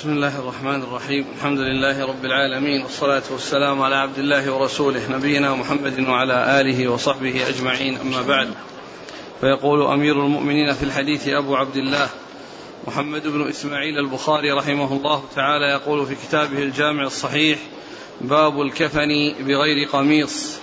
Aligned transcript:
بسم 0.00 0.12
الله 0.12 0.38
الرحمن 0.38 0.82
الرحيم. 0.82 1.26
الحمد 1.36 1.58
لله 1.58 2.06
رب 2.06 2.24
العالمين. 2.24 2.82
والصلاة 2.82 3.22
والسلام 3.30 3.82
على 3.82 3.96
عبد 3.96 4.18
الله 4.18 4.52
ورسوله 4.52 5.10
نبينا 5.10 5.54
محمد 5.54 6.08
وعلى 6.08 6.60
آله 6.60 6.88
وصحبه 6.88 7.48
أجمعين. 7.48 7.98
أما 8.00 8.22
بعد 8.22 8.48
فيقول 9.40 9.82
أمير 9.82 10.12
المؤمنين 10.12 10.72
في 10.72 10.82
الحديث 10.82 11.28
أبو 11.28 11.56
عبد 11.56 11.76
الله 11.76 12.08
محمد 12.86 13.28
بن 13.28 13.48
إسماعيل 13.48 13.98
البخاري 13.98 14.52
رحمه 14.52 14.92
الله 14.92 15.24
تعالى 15.36 15.66
يقول 15.66 16.06
في 16.06 16.14
كتابه 16.14 16.62
الجامع 16.62 17.02
الصحيح 17.02 17.58
باب 18.20 18.60
الكفن 18.60 19.34
بغير 19.40 19.88
قميص. 19.92 20.58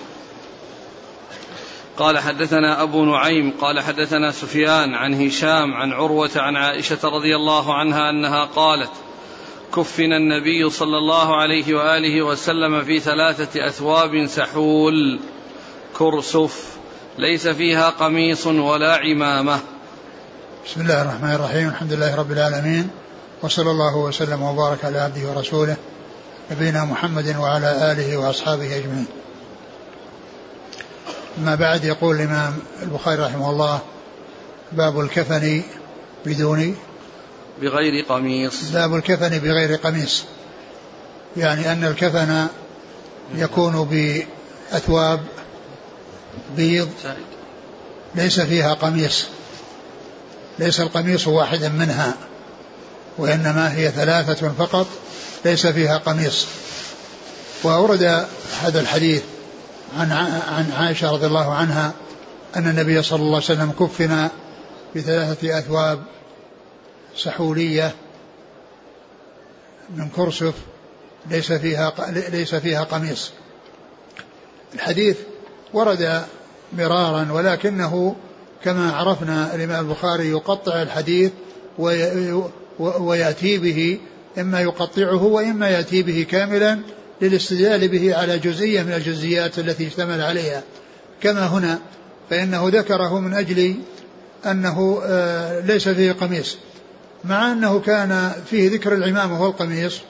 قال 1.96 2.18
حدثنا 2.18 2.82
أبو 2.82 3.04
نعيم 3.04 3.50
قال 3.60 3.80
حدثنا 3.80 4.30
سفيان 4.30 4.94
عن 4.94 5.14
هشام 5.14 5.74
عن 5.74 5.92
عروة 5.92 6.30
عن 6.36 6.56
عائشة 6.56 6.98
رضي 7.04 7.36
الله 7.36 7.74
عنها 7.74 8.10
أنها 8.10 8.44
قالت 8.44 8.90
كفن 9.76 10.12
النبي 10.12 10.70
صلى 10.70 10.98
الله 10.98 11.36
عليه 11.36 11.74
وآله 11.74 12.22
وسلم 12.22 12.84
في 12.84 13.00
ثلاثة 13.00 13.66
أثواب 13.68 14.26
سحول. 14.26 15.20
كرسف 15.98 16.76
ليس 17.18 17.48
فيها 17.48 17.90
قميص 17.90 18.46
ولا 18.46 18.96
عمامة. 18.96 19.60
بسم 20.66 20.80
الله 20.80 21.02
الرحمن 21.02 21.32
الرحيم 21.32 21.68
الحمد 21.68 21.92
لله 21.92 22.16
رب 22.16 22.32
العالمين 22.32 22.90
وصلى 23.42 23.70
الله 23.70 23.96
وسلم 23.96 24.42
وبارك 24.42 24.84
على 24.84 24.98
عبده 24.98 25.30
ورسوله 25.30 25.76
نبينا 26.50 26.84
محمد 26.84 27.36
وعلى 27.36 27.92
آله 27.92 28.16
وأصحابه 28.16 28.76
أجمعين. 28.76 29.06
أما 31.38 31.54
بعد 31.54 31.84
يقول 31.84 32.16
الإمام 32.16 32.58
البخاري 32.82 33.22
رحمه 33.22 33.50
الله 33.50 33.80
باب 34.72 35.00
الكفن 35.00 35.62
بدون 36.26 36.76
بغير 37.60 38.04
قميص. 38.04 38.70
باب 38.70 38.94
الكفن 38.94 39.38
بغير 39.38 39.74
قميص. 39.74 40.24
يعني 41.36 41.72
أن 41.72 41.84
الكفن 41.84 42.46
يكون 43.34 43.84
بأثواب 44.72 45.20
بيض 46.56 46.88
ليس 48.14 48.40
فيها 48.40 48.74
قميص. 48.74 49.26
ليس 50.58 50.80
القميص 50.80 51.26
واحدا 51.28 51.68
منها 51.68 52.14
وإنما 53.18 53.74
هي 53.76 53.90
ثلاثة 53.90 54.52
فقط 54.58 54.86
ليس 55.44 55.66
فيها 55.66 55.98
قميص. 55.98 56.46
وأورد 57.62 58.26
هذا 58.62 58.80
الحديث 58.80 59.22
عن 59.98 60.12
عن 60.48 60.72
عائشة 60.78 61.12
رضي 61.12 61.26
الله 61.26 61.54
عنها 61.54 61.92
أن 62.56 62.68
النبي 62.68 63.02
صلى 63.02 63.20
الله 63.20 63.34
عليه 63.34 63.44
وسلم 63.44 63.72
كفن 63.72 64.28
بثلاثة 64.96 65.58
أثواب 65.58 66.02
سحولية 67.18 67.94
من 69.96 70.08
كرسف 70.08 70.54
ليس 71.30 71.52
فيها 71.52 71.94
ليس 72.30 72.54
فيها 72.54 72.84
قميص. 72.84 73.30
الحديث 74.74 75.16
ورد 75.72 76.22
مرارا 76.72 77.32
ولكنه 77.32 78.16
كما 78.64 78.92
عرفنا 78.92 79.54
الإمام 79.54 79.86
البخاري 79.86 80.28
يقطع 80.28 80.82
الحديث 80.82 81.32
ويأتي 82.78 83.58
به 83.58 83.98
إما 84.38 84.60
يقطعه 84.60 85.24
وإما 85.24 85.68
يأتي 85.68 86.02
به 86.02 86.26
كاملا 86.30 86.78
للاستدلال 87.22 87.88
به 87.88 88.16
على 88.16 88.38
جزئية 88.38 88.82
من 88.82 88.92
الجزئيات 88.92 89.58
التي 89.58 89.86
اشتمل 89.86 90.20
عليها. 90.20 90.62
كما 91.20 91.46
هنا 91.46 91.78
فإنه 92.30 92.68
ذكره 92.68 93.20
من 93.20 93.34
أجل 93.34 93.74
أنه 94.46 95.00
آه، 95.04 95.60
ليس 95.60 95.88
فيه 95.88 96.12
قميص. 96.12 96.58
مع 97.24 97.52
أنه 97.52 97.80
كان 97.80 98.32
فيه 98.50 98.70
ذكر 98.70 98.94
العمامة 98.94 99.42
والقميص 99.42 100.00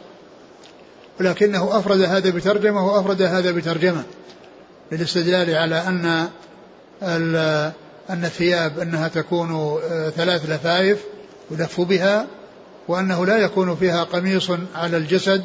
ولكنه 1.20 1.78
أفرد 1.78 2.00
هذا 2.00 2.30
بترجمة 2.30 2.86
وأفرد 2.86 3.22
هذا 3.22 3.50
بترجمة 3.50 4.04
للاستدلال 4.92 5.54
على 5.54 5.76
أن 5.76 6.28
أن 8.10 8.24
الثياب 8.24 8.78
أنها 8.78 9.08
تكون 9.08 9.50
آه، 9.52 10.10
ثلاث 10.10 10.50
لفائف 10.50 10.98
يلف 11.50 11.80
بها 11.80 12.26
وأنه 12.88 13.26
لا 13.26 13.36
يكون 13.36 13.76
فيها 13.76 14.04
قميص 14.04 14.50
على 14.74 14.96
الجسد 14.96 15.44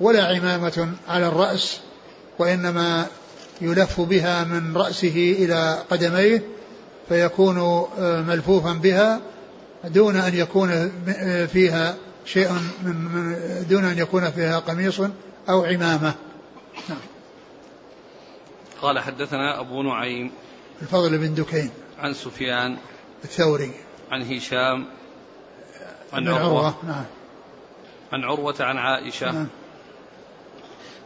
ولا 0.00 0.24
عمامة 0.24 0.88
على 1.08 1.26
الرأس 1.26 1.80
وإنما 2.38 3.06
يلف 3.60 4.00
بها 4.00 4.44
من 4.44 4.76
رأسه 4.76 5.36
إلى 5.38 5.78
قدميه 5.90 6.42
فيكون 7.08 7.58
آه، 7.98 8.22
ملفوفا 8.22 8.72
بها 8.72 9.20
دون 9.84 10.16
أن 10.16 10.34
يكون 10.34 10.92
فيها 11.46 11.96
شيء 12.24 12.52
من 12.82 13.66
دون 13.70 13.84
أن 13.84 13.98
يكون 13.98 14.30
فيها 14.30 14.58
قميص 14.58 15.00
أو 15.48 15.64
عمامة. 15.64 16.14
نعم. 16.88 16.98
قال 18.82 18.98
حدثنا 18.98 19.60
أبو 19.60 19.82
نعيم 19.82 20.30
الفضل 20.82 21.18
بن 21.18 21.34
دكين. 21.34 21.70
عن 21.98 22.14
سفيان 22.14 22.76
الثوري. 23.24 23.70
عن 24.10 24.22
هشام 24.22 24.86
عن 26.12 26.28
عروة, 26.28 26.40
عروة 26.40 26.74
نعم. 26.86 27.04
عن 28.12 28.24
عروة 28.24 28.56
عن 28.60 28.76
عائشة. 28.76 29.32
نعم. 29.32 29.48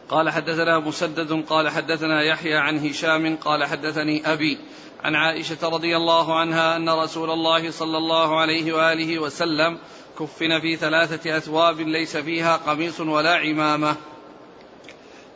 قال 0.09 0.29
حدثنا 0.29 0.79
مسدد 0.79 1.43
قال 1.49 1.69
حدثنا 1.69 2.21
يحيى 2.23 2.57
عن 2.57 2.87
هشام 2.87 3.35
قال 3.35 3.65
حدثني 3.65 4.33
أبي. 4.33 4.57
عن 5.03 5.15
عائشة 5.15 5.57
رضي 5.63 5.97
الله 5.97 6.39
عنها 6.39 6.75
أن 6.75 6.89
رسول 6.89 7.29
الله 7.29 7.71
صلى 7.71 7.97
الله 7.97 8.39
عليه 8.39 8.73
وآله 8.73 9.19
وسلم 9.19 9.77
كفن 10.19 10.59
في 10.59 10.75
ثلاثة 10.75 11.37
أثواب 11.37 11.79
ليس 11.79 12.17
فيها 12.17 12.55
قميص 12.55 12.99
ولا 12.99 13.33
عمامة. 13.35 13.95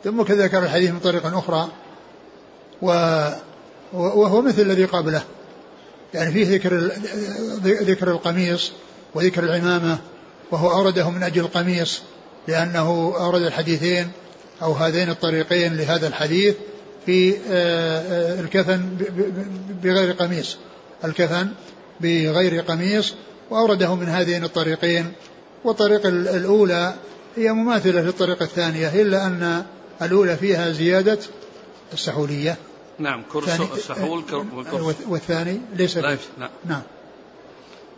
ثم 0.04 0.22
كذا 0.22 0.44
ذكر 0.44 0.62
الحديث 0.62 0.90
من 0.90 0.98
طريق 0.98 1.26
أخرى 1.26 1.68
و 2.82 2.86
وهو 3.92 4.42
مثل 4.42 4.62
الذي 4.62 4.84
قبله. 4.84 5.22
يعني 6.14 6.32
فيه 6.32 6.54
ذكر 6.54 6.74
ذكر 7.62 8.10
القميص 8.10 8.72
وذكر 9.14 9.44
العمامة 9.44 9.98
وهو 10.50 10.70
أورده 10.70 11.10
من 11.10 11.22
أجل 11.22 11.40
القميص 11.40 12.02
لأنه 12.48 13.14
أورد 13.20 13.42
الحديثين 13.42 14.10
أو 14.62 14.72
هذين 14.72 15.10
الطريقين 15.10 15.76
لهذا 15.76 16.08
الحديث 16.08 16.54
في 17.08 17.36
آه، 17.36 17.38
آه، 17.50 18.40
الكفن 18.40 18.88
بغير 19.82 20.12
قميص. 20.12 20.56
الكفن 21.04 21.48
بغير 22.00 22.60
قميص 22.60 23.14
وأورده 23.50 23.94
من 23.94 24.08
هذين 24.08 24.44
الطريقين. 24.44 25.12
والطريق 25.64 26.06
الأولى 26.06 26.94
هي 27.36 27.52
مماثلة 27.52 28.00
للطريقة 28.00 28.42
الثانية 28.42 29.02
إلا 29.02 29.26
أن 29.26 29.64
الأولى 30.02 30.36
فيها 30.36 30.70
زيادة 30.70 31.18
السحولية. 31.92 32.56
نعم 32.98 33.22
كرسي 33.32 33.68
السحول 33.76 34.24
والثاني 35.08 35.60
ليس 35.76 35.96
لا 35.96 36.18
نعم. 36.38 36.50
نعم. 36.64 36.82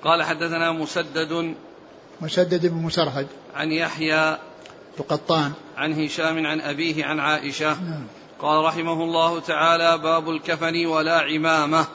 قال 0.05 0.23
حدثنا 0.23 0.73
مسدد 0.73 1.55
مسدد 2.21 2.67
بن 2.67 2.77
مسرهد. 2.77 3.27
عن 3.55 3.73
يحيى 3.73 4.39
القطان. 5.01 5.53
عن 5.77 6.05
هشام 6.05 6.47
عن 6.47 6.61
أبيه 6.61 7.05
عن 7.05 7.21
عائشة. 7.21 7.83
نعم. 7.83 8.07
قال 8.43 8.65
رحمه 8.65 9.05
الله 9.05 9.41
تعالى 9.41 9.99
باب 9.99 10.31
الكفن 10.31 10.87
ولا 10.87 11.21
عمامة. 11.21 11.87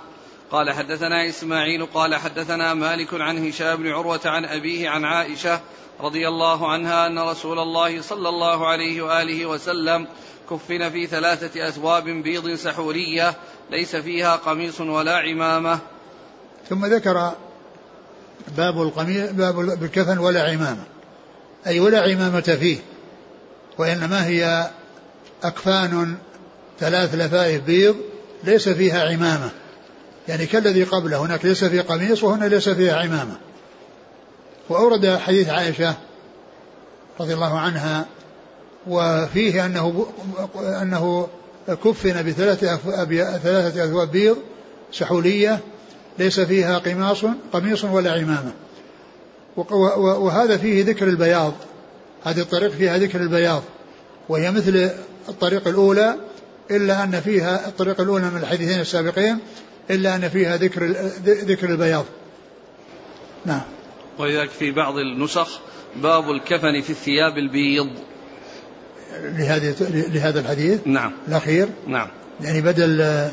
قال 0.51 0.71
حدثنا 0.71 1.29
إسماعيل 1.29 1.85
قال 1.85 2.15
حدثنا 2.15 2.73
مالك 2.73 3.13
عن 3.13 3.47
هشام 3.47 3.75
بن 3.75 3.91
عروة 3.91 4.19
عن 4.25 4.45
أبيه 4.45 4.89
عن 4.89 5.05
عائشة 5.05 5.61
رضي 6.01 6.27
الله 6.27 6.71
عنها 6.71 7.07
أن 7.07 7.19
رسول 7.19 7.59
الله 7.59 8.01
صلى 8.01 8.29
الله 8.29 8.67
عليه 8.67 9.01
وآله 9.01 9.45
وسلم 9.45 10.07
كفن 10.49 10.89
في 10.89 11.07
ثلاثة 11.07 11.67
اثواب 11.67 12.03
بيض 12.03 12.55
سحورية 12.55 13.33
ليس 13.71 13.95
فيها 13.95 14.35
قميص 14.35 14.81
ولا 14.81 15.17
عمامة. 15.17 15.79
ثم 16.69 16.85
ذكر 16.85 17.31
باب 18.57 18.81
القميص 18.81 19.31
باب 19.31 19.59
الكفن 19.59 20.17
ولا 20.17 20.43
عمامة. 20.43 20.83
أي 21.67 21.79
ولا 21.79 22.01
عمامة 22.01 22.57
فيه 22.59 22.77
وإنما 23.77 24.25
هي 24.25 24.69
أكفان 25.43 26.17
ثلاث 26.79 27.15
لفائف 27.15 27.63
بيض 27.63 27.95
ليس 28.43 28.69
فيها 28.69 29.03
عمامة. 29.03 29.49
يعني 30.27 30.45
كالذي 30.45 30.83
قبله 30.83 31.17
هناك 31.17 31.45
ليس 31.45 31.63
فيه 31.63 31.81
قميص 31.81 32.23
وهنا 32.23 32.45
ليس 32.45 32.69
فيها 32.69 32.95
عمامة. 32.95 33.37
وأورد 34.69 35.17
حديث 35.17 35.49
عائشة 35.49 35.95
رضي 37.19 37.33
الله 37.33 37.59
عنها 37.59 38.05
وفيه 38.87 39.65
أنه 39.65 40.07
أنه 40.81 41.27
كفن 41.67 42.23
بثلاثة 42.23 42.77
ثلاثة 43.37 43.85
أثواب 43.85 44.11
بيض 44.11 44.37
سحولية 44.91 45.59
ليس 46.19 46.39
فيها 46.39 46.77
قماص 46.77 47.25
قميص 47.53 47.83
ولا 47.83 48.11
عمامة. 48.11 48.51
وهذا 49.97 50.57
فيه 50.57 50.85
ذكر 50.85 51.07
البياض. 51.07 51.53
هذه 52.23 52.39
الطريق 52.39 52.71
فيها 52.71 52.97
ذكر 52.97 53.21
البياض. 53.21 53.63
وهي 54.29 54.51
مثل 54.51 54.89
الطريق 55.29 55.67
الأولى 55.67 56.15
إلا 56.71 57.03
أن 57.03 57.21
فيها 57.21 57.67
الطريقة 57.67 58.03
الأولى 58.03 58.29
من 58.29 58.37
الحديثين 58.37 58.79
السابقين 58.79 59.39
إلا 59.89 60.15
أن 60.15 60.29
فيها 60.29 60.57
ذكر 60.57 60.83
ذكر 61.25 61.69
البياض. 61.69 62.05
نعم. 63.45 63.61
ولذلك 64.19 64.49
في 64.49 64.71
بعض 64.71 64.97
النسخ 64.97 65.59
باب 65.95 66.31
الكفن 66.31 66.81
في 66.81 66.89
الثياب 66.89 67.37
البيض. 67.37 67.89
لهذه 69.21 69.75
لهذا 69.89 70.39
الحديث؟ 70.39 70.79
نعم. 70.85 71.11
الأخير؟ 71.27 71.67
نعم. 71.87 72.07
يعني 72.41 72.61
بدل 72.61 73.27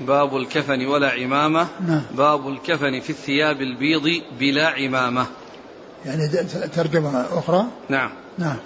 باب 0.00 0.36
الكفن 0.36 0.86
ولا 0.86 1.10
عمامة. 1.10 1.66
نعم. 1.86 2.02
باب 2.14 2.48
الكفن 2.48 3.00
في 3.00 3.10
الثياب 3.10 3.60
البيض 3.60 4.22
بلا 4.40 4.68
عمامة. 4.68 5.26
يعني 6.06 6.28
ترجمة 6.76 7.20
أخرى؟ 7.38 7.66
نعم. 7.88 8.10
نعم. 8.38 8.56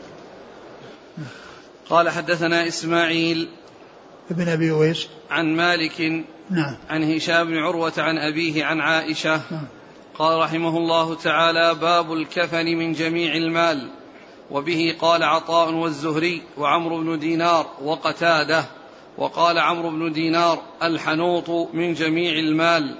قال 1.90 2.08
حدثنا 2.10 2.68
إسماعيل 2.68 3.48
ابن 4.30 4.48
أبي 4.48 4.70
أويس. 4.70 5.08
عن 5.30 5.56
مالك 5.56 6.24
نعم. 6.50 6.76
عن 6.88 7.14
هشام 7.14 7.46
بن 7.46 7.58
عروة 7.58 7.92
عن 7.98 8.18
أبيه 8.18 8.64
عن 8.64 8.80
عائشة. 8.80 9.40
نعم. 9.50 9.66
قال 10.18 10.38
رحمه 10.38 10.76
الله 10.78 11.14
تعالى 11.14 11.74
باب 11.74 12.12
الكفن 12.12 12.66
من 12.66 12.92
جميع 12.92 13.34
المال. 13.34 13.90
وبه 14.50 14.94
قال 15.00 15.22
عطاء 15.22 15.74
والزهري 15.74 16.42
وعمرو 16.58 17.00
بن 17.00 17.18
دينار 17.18 17.66
وقتاده. 17.82 18.64
وقال 19.18 19.58
عمرو 19.58 19.90
بن 19.90 20.12
دينار 20.12 20.62
الحنوط 20.82 21.50
من 21.74 21.94
جميع 21.94 22.32
المال. 22.32 22.94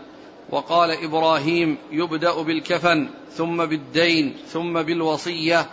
وقال 0.50 0.90
إبراهيم 0.90 1.76
يبدأ 1.92 2.42
بالكفن 2.42 3.08
ثم 3.32 3.64
بالدين 3.64 4.36
ثم 4.48 4.82
بالوصية. 4.82 5.66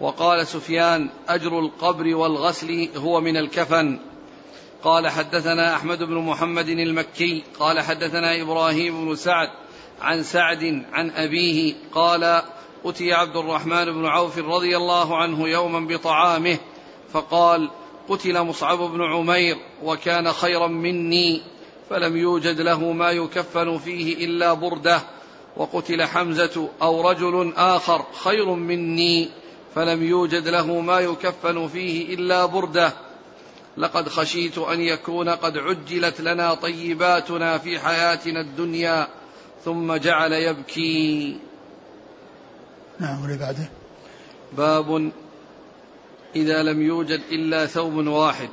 وقال 0.00 0.46
سفيان 0.46 1.08
أجر 1.28 1.58
القبر 1.58 2.14
والغسل 2.14 2.88
هو 2.96 3.20
من 3.20 3.36
الكفن. 3.36 3.98
قال 4.82 5.08
حدثنا 5.08 5.76
أحمد 5.76 6.02
بن 6.02 6.14
محمد 6.14 6.68
المكي 6.68 7.42
قال 7.58 7.80
حدثنا 7.80 8.42
إبراهيم 8.42 9.06
بن 9.06 9.16
سعد 9.16 9.48
عن 10.00 10.22
سعد 10.22 10.84
عن 10.92 11.10
أبيه 11.10 11.74
قال 11.94 12.42
أتي 12.84 13.12
عبد 13.12 13.36
الرحمن 13.36 13.84
بن 13.84 14.06
عوف 14.06 14.38
رضي 14.38 14.76
الله 14.76 15.16
عنه 15.16 15.48
يوما 15.48 15.80
بطعامه 15.80 16.58
فقال 17.12 17.70
قتل 18.08 18.42
مصعب 18.42 18.78
بن 18.78 19.02
عمير 19.02 19.56
وكان 19.82 20.32
خيرا 20.32 20.66
مني 20.66 21.42
فلم 21.90 22.16
يوجد 22.16 22.60
له 22.60 22.92
ما 22.92 23.10
يكفن 23.10 23.78
فيه 23.78 24.24
إلا 24.24 24.52
برده 24.52 25.00
وقتل 25.56 26.02
حمزة 26.02 26.68
أو 26.82 27.10
رجل 27.10 27.52
آخر 27.56 28.04
خير 28.24 28.54
مني 28.54 29.28
فلم 29.74 30.02
يوجد 30.02 30.48
له 30.48 30.80
ما 30.80 31.00
يكفن 31.00 31.68
فيه 31.68 32.14
إلا 32.14 32.46
برده. 32.46 32.92
لقد 33.76 34.08
خشيت 34.08 34.58
أن 34.58 34.80
يكون 34.80 35.28
قد 35.28 35.58
عجلت 35.58 36.20
لنا 36.20 36.54
طيباتنا 36.54 37.58
في 37.58 37.78
حياتنا 37.78 38.40
الدنيا 38.40 39.08
ثم 39.64 39.94
جعل 39.94 40.32
يبكي. 40.32 41.36
نعم 43.00 43.22
واللي 43.22 43.38
بعده. 43.38 43.70
باب 44.52 45.12
إذا 46.36 46.62
لم 46.62 46.82
يوجد 46.82 47.20
إلا 47.30 47.66
ثوب 47.66 48.06
واحد. 48.06 48.50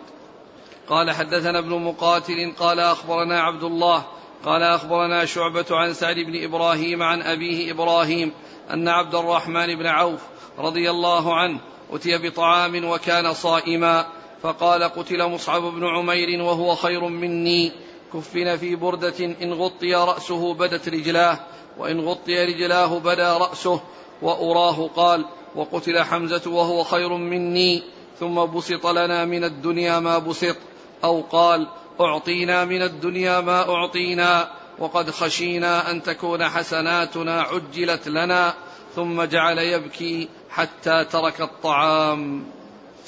قال 0.90 1.12
حدثنا 1.12 1.60
ابن 1.60 1.70
مقاتل 1.70 2.54
قال 2.60 2.80
أخبرنا 2.80 3.42
عبد 3.42 3.64
الله 3.64 4.06
قال 4.46 4.64
أخبرنا 4.64 5.26
شعبة 5.26 5.66
عن 5.72 5.94
سعد 5.94 6.16
بن 6.16 6.44
إبراهيم 6.44 7.04
عن 7.04 7.22
أبيه 7.22 7.72
إبراهيم 7.72 8.32
أن 8.74 8.88
عبد 8.88 9.16
الرحمن 9.16 9.76
بن 9.76 9.86
عوف 9.86 10.22
رضي 10.58 10.90
الله 10.90 11.36
عنه 11.36 11.60
أتي 11.92 12.18
بطعام 12.18 12.86
وكان 12.86 13.34
صائما. 13.34 14.08
فقال 14.44 14.84
قتل 14.84 15.30
مصعب 15.30 15.62
بن 15.62 15.86
عمير 15.86 16.42
وهو 16.42 16.76
خير 16.76 17.04
مني. 17.08 17.72
كفن 18.14 18.58
في 18.58 18.76
بردة 18.76 19.26
إن 19.42 19.54
غطي 19.54 19.96
رأسه 19.96 20.54
بدت 20.54 20.90
رجلاه 20.90 21.40
وإن 21.78 22.00
غطي 22.00 22.46
رجلاه 22.46 23.00
بدا 23.00 23.38
رأسه 23.38 23.82
وأراه 24.22 24.90
قال 24.96 25.26
وقتل 25.56 26.04
حمزة 26.04 26.52
وهو 26.52 26.84
خير 26.84 27.14
مني 27.14 27.84
ثم 28.20 28.46
بسط 28.46 28.88
لنا 28.88 29.26
من 29.26 29.44
الدنيا 29.44 30.00
ما 30.00 30.18
بسط 30.18 30.56
أو 31.04 31.22
قال 31.22 31.68
أعطينا 32.02 32.66
من 32.66 32.82
الدنيا 32.82 33.40
ما 33.40 33.70
أعطينا 33.70 34.52
وقد 34.80 35.10
خشينا 35.10 35.92
أن 35.92 36.04
تكون 36.04 36.44
حسناتنا 36.44 37.42
عجلت 37.42 38.08
لنا 38.08 38.54
ثم 38.96 39.24
جعل 39.24 39.58
يبكي 39.58 40.30
حتى 40.50 41.06
ترك 41.06 41.42
الطعام. 41.42 42.44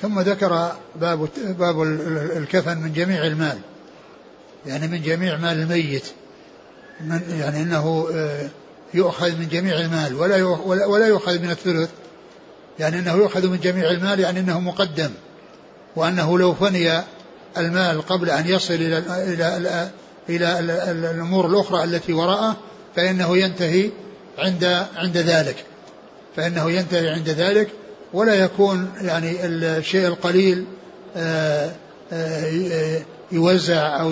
ثم 0.02 0.20
ذكر 0.20 0.72
باب 0.96 1.30
باب 1.38 1.82
الكفن 2.38 2.78
من 2.78 2.94
جميع 2.94 3.26
المال. 3.26 3.58
يعني 4.66 4.88
من 4.88 5.02
جميع 5.02 5.38
مال 5.38 5.60
الميت. 5.60 6.04
من 7.02 7.22
يعني 7.40 7.62
إنه 7.62 8.08
آه، 8.14 8.50
يؤخذ 8.94 9.32
من 9.32 9.48
جميع 9.48 9.80
المال 9.80 10.16
ولا 10.16 10.46
ولا 10.66 11.08
يؤخذ 11.08 11.40
من 11.40 11.50
الثلث. 11.50 11.90
يعني 12.80 13.00
إنه 13.00 13.14
يؤخذ 13.14 13.48
من 13.48 13.60
جميع 13.60 13.92
المال 13.92 14.20
يعني 14.20 14.40
إنه 14.40 14.60
مقدم. 14.60 15.12
وأنه 15.96 16.40
لو 16.40 16.54
فني 16.54 17.02
المال 17.58 18.02
قبل 18.02 18.30
أن 18.30 18.48
يصل 18.48 18.74
إلى 18.74 18.98
إلى 18.98 19.90
إلى, 20.30 20.60
الأمور 20.92 21.48
الأخرى 21.48 21.84
التي 21.84 22.14
وراءه 22.14 22.58
فإنه 22.96 23.38
ينتهي 23.38 23.90
عند 24.38 24.86
عند 24.96 25.18
ذلك. 25.18 25.66
فإنه 26.36 26.72
ينتهي 26.72 27.10
عند 27.10 27.30
ذلك. 27.30 27.70
ولا 28.14 28.36
يكون 28.36 28.92
يعني 29.02 29.46
الشيء 29.46 30.08
القليل 30.08 30.66
آه، 31.16 31.72
آه، 32.12 33.02
يوزع 33.32 34.02
أو 34.02 34.12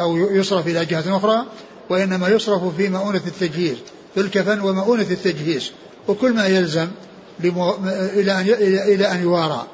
أو 0.00 0.16
يصرف 0.16 0.66
إلى 0.66 0.84
جهة 0.84 1.16
أخرى 1.16 1.46
وإنما 1.90 2.28
يصرف 2.28 2.76
في 2.76 2.88
مؤونة 2.88 3.22
التجهيز 3.26 3.76
في 4.14 4.20
الكفن 4.20 4.60
ومؤونة 4.60 5.06
التجهيز 5.10 5.72
وكل 6.08 6.32
ما 6.32 6.46
يلزم 6.46 6.88
إلى 7.40 8.32
أن 8.32 8.46
إلى 8.94 9.12
أن 9.12 9.22
يوارى. 9.22 9.66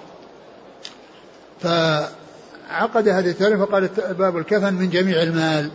فعقد 1.61 3.09
هذه 3.09 3.31
التعريف 3.31 3.61
فقال 3.61 3.89
باب 4.19 4.37
الكفن 4.37 4.75
من 4.75 4.91
جميع 4.91 5.23
المال 5.23 5.71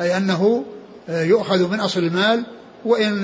أي 0.00 0.16
أنه 0.16 0.64
يؤخذ 1.08 1.68
من 1.68 1.80
أصل 1.80 2.00
المال 2.00 2.44
وإن 2.84 3.22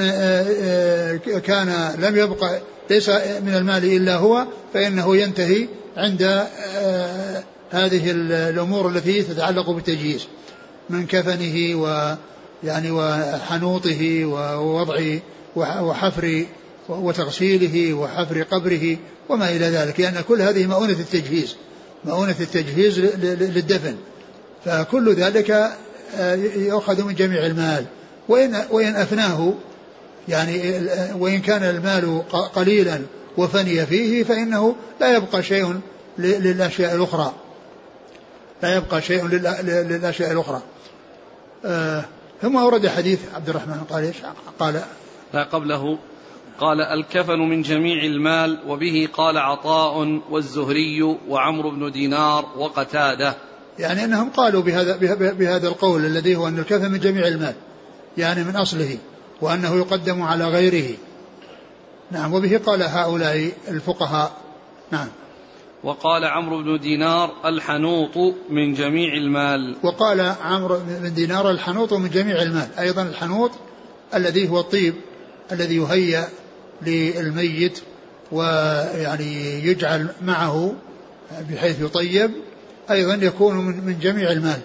كان 1.44 1.94
لم 1.98 2.16
يبقى 2.16 2.60
ليس 2.90 3.08
من 3.08 3.54
المال 3.54 3.84
إلا 3.84 4.16
هو 4.16 4.46
فإنه 4.74 5.16
ينتهي 5.16 5.68
عند 5.96 6.22
هذه 7.70 8.10
الأمور 8.50 8.88
التي 8.88 9.22
تتعلق 9.22 9.70
بالتجهيز 9.70 10.26
من 10.90 11.06
كفنه 11.06 11.82
و 11.82 12.14
يعني 12.64 12.90
وحنوطه 12.90 14.24
ووضع 14.24 15.18
وحفر 15.56 16.46
وتغسيله 16.88 17.94
وحفر 17.94 18.42
قبره 18.42 18.96
وما 19.28 19.50
إلى 19.50 19.64
ذلك 19.66 20.00
لأن 20.00 20.20
كل 20.28 20.42
هذه 20.42 20.66
مؤونة 20.66 20.92
التجهيز 20.92 21.56
مؤونة 22.04 22.34
التجهيز 22.40 22.98
للدفن. 22.98 23.96
فكل 24.64 25.14
ذلك 25.14 25.50
آه، 26.16 26.34
يؤخذ 26.56 27.04
من 27.04 27.14
جميع 27.14 27.46
المال. 27.46 27.84
وإن, 28.28 28.64
وإن 28.70 28.96
أفناه؟ 28.96 29.54
يعني 30.28 30.80
وإن 31.18 31.40
كان 31.40 31.62
المال 31.62 32.22
قليلا 32.54 33.00
وفني 33.36 33.86
فيه 33.86 34.24
فإنه 34.24 34.76
لا 35.00 35.16
يبقى 35.16 35.42
شيء 35.42 35.80
للأشياء 36.18 36.94
الأخرى. 36.94 37.32
لا 38.62 38.76
يبقى 38.76 39.02
شيء 39.02 39.26
للأشياء 39.62 40.32
الأخرى. 40.32 40.62
آه 41.64 42.04
ثم 42.42 42.56
أورد 42.56 42.86
حديث 42.86 43.20
عبد 43.34 43.48
الرحمن 43.48 43.80
قال 43.90 44.04
إيش؟ 44.04 44.16
قال 44.58 44.80
لا 45.34 45.42
قبله. 45.42 45.98
قال 46.60 46.80
الكفن 46.80 47.38
من 47.38 47.62
جميع 47.62 48.04
المال 48.04 48.58
وبه 48.68 49.08
قال 49.12 49.38
عطاء 49.38 50.20
والزهري 50.30 51.02
وعمرو 51.28 51.70
بن 51.70 51.92
دينار 51.92 52.46
وقتاده. 52.56 53.34
يعني 53.78 54.04
إنهم 54.04 54.30
قالوا 54.30 54.62
بهذا 54.62 54.96
بهذا 55.32 55.68
القول 55.68 56.04
الذي 56.04 56.36
هو 56.36 56.48
أن 56.48 56.58
الكفن 56.58 56.90
من 56.90 56.98
جميع 56.98 57.26
المال. 57.26 57.54
يعني 58.18 58.44
من 58.44 58.56
أصله 58.56 58.98
وأنه 59.40 59.76
يقدم 59.76 60.22
على 60.22 60.44
غيره. 60.44 60.96
نعم 62.10 62.34
وبه 62.34 62.60
قال 62.66 62.82
هؤلاء 62.82 63.52
الفقهاء. 63.68 64.32
نعم. 64.90 65.08
وقال 65.84 66.24
عمرو 66.24 66.62
بن 66.62 66.80
دينار 66.80 67.34
الحنوط 67.44 68.34
من 68.50 68.74
جميع 68.74 69.14
المال. 69.14 69.76
وقال 69.82 70.20
عمرو 70.20 70.78
بن 70.88 71.14
دينار 71.14 71.50
الحنوط 71.50 71.92
من 71.92 72.10
جميع 72.10 72.42
المال. 72.42 72.68
أيضا 72.78 73.02
الحنوط 73.02 73.50
الذي 74.14 74.48
هو 74.48 74.60
الطيب 74.60 74.94
الذي 75.52 75.76
يهيأ 75.76 76.28
للميت 76.82 77.80
ويعني 78.32 79.64
يجعل 79.64 80.08
معه 80.22 80.74
بحيث 81.50 81.80
يطيب 81.80 82.30
أيضا 82.90 83.14
يكون 83.14 83.56
من, 83.56 83.84
من 83.84 83.98
جميع 83.98 84.32
المال. 84.32 84.60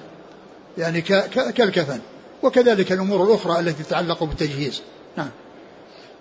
يعني 0.77 1.01
كالكفن. 1.01 1.99
وكذلك 2.43 2.91
الأمور 2.91 3.23
الأخرى 3.23 3.59
التي 3.59 3.83
تتعلق 3.83 4.23
بالتجهيز. 4.23 4.81
نعم. 5.17 5.29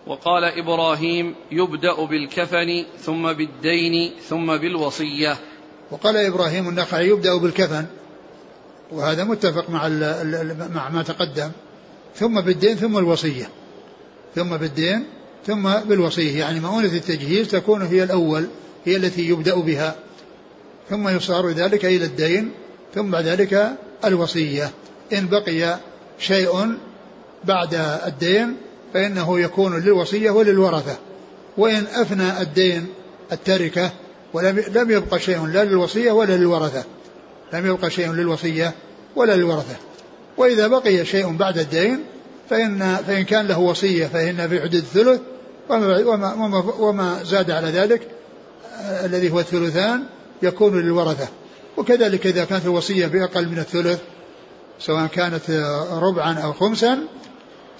وقال 0.07 0.45
إبراهيم 0.45 1.35
يبدأ 1.53 2.05
بالكفن 2.05 2.85
ثم 3.01 3.33
بالدين 3.33 4.13
ثم 4.29 4.57
بالوصية. 4.57 5.37
وقال 5.91 6.17
إبراهيم 6.17 6.69
النخعي 6.69 7.09
يبدأ 7.09 7.37
بالكفن 7.37 7.87
وهذا 8.93 9.25
متفق 9.25 9.71
مع 9.71 9.89
مع 10.75 10.89
ما 10.89 11.03
تقدم 11.03 11.51
ثم 12.15 12.41
بالدين 12.41 12.77
ثم 12.77 12.99
الوصية. 12.99 13.49
ثم 14.35 14.57
بالدين 14.57 15.05
ثم 15.47 15.73
بالوصية 15.73 16.39
يعني 16.39 16.61
مؤونة 16.61 16.93
التجهيز 16.93 17.49
تكون 17.49 17.83
هي 17.83 18.03
الأول 18.03 18.47
هي 18.85 18.97
التي 18.97 19.29
يبدأ 19.29 19.55
بها. 19.55 19.95
ثم 20.91 21.09
يصار 21.09 21.51
ذلك 21.51 21.85
إلى 21.85 22.05
الدين 22.05 22.51
ثم 22.95 23.11
بعد 23.11 23.25
ذلك 23.25 23.77
الوصية. 24.05 24.71
إن 25.13 25.29
بقي 25.29 25.79
شيء 26.19 26.79
بعد 27.45 27.75
الدين 28.07 28.57
فإنه 28.95 29.41
يكون 29.41 29.81
للوصية 29.81 30.31
وللورثة. 30.31 30.97
وإن 31.59 31.87
أفنى 31.95 32.41
الدين 32.41 32.87
التركة 33.33 33.91
ولم 34.33 34.65
لم 34.75 34.91
يبقى 34.91 35.21
شيء 35.21 35.47
لا 35.47 35.65
للوصية 35.65 36.13
ولا 36.13 36.37
للورثة. 36.37 36.85
لم 37.53 37.67
يبقى 37.67 37.91
شيء 37.91 38.13
للوصية 38.13 38.75
ولا 39.17 39.37
للورثة. 39.37 39.77
وإذا 40.37 40.67
بقي 40.67 41.05
شيء 41.05 41.37
بعد 41.37 41.59
الدين 41.59 42.05
فإن 42.51 42.97
فإن 43.07 43.25
كان 43.25 43.47
له 43.47 43.59
وصية 43.59 44.07
فإن 44.07 44.49
في 44.49 44.61
حدود 44.61 44.75
الثلث 44.75 45.21
وما, 45.71 46.35
وما, 46.35 46.75
وما 46.79 47.23
زاد 47.25 47.51
على 47.51 47.69
ذلك 47.69 48.03
آه، 48.81 49.07
الذي 49.07 49.31
هو 49.31 49.41
الثلثان 49.41 50.05
يكون 50.43 50.81
للورثة. 50.81 51.29
وكذلك 51.77 52.27
إذا 52.27 52.45
كانت 52.45 52.65
الوصية 52.65 53.07
بأقل 53.07 53.49
من 53.49 53.59
الثلث 53.59 54.01
سواء 54.79 55.07
كانت 55.07 55.51
ربعا 55.93 56.39
أو 56.39 56.53
خمسا 56.53 56.99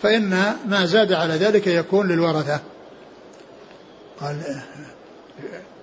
فإن 0.03 0.57
ما 0.69 0.87
زاد 0.87 1.13
على 1.13 1.35
ذلك 1.35 1.67
يكون 1.67 2.09
للورثة. 2.09 2.61
قال 4.21 4.63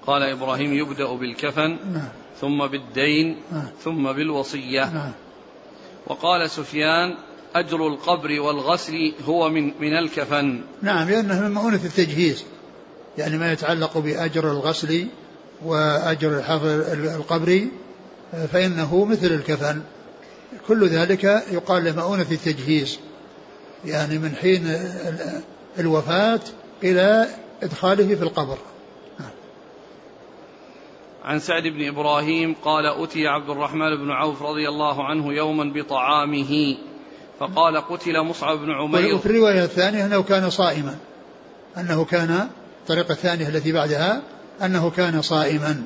قال 0.07 0.23
إبراهيم 0.23 0.73
يبدأ 0.73 1.15
بالكفن 1.15 1.77
نعم. 1.93 2.09
ثم 2.41 2.67
بالدين 2.67 3.41
نعم. 3.51 3.67
ثم 3.83 4.11
بالوصية. 4.11 4.93
نعم. 4.93 5.11
وقال 6.07 6.49
سفيان 6.49 7.15
أجر 7.55 7.87
القبر 7.87 8.41
والغسل 8.41 9.13
هو 9.25 9.49
من 9.49 9.71
من 9.79 9.97
الكفن. 9.97 10.61
نعم 10.81 11.09
لأنه 11.09 11.41
من 11.41 11.51
مؤونة 11.51 11.81
التجهيز. 11.85 12.43
يعني 13.17 13.37
ما 13.37 13.51
يتعلق 13.51 13.97
بأجر 13.97 14.51
الغسل 14.51 15.07
وأجر 15.65 16.41
حفر 16.41 16.93
القبر 17.15 17.67
فإنه 18.51 19.05
مثل 19.05 19.27
الكفن. 19.27 19.81
كل 20.67 20.87
ذلك 20.87 21.23
يقال 21.51 21.83
له 21.83 21.95
مؤونة 21.95 22.25
التجهيز 22.31 22.99
يعني 23.85 24.17
من 24.19 24.35
حين 24.35 24.77
الوفاة 25.79 26.39
إلى 26.83 27.27
إدخاله 27.63 28.15
في 28.15 28.23
القبر. 28.23 28.57
عن 31.23 31.39
سعد 31.39 31.63
بن 31.63 31.87
إبراهيم 31.87 32.55
قال 32.63 32.85
أتي 32.85 33.27
عبد 33.27 33.49
الرحمن 33.49 33.95
بن 33.95 34.11
عوف 34.11 34.41
رضي 34.41 34.69
الله 34.69 35.03
عنه 35.03 35.33
يوما 35.33 35.73
بطعامه 35.75 36.77
فقال 37.39 37.77
قتل 37.77 38.21
مصعب 38.21 38.57
بن 38.57 38.71
عمير. 38.71 39.15
وفي 39.15 39.25
الرواية 39.25 39.63
الثانية 39.63 40.05
أنه 40.05 40.23
كان 40.23 40.49
صائما 40.49 40.95
أنه 41.77 42.05
كان 42.05 42.47
الطريقة 42.81 43.11
الثانية 43.11 43.47
التي 43.47 43.71
بعدها 43.71 44.21
أنه 44.61 44.89
كان 44.89 45.21
صائما. 45.21 45.83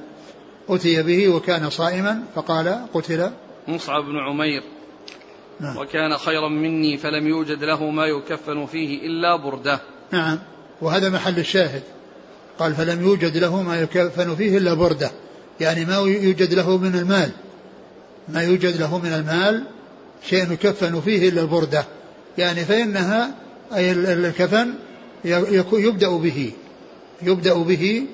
أتي 0.70 1.04
به 1.04 1.30
وكان 1.30 1.70
صائما 1.70 2.24
فقال 2.36 2.86
قتل 2.94 3.32
مصعب 3.70 4.04
بن 4.04 4.18
عمير. 4.18 4.64
نعم. 5.60 5.78
وكان 5.78 6.18
خيرا 6.18 6.50
مني 6.50 6.98
فلم 6.98 7.28
يوجد 7.28 7.64
له 7.64 7.90
ما 7.90 8.06
يكفن 8.06 8.66
فيه 8.66 9.06
إلا 9.06 9.36
بردة. 9.36 9.80
نعم. 10.12 10.40
وهذا 10.82 11.10
محل 11.10 11.40
الشاهد. 11.40 11.84
قال 12.60 12.76
فلم 12.76 13.02
يوجد 13.02 13.38
له 13.38 13.64
ما 13.64 13.82
يكفن 13.82 14.36
فيه 14.36 14.58
إلا 14.58 14.74
بردة. 14.74 15.12
يعني 15.60 15.86
ما 15.86 15.98
يوجد 15.98 16.54
له 16.54 16.78
من 16.78 16.96
المال. 16.96 17.32
ما 18.30 18.44
يوجد 18.44 18.82
له 18.82 18.98
من 18.98 19.14
المال 19.14 19.64
شيء 20.30 20.52
يكفن 20.52 21.02
فيه 21.02 21.30
إلا 21.30 21.42
البردة 21.42 21.86
يعني 22.38 22.66
فإنها 22.66 23.32
أي 23.76 23.92
الكفن 23.92 24.74
يبدأ 25.74 26.10
به. 26.10 26.52
يبدأ 27.22 27.54
به 27.54 28.06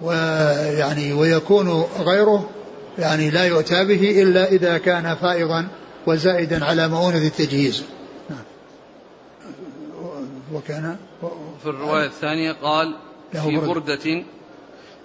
ويعني 0.00 1.12
ويكون 1.12 1.84
غيره 2.00 2.50
يعني 2.98 3.30
لا 3.30 3.44
يؤتى 3.44 3.84
به 3.84 4.22
إلا 4.22 4.52
إذا 4.52 4.78
كان 4.78 5.14
فائضا 5.14 5.68
وزائدا 6.06 6.64
على 6.64 6.88
مؤونة 6.88 7.26
التجهيز. 7.26 7.82
وكان 10.54 10.96
في 11.62 11.68
الرواية 11.68 12.06
الثانية 12.06 12.52
قال 12.52 12.94
في 13.32 13.56
بردة 13.56 14.24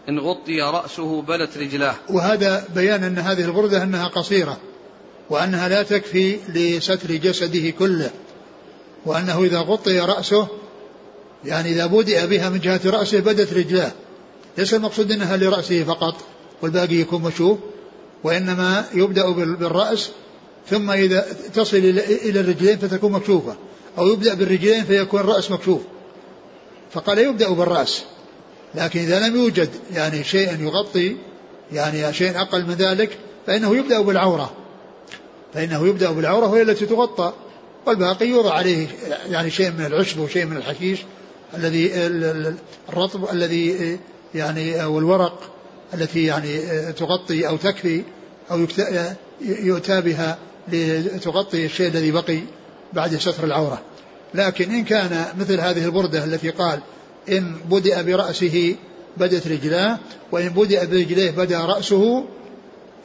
إن 0.10 0.20
غطي 0.20 0.62
رأسه 0.62 1.22
بلت 1.22 1.58
رجلاه. 1.58 1.96
وهذا 2.10 2.68
بيان 2.76 3.04
أن 3.04 3.18
هذه 3.18 3.46
البردة 3.46 3.84
أنها 3.84 4.08
قصيرة 4.08 4.58
وأنها 5.30 5.70
لا 5.70 5.84
تكفي 5.84 6.38
لستر 6.50 7.12
جسده 7.12 7.70
كله 7.70 8.10
وأنه 9.06 9.44
إذا 9.44 9.60
غطي 9.60 10.00
رأسه 10.00 10.48
يعني 11.46 11.72
إذا 11.72 11.86
بدأ 11.86 12.26
بها 12.26 12.50
من 12.50 12.60
جهة 12.60 12.82
رأسه 12.86 13.20
بدت 13.20 13.54
رجلاه. 13.54 13.92
ليس 14.58 14.74
المقصود 14.74 15.12
أنها 15.12 15.38
لرأسه 15.38 15.84
فقط 15.84 16.16
والباقي 16.62 16.96
يكون 16.96 17.22
مشوف 17.22 17.60
وإنما 18.26 18.86
يبدأ 18.94 19.30
بالرأس 19.32 20.10
ثم 20.70 20.92
إذا 20.92 21.26
تصل 21.54 21.78
إلى 21.78 22.40
الرجلين 22.40 22.78
فتكون 22.78 23.12
مكشوفة 23.12 23.56
أو 23.98 24.08
يبدأ 24.08 24.34
بالرجلين 24.34 24.84
فيكون 24.84 25.20
الرأس 25.20 25.52
مكشوف. 25.52 25.82
فقال 26.92 27.20
يبدأ 27.20 27.50
بالرأس 27.50 28.04
لكن 28.76 29.00
إذا 29.00 29.28
لم 29.28 29.36
يوجد 29.36 29.70
يعني 29.94 30.24
شيء 30.24 30.60
يغطي 30.60 31.18
يعني 31.72 32.14
شيء 32.14 32.42
أقل 32.42 32.66
من 32.66 32.74
ذلك 32.74 33.18
فإنه 33.48 33.76
يبدأ 33.76 34.02
بالعورة. 34.02 34.54
فإنه 35.54 35.88
يبدأ 35.88 36.12
بالعورة 36.12 36.48
وهي 36.48 36.62
التي 36.62 36.86
تغطى. 36.86 37.34
والباقي 37.86 38.28
يوضع 38.28 38.54
عليه 38.54 38.88
يعني 39.30 39.52
شيء 39.52 39.72
من 39.72 39.86
العشب 39.86 40.20
وشيء 40.20 40.46
من 40.46 40.58
الحشيش 40.58 41.00
الذي 41.58 41.92
الرطب 42.90 43.32
الذي 43.34 44.00
يعني 44.36 44.86
والورق 44.86 45.52
التي 45.94 46.26
يعني 46.26 46.60
تغطي 46.92 47.48
أو 47.48 47.58
تكفي. 47.58 48.04
أو 48.52 48.66
يؤتى 49.42 50.02
بها 50.02 50.38
لتغطي 50.68 51.66
الشيء 51.66 51.88
الذي 51.88 52.12
بقي 52.12 52.40
بعد 52.94 53.16
ستر 53.16 53.44
العورة. 53.44 53.82
لكن 54.34 54.72
إن 54.72 54.84
كان 54.84 55.26
مثل 55.40 55.60
هذه 55.60 55.86
البردة 55.86 56.24
التي 56.24 56.50
قال 56.50 56.80
إن 57.30 57.56
بدأ 57.70 58.02
برأسه 58.02 58.76
بدت 59.18 59.48
رجلاه 59.48 60.00
وإن 60.32 60.50
بدأ 60.50 60.86
برجليه 60.86 61.32
بدا 61.32 61.60
رأسه 61.60 62.26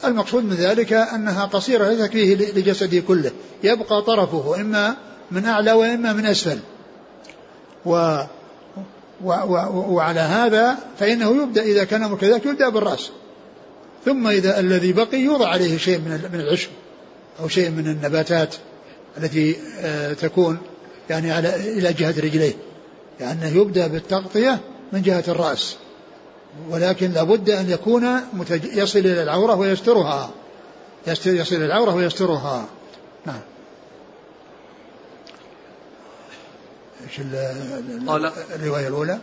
المقصود 0.05 0.43
من 0.43 0.53
ذلك 0.53 0.93
أنها 0.93 1.45
قصيرة 1.45 1.89
لا 1.89 2.07
تكفيه 2.07 2.35
لجسده 2.35 2.99
كله. 2.99 3.31
يبقى 3.63 4.01
طرفه 4.01 4.61
إما 4.61 4.95
من 5.31 5.45
أعلى 5.45 5.71
وإما 5.71 6.13
من 6.13 6.25
أسفل. 6.25 6.59
و 7.85 8.17
و 9.23 9.31
و 9.31 9.93
وعلى 9.93 10.19
هذا 10.19 10.77
فإنه 10.99 11.43
يبدأ 11.43 11.61
إذا 11.61 11.83
كان 11.83 12.17
كذلك 12.17 12.45
يبدأ 12.45 12.69
بالرأس. 12.69 13.11
ثم 14.05 14.27
إذا 14.27 14.59
الذي 14.59 14.93
بقي 14.93 15.17
يوضع 15.17 15.47
عليه 15.47 15.77
شيء 15.77 15.97
من 15.97 16.29
من 16.33 16.39
العشب 16.39 16.69
أو 17.39 17.47
شيء 17.47 17.69
من 17.69 17.87
النباتات 17.87 18.55
التي 19.17 19.55
آه، 19.79 20.13
تكون 20.13 20.57
يعني 21.09 21.31
على 21.31 21.55
إلى 21.55 21.93
جهة 21.93 22.19
رجليه. 22.19 22.53
لأنه 23.19 23.43
يعني 23.43 23.57
يبدأ 23.57 23.87
بالتغطية 23.87 24.59
من 24.93 25.01
جهة 25.01 25.23
الرأس. 25.27 25.75
ولكن 26.69 27.11
لابد 27.11 27.49
أن 27.49 27.69
يكون 27.69 28.07
يصل 28.63 28.99
إلى 28.99 29.23
العورة 29.23 29.55
ويسترها. 29.55 30.31
يصل 31.07 31.55
إلى 31.55 31.65
العورة 31.65 31.95
ويسترها. 31.95 32.65
نعم. 33.25 33.41
إيش 37.07 37.19
قال 38.07 38.31
الرواية 38.55 38.87
الأولى؟ 38.87 39.19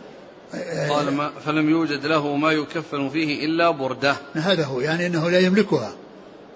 قال 0.89 1.13
ما 1.13 1.31
فلم 1.45 1.69
يوجد 1.69 2.05
له 2.05 2.35
ما 2.35 2.51
يكفن 2.51 3.09
فيه 3.09 3.45
إلا 3.45 3.69
بردة. 3.69 4.15
هذا 4.33 4.65
هو. 4.65 4.79
يعني 4.79 5.05
أنه 5.05 5.29
لا 5.29 5.39
يملكها. 5.39 5.93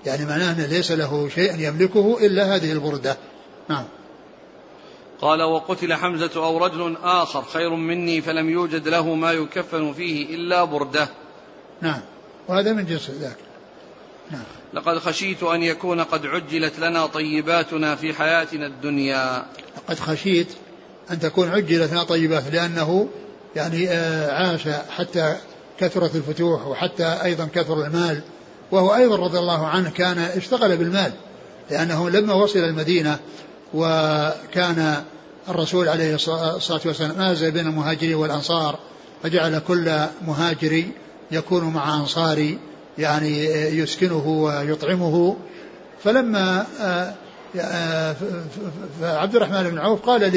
يعني 0.06 0.26
معناه 0.26 0.52
أنه 0.52 0.66
ليس 0.66 0.92
له 0.92 1.30
شيء 1.30 1.60
يملكه 1.60 2.18
إلا 2.26 2.56
هذه 2.56 2.72
البردة. 2.72 3.18
نعم. 3.70 3.86
قال 5.22 5.42
وقتل 5.42 5.94
حمزة 5.94 6.32
أو 6.36 6.58
رجل 6.58 6.96
آخر 7.04 7.44
خير 7.44 7.76
مني 7.76 8.22
فلم 8.22 8.50
يوجد 8.50 8.88
له 8.88 9.16
ما 9.16 9.32
يكفن 9.32 9.94
فيه 9.94 10.36
إلا 10.36 10.64
بردة. 10.64 11.10
نعم. 11.82 12.02
وهذا 12.48 12.74
من 12.74 12.86
جنس 12.86 13.10
ذاك. 13.10 13.38
نعم. 14.32 14.44
لقد 14.74 14.98
خشيت 14.98 15.44
أن 15.44 15.64
يكون 15.64 16.02
قد 16.04 16.26
عجلت 16.26 16.80
لنا 16.80 17.06
طيباتنا 17.06 17.96
في 17.96 18.14
حياتنا 18.14 18.68
الدنيا. 18.68 19.46
لقد 19.78 20.00
خشيت 20.00 20.48
أن 21.12 21.20
تكون 21.20 21.50
عجلت 21.50 21.92
لنا 21.92 22.04
طيبات 22.04 22.44
لأنه 22.54 23.10
يعني 23.56 23.90
آه، 23.90 24.32
عاش 24.32 24.68
حتى 24.90 25.36
كثرت 25.80 26.16
الفتوح 26.16 26.68
وحتى 26.68 27.06
أيضا 27.24 27.48
كثر 27.56 27.86
المال. 27.86 28.22
وهو 28.72 28.96
أيضا 28.96 29.16
رضي 29.16 29.40
الله 29.40 29.68
عنه 29.68 29.90
كان 29.90 30.18
اشتغل 30.18 30.78
بالمال 30.78 31.12
لأنه 31.72 32.10
لما 32.10 32.34
وصل 32.34 32.60
المدينة 32.60 33.20
وكان 33.74 35.04
الرسول 35.50 35.90
عليه 35.90 36.16
الصلاة 36.16 36.82
والسلام 36.86 37.18
مازل 37.18 37.52
بين 37.52 37.68
المهاجرين 37.68 38.16
والأنصار 38.16 38.80
فجعل 39.24 39.60
كل 39.60 39.92
مهاجري 40.28 40.92
يكون 41.32 41.64
مع 41.64 41.96
أنصاري 41.96 42.60
يعني 42.98 43.46
يسكنه 43.78 44.28
ويطعمه. 44.28 45.38
فلما 46.04 46.66
آه، 46.82 47.14
آه، 47.60 48.16
عبد 49.02 49.36
الرحمن 49.36 49.70
بن 49.70 49.78
عوف 49.78 50.02
قال 50.02 50.32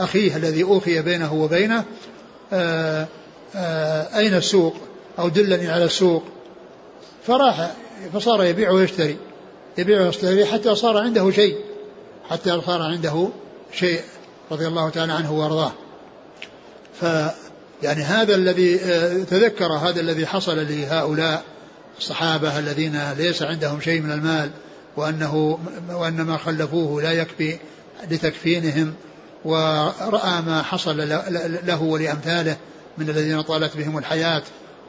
أخيه 0.00 0.36
الذي 0.36 0.62
أوخي 0.62 1.02
بينه 1.02 1.34
وبينه 1.34 1.84
آآ 2.52 3.06
آآ 3.56 4.18
أين 4.18 4.34
السوق؟ 4.34 4.76
أو 5.18 5.28
دلني 5.28 5.68
على 5.68 5.84
السوق. 5.84 6.22
فراح 7.26 7.74
فصار 8.14 8.44
يبيع 8.44 8.70
ويشتري 8.70 9.16
يبيع 9.78 10.00
ويشتري 10.00 10.46
حتى 10.46 10.74
صار 10.74 10.98
عنده 10.98 11.30
شيء 11.30 11.56
حتى 12.30 12.60
صار 12.66 12.82
عنده 12.82 13.28
شيء 13.72 14.00
رضي 14.50 14.66
الله 14.66 14.90
تعالى 14.90 15.12
عنه 15.12 15.32
وأرضاه. 15.32 15.72
ف 17.00 17.04
يعني 17.82 18.02
هذا 18.02 18.34
الذي 18.34 18.78
تذكر 19.24 19.72
هذا 19.72 20.00
الذي 20.00 20.26
حصل 20.26 20.66
لهؤلاء 20.68 21.42
الصحابة 21.98 22.58
الذين 22.58 23.12
ليس 23.12 23.42
عندهم 23.42 23.80
شيء 23.80 24.00
من 24.00 24.12
المال 24.12 24.50
وأنه 24.96 25.58
وأن 25.90 26.22
ما 26.22 26.36
خلفوه 26.36 27.02
لا 27.02 27.12
يكفي 27.12 27.58
لتكفينهم 28.10 28.94
ورأى 29.44 30.42
ما 30.46 30.62
حصل 30.62 31.08
له 31.66 31.82
ولأمثاله 31.82 32.56
من 32.98 33.10
الذين 33.10 33.42
طالت 33.42 33.76
بهم 33.76 33.98
الحياة 33.98 34.42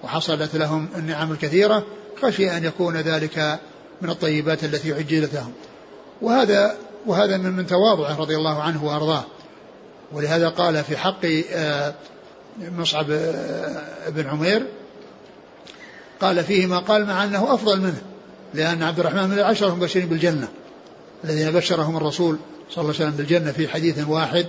وحصلت 0.03 0.55
لهم 0.55 0.88
النعم 0.96 1.31
الكثيرة 1.31 1.86
خشي 2.22 2.58
أن 2.58 2.65
يكون 2.65 2.98
ذلك 2.98 3.60
من 4.01 4.10
الطيبات 4.10 4.63
التي 4.63 4.93
عجلت 4.93 5.34
لهم. 5.34 5.53
وهذا 6.22 6.75
وهذا 7.05 7.38
من 7.38 7.51
من 7.51 7.67
تواضعه 7.67 8.20
رضي 8.20 8.36
الله 8.36 8.62
عنه 8.62 8.86
وأرضاه. 8.86 9.24
ولهذا 10.13 10.50
قال 10.50 10.84
في 10.84 10.98
حق 10.98 11.25
آه، 11.53 11.93
مصعب 12.60 13.12
آه، 13.12 14.10
بن 14.10 14.27
عمير 14.27 14.67
قال 16.22 16.43
فيه 16.43 16.65
ما 16.65 16.79
قال 16.79 17.05
مع 17.05 17.24
أنه 17.24 17.53
أفضل 17.53 17.81
منه 17.81 18.01
لأن 18.53 18.84
عبد 18.84 19.00
الرحمن 19.00 19.29
من 19.29 19.39
العشرة 19.39 19.67
المبشرين 19.67 20.08
بالجنة 20.08 20.48
الذين 21.24 21.51
بشرهم 21.51 21.98
الرسول 21.98 22.38
صلى 22.72 22.82
الله 22.82 22.96
عليه 22.96 23.06
وسلم 23.06 23.18
بالجنة 23.18 23.51
في 23.51 23.68
حديث 23.68 24.08
واحد 24.08 24.46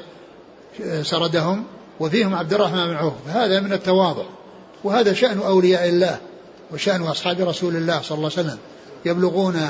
آه، 0.84 1.02
سردهم 1.02 1.64
وفيهم 2.00 2.34
عبد 2.34 2.52
الرحمن 2.52 2.86
بن 2.86 2.94
عوف. 2.94 3.12
هذا 3.26 3.60
من 3.60 3.72
التواضع. 3.72 4.24
وهذا 4.84 5.12
شأن 5.12 5.38
أولياء 5.38 5.88
الله 5.88 6.18
وشأن 6.72 7.02
أصحاب 7.02 7.40
رسول 7.40 7.76
الله 7.76 8.02
صلى 8.02 8.16
الله 8.16 8.30
عليه 8.36 8.48
وسلم. 8.48 8.58
يبلغون 9.04 9.68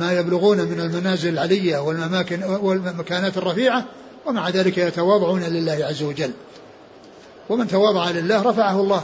ما 0.00 0.12
يبلغون 0.12 0.58
من 0.58 0.80
المنازل 0.80 1.28
العلية 1.28 1.78
والمماكن 1.78 2.42
والمكانات 2.44 3.36
الرفيعة 3.36 3.84
ومع 4.26 4.48
ذلك 4.48 4.78
يتواضعون 4.78 5.42
لله 5.42 5.84
عز 5.84 6.02
وجل. 6.02 6.30
ومن 7.48 7.68
تواضع 7.68 8.10
لله 8.10 8.42
رفعه 8.42 8.80
الله 8.80 9.02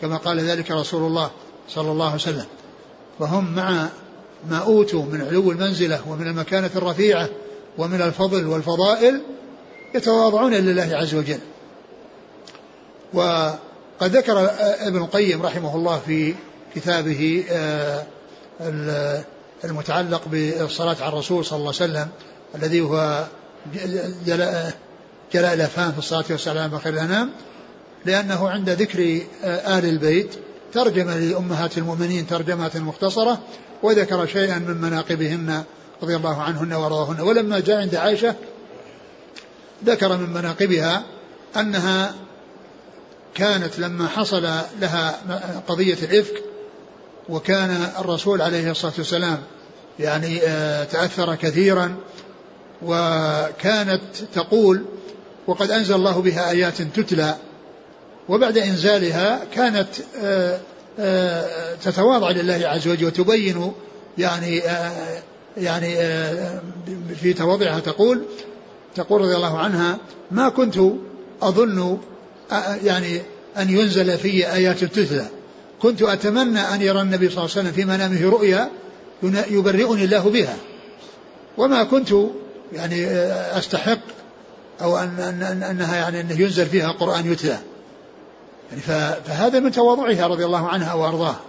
كما 0.00 0.16
قال 0.16 0.40
ذلك 0.40 0.70
رسول 0.70 1.06
الله 1.06 1.30
صلى 1.68 1.90
الله 1.90 2.06
عليه 2.06 2.14
وسلم. 2.14 2.46
وهم 3.20 3.54
مع 3.54 3.88
ما 4.50 4.58
أوتوا 4.58 5.02
من 5.02 5.20
علو 5.20 5.50
المنزلة 5.50 6.00
ومن 6.08 6.26
المكانة 6.26 6.70
الرفيعة 6.76 7.28
ومن 7.78 8.02
الفضل 8.02 8.46
والفضائل 8.46 9.22
يتواضعون 9.94 10.54
لله 10.54 10.96
عز 10.96 11.14
وجل. 11.14 11.40
وقد 13.14 14.16
ذكر 14.16 14.50
ابن 14.60 14.96
القيم 14.96 15.42
رحمه 15.42 15.76
الله 15.76 16.00
في 16.06 16.34
كتابه 16.74 17.44
آه، 17.50 18.04
المتعلق 19.64 20.22
بالصلاة 20.26 20.96
على 21.00 21.12
الرسول 21.12 21.44
صلى 21.44 21.58
الله 21.58 21.74
عليه 21.80 21.92
وسلم 21.92 22.08
الذي 22.54 22.80
هو 22.80 23.24
جلاء, 24.26 24.74
الأفهام 25.34 25.92
في 25.92 25.98
الصلاة 25.98 26.24
والسلام 26.30 26.78
خير 26.78 26.92
الأنام 26.92 27.30
لأنه 28.04 28.48
عند 28.48 28.70
ذكر 28.70 29.20
آه، 29.44 29.78
آل 29.78 29.84
البيت 29.84 30.34
ترجم 30.72 31.10
لأمهات 31.10 31.78
المؤمنين 31.78 32.26
ترجمات 32.26 32.76
مختصرة 32.76 33.38
وذكر 33.82 34.26
شيئا 34.26 34.58
من 34.58 34.80
مناقبهن 34.80 35.64
رضي 36.02 36.16
الله 36.16 36.42
عنهن 36.42 36.72
وارضاهن 36.72 37.20
ولما 37.20 37.60
جاء 37.60 37.80
عند 37.80 37.94
عائشة 37.94 38.34
ذكر 39.84 40.16
من 40.16 40.30
مناقبها 40.30 41.02
أنها 41.56 42.14
كانت 43.34 43.78
لما 43.78 44.08
حصل 44.08 44.42
لها 44.80 45.20
قضية 45.68 45.96
الإفك 46.02 46.42
وكان 47.28 47.90
الرسول 47.98 48.42
عليه 48.42 48.70
الصلاة 48.70 48.92
والسلام 48.98 49.38
يعني 49.98 50.40
آه، 50.42 50.84
تأثر 50.84 51.34
كثيرا 51.34 51.96
وكانت 52.82 54.02
تقول 54.34 54.84
وقد 55.46 55.70
أنزل 55.70 55.94
الله 55.94 56.22
بها 56.22 56.50
آيات 56.50 56.82
تتلى 56.82 57.36
وبعد 58.28 58.58
إنزالها 58.58 59.40
كانت 59.54 59.88
آه، 60.22 60.60
آه، 60.98 61.74
تتواضع 61.74 62.30
لله 62.30 62.68
عز 62.68 62.88
وجل 62.88 63.06
وتبين 63.06 63.72
يعني 64.18 64.62
يعني 65.56 65.94
في 67.20 67.32
تواضعها 67.32 67.80
تقول 67.80 68.22
تقول 68.94 69.20
رضي 69.20 69.36
الله 69.36 69.58
عنها 69.58 69.98
ما 70.30 70.48
كنت 70.48 70.78
أظن 71.42 71.98
يعني 72.84 73.22
أن 73.58 73.70
ينزل 73.70 74.18
في 74.18 74.52
آيات 74.52 74.84
تتلى 74.84 75.26
كنت 75.82 76.02
أتمنى 76.02 76.60
أن 76.60 76.82
يرى 76.82 77.00
النبي 77.00 77.28
صلى 77.28 77.44
الله 77.44 77.50
عليه 77.56 77.60
وسلم 77.60 77.72
في 77.72 77.84
منامه 77.84 78.30
رؤيا 78.30 78.70
يبرئني 79.50 80.04
الله 80.04 80.30
بها. 80.30 80.56
وما 81.58 81.84
كنت 81.84 82.14
يعني 82.72 83.06
أستحق 83.58 83.98
أو 84.82 84.98
أن, 84.98 85.42
أن 85.42 85.62
أنها 85.62 85.96
يعني 85.96 86.20
أنه 86.20 86.40
ينزل 86.40 86.66
فيها 86.66 86.92
قرآن 86.92 87.32
يتلى. 87.32 87.58
يعني 88.70 88.82
فهذا 89.24 89.60
من 89.60 89.72
تواضعها 89.72 90.26
رضي 90.26 90.44
الله 90.44 90.68
عنها 90.68 90.94
وأرضاها. 90.94 91.40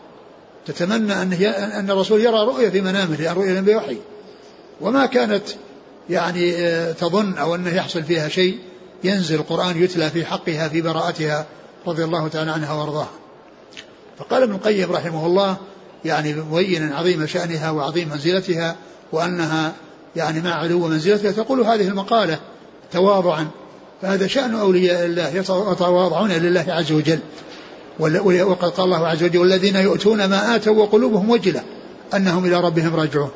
تتمنى 0.66 1.14
أن 1.14 1.34
أن 1.54 1.90
الرسول 1.92 2.22
يرى 2.22 2.46
رؤيا 2.46 2.70
في 2.70 2.82
منامه 2.82 3.34
رؤيا 3.34 3.62
بوحي 3.62 3.98
وما 4.82 5.06
كانت 5.06 5.44
يعني 6.10 6.54
تظن 6.94 7.38
أو 7.38 7.56
أنه 7.56 7.76
يحصل 7.76 8.04
فيها 8.04 8.30
شيء 8.30 8.60
ينزل 9.04 9.36
القرآن 9.36 9.84
يتلى 9.84 10.10
في 10.10 10.26
حقها 10.26 10.68
في 10.68 10.82
براءتها 10.82 11.46
رضي 11.88 12.04
الله 12.04 12.28
تعالى 12.28 12.52
عنها 12.52 12.74
وأرضاها. 12.74 13.10
فقال 14.18 14.44
ابن 14.44 14.54
القيم 14.54 14.92
رحمه 14.92 15.26
الله 15.26 15.58
يعني 16.06 16.34
مبينا 16.34 16.96
عظيم 16.96 17.28
شأنها 17.28 17.72
وعظيم 17.72 18.10
منزلتها 18.10 18.76
وأنها 19.12 19.74
يعني 20.16 20.42
مع 20.42 20.54
علو 20.54 20.88
منزلتها 20.88 21.32
تقول 21.32 21.62
هذه 21.62 21.88
المقالة 21.88 22.40
تواضعا. 22.92 23.48
فهذا 24.02 24.28
شأن 24.28 24.56
أولياء 24.56 25.06
الله 25.06 25.28
يتواضعون 25.28 26.32
لله 26.32 26.66
عز 26.68 26.92
وجل. 26.92 27.20
وقد 28.00 28.70
قال 28.70 28.86
الله 28.86 29.08
عز 29.08 29.24
وجل 29.24 29.38
والذين 29.38 29.76
يؤتون 29.76 30.26
ما 30.26 30.56
آتوا 30.56 30.76
وقلوبهم 30.76 31.30
وجلة 31.30 31.64
أنهم 32.14 32.46
إلى 32.46 32.62
ربهم 32.62 32.96
راجعون. 32.96 33.32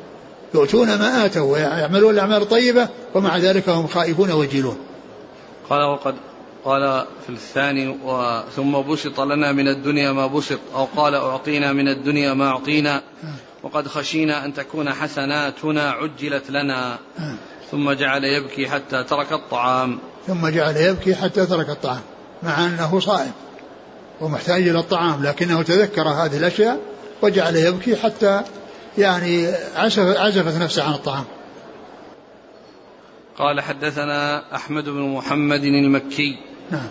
يؤتون 0.54 0.88
ما 0.88 1.24
آتوا 1.24 1.52
ويعملون 1.52 2.14
الأعمال 2.14 2.42
الطيبة 2.42 2.88
ومع 3.14 3.36
ذلك 3.36 3.68
هم 3.68 3.86
خائفون 3.86 4.32
وجلون 4.32 4.76
قال 5.70 5.82
وقد 5.82 6.14
قال 6.64 7.04
في 7.26 7.32
الثاني 7.32 7.96
ثم 8.56 8.72
بسط 8.72 9.20
لنا 9.20 9.52
من 9.52 9.68
الدنيا 9.68 10.12
ما 10.12 10.26
بسط 10.26 10.58
أو 10.74 10.84
قال 10.96 11.14
أعطينا 11.14 11.72
من 11.72 11.88
الدنيا 11.88 12.34
ما 12.34 12.48
أعطينا 12.48 13.02
وقد 13.62 13.88
خشينا 13.88 14.44
أن 14.44 14.54
تكون 14.54 14.92
حسناتنا 14.92 15.90
عجلت 15.90 16.50
لنا. 16.50 16.98
ثم 17.70 17.92
جعل 17.92 18.24
يبكي 18.24 18.68
حتى 18.68 19.04
ترك 19.04 19.32
الطعام. 19.32 19.98
ثم 20.26 20.48
جعل 20.48 20.76
يبكي 20.76 21.14
حتى 21.14 21.46
ترك 21.46 21.70
الطعام 21.70 22.00
مع 22.42 22.66
أنه 22.66 23.00
صائم. 23.00 23.32
ومحتاج 24.20 24.68
إلى 24.68 24.78
الطعام 24.78 25.22
لكنه 25.22 25.62
تذكر 25.62 26.08
هذه 26.08 26.36
الأشياء 26.36 26.80
وجعل 27.22 27.56
يبكي 27.56 27.96
حتى 27.96 28.42
يعني 28.98 29.46
عزفت 29.96 30.62
نفسه 30.62 30.84
عن 30.84 30.92
الطعام. 30.92 31.24
قال 33.38 33.60
حدثنا 33.60 34.42
أحمد 34.54 34.84
بن 34.84 35.00
محمد 35.00 35.64
المكي 35.64 36.38
نعم. 36.70 36.88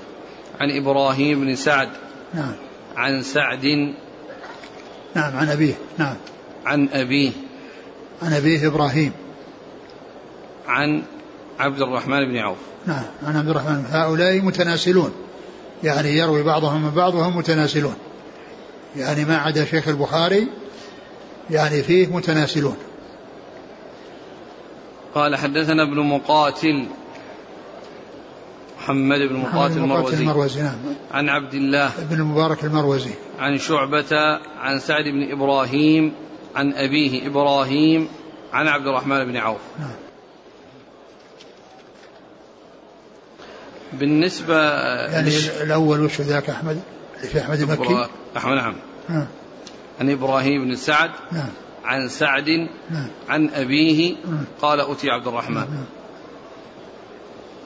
عن 0.59 0.71
إبراهيم 0.71 1.41
بن 1.41 1.55
سعد 1.55 1.89
نعم. 2.33 2.53
عن 2.95 3.21
سعد 3.21 3.65
نعم 5.15 5.37
عن 5.37 5.49
أبيه. 5.49 5.73
نعم. 5.97 6.15
عن 6.65 6.89
أبيه. 6.93 7.31
عن 8.21 8.33
أبيه 8.33 8.67
إبراهيم. 8.67 9.11
عن 10.67 11.03
عبد 11.59 11.81
الرحمن 11.81 12.25
بن 12.25 12.37
عوف. 12.37 12.57
نعم 12.85 13.03
عن 13.23 13.37
عبد 13.37 13.49
الرحمن. 13.49 13.85
هؤلاء 13.89 14.41
متناسلون. 14.41 15.26
يعني 15.83 16.09
يروي 16.09 16.43
بعضهم 16.43 16.81
من 16.81 16.89
بعض 16.89 17.15
وهم 17.15 17.37
متناسلون. 17.37 17.95
يعني 18.95 19.25
ما 19.25 19.37
عدا 19.37 19.65
شيخ 19.65 19.87
البخاري 19.87 20.47
يعني 21.49 21.83
فيه 21.83 22.07
متناسلون. 22.07 22.77
قال 25.15 25.35
حدثنا 25.35 25.83
ابن 25.83 25.99
مقاتل 25.99 26.85
محمد 28.77 29.19
بن 29.19 29.35
مقاتل 29.35 29.77
المروزي, 29.77 30.17
المروزي 30.17 30.61
نعم. 30.61 30.75
عن 31.11 31.29
عبد 31.29 31.53
الله. 31.53 31.91
بن 32.09 32.15
المبارك 32.15 32.63
المروزي. 32.63 33.11
عن 33.39 33.57
شعبة 33.57 34.39
عن 34.59 34.79
سعد 34.79 35.03
بن 35.03 35.31
إبراهيم 35.31 36.13
عن 36.55 36.73
أبيه 36.73 37.27
إبراهيم 37.27 38.07
عن 38.53 38.67
عبد 38.67 38.87
الرحمن 38.87 39.25
بن 39.25 39.37
عوف. 39.37 39.61
نعم. 39.79 40.06
بالنسبة 43.93 44.71
يعني 45.06 45.30
لش... 45.30 45.50
الأول 45.50 46.02
وش 46.02 46.21
ذاك 46.21 46.50
أحمد؟ 46.50 46.82
اللي 47.17 47.28
في 47.28 47.41
أحمد 47.41 47.60
المكي؟ 47.60 48.08
أحمد 48.38 48.56
نعم. 48.56 48.76
نعم. 49.10 49.28
عن 50.00 50.10
إبراهيم 50.10 50.65
بن 50.65 50.76
سعد 50.76 51.12
نعم. 51.32 51.50
عن 51.86 52.10
سعد 52.10 52.50
نعم. 52.89 53.08
عن 53.30 53.50
أبيه 53.50 54.15
نعم. 54.26 54.45
قال 54.62 54.80
أتي 54.80 55.10
عبد 55.10 55.28
الرحمن. 55.28 55.56
نعم. 55.56 55.86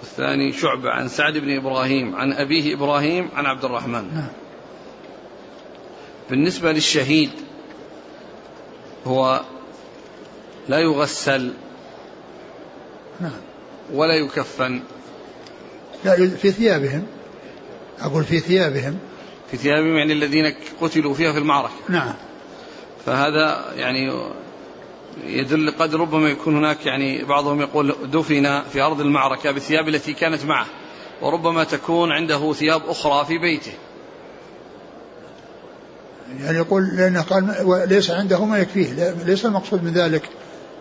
الثاني 0.03 0.53
شعبة 0.53 0.89
عن 0.89 1.07
سعد 1.07 1.37
بن 1.37 1.57
إبراهيم 1.57 2.15
عن 2.15 2.33
أبيه 2.33 2.75
إبراهيم 2.75 3.29
عن 3.35 3.45
عبد 3.45 3.65
الرحمن. 3.65 4.13
نعم. 4.13 4.27
بالنسبة 6.29 6.71
للشهيد 6.71 7.31
هو 9.07 9.41
لا 10.69 10.79
يغسل 10.79 11.53
نعم. 13.19 13.31
ولا 13.93 14.13
يكفن. 14.13 14.81
لا 16.05 16.29
في 16.29 16.51
ثيابهم. 16.51 17.03
أقول 18.01 18.23
في 18.23 18.39
ثيابهم. 18.39 18.97
في 19.51 19.57
ثيابهم 19.57 19.97
يعني 19.97 20.13
الذين 20.13 20.53
قتلوا 20.81 21.13
فيها 21.13 21.31
في 21.31 21.39
المعركة. 21.39 21.73
نعم. 21.89 22.13
فهذا 23.05 23.73
يعني 23.75 24.11
يدل 25.23 25.71
قد 25.71 25.95
ربما 25.95 26.29
يكون 26.29 26.57
هناك 26.57 26.85
يعني 26.85 27.23
بعضهم 27.23 27.61
يقول 27.61 27.95
دفن 28.03 28.61
في 28.73 28.81
أرض 28.81 29.01
المعركة 29.01 29.51
بالثياب 29.51 29.87
التي 29.87 30.13
كانت 30.13 30.45
معه 30.45 30.65
وربما 31.21 31.63
تكون 31.63 32.11
عنده 32.11 32.53
ثياب 32.53 32.81
أخرى 32.87 33.25
في 33.25 33.37
بيته. 33.37 33.71
يعني 36.39 36.57
يقول 36.57 36.83
لأنه 36.93 37.21
قال 37.21 37.85
ليس 37.89 38.11
عنده 38.11 38.45
ما 38.45 38.57
يكفيه 38.59 39.15
ليس 39.25 39.45
المقصود 39.45 39.83
من 39.83 39.93
ذلك 39.93 40.29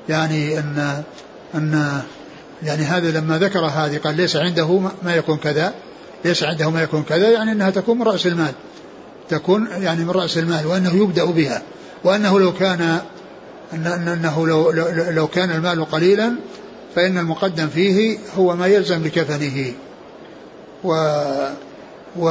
يعني 0.08 0.58
أن 0.58 1.02
أن 1.54 2.02
يعني 2.62 2.82
هذا 2.82 3.20
لما 3.20 3.38
ذكر 3.38 3.66
هذه 3.66 3.98
قال 3.98 4.16
ليس 4.16 4.36
عنده 4.36 4.78
ما 5.02 5.14
يكون 5.14 5.36
كذا. 5.36 5.74
ليس 6.24 6.42
عنده 6.42 6.70
ما 6.70 6.82
يكون 6.82 7.02
كذا 7.02 7.30
يعني 7.30 7.52
أنها 7.52 7.70
تكون 7.70 7.98
من 7.98 8.02
رأس 8.02 8.26
المال. 8.26 8.52
تكون 9.28 9.68
يعني 9.70 10.04
من 10.04 10.10
رأس 10.10 10.38
المال 10.38 10.66
وأنه 10.66 10.94
يبدأ 10.94 11.24
بها. 11.24 11.62
وأنه 12.04 12.40
لو 12.40 12.52
كان 12.52 13.00
أنه 13.74 14.46
لو, 14.46 14.70
لو, 14.70 14.86
لو 15.10 15.26
كان 15.26 15.50
المال 15.50 15.84
قليلا 15.84 16.32
فإن 16.94 17.18
المقدم 17.18 17.68
فيه 17.68 18.18
هو 18.38 18.56
ما 18.56 18.66
يلزم 18.66 19.02
بكفنه. 19.02 19.72
و 20.84 20.92
و 22.16 22.30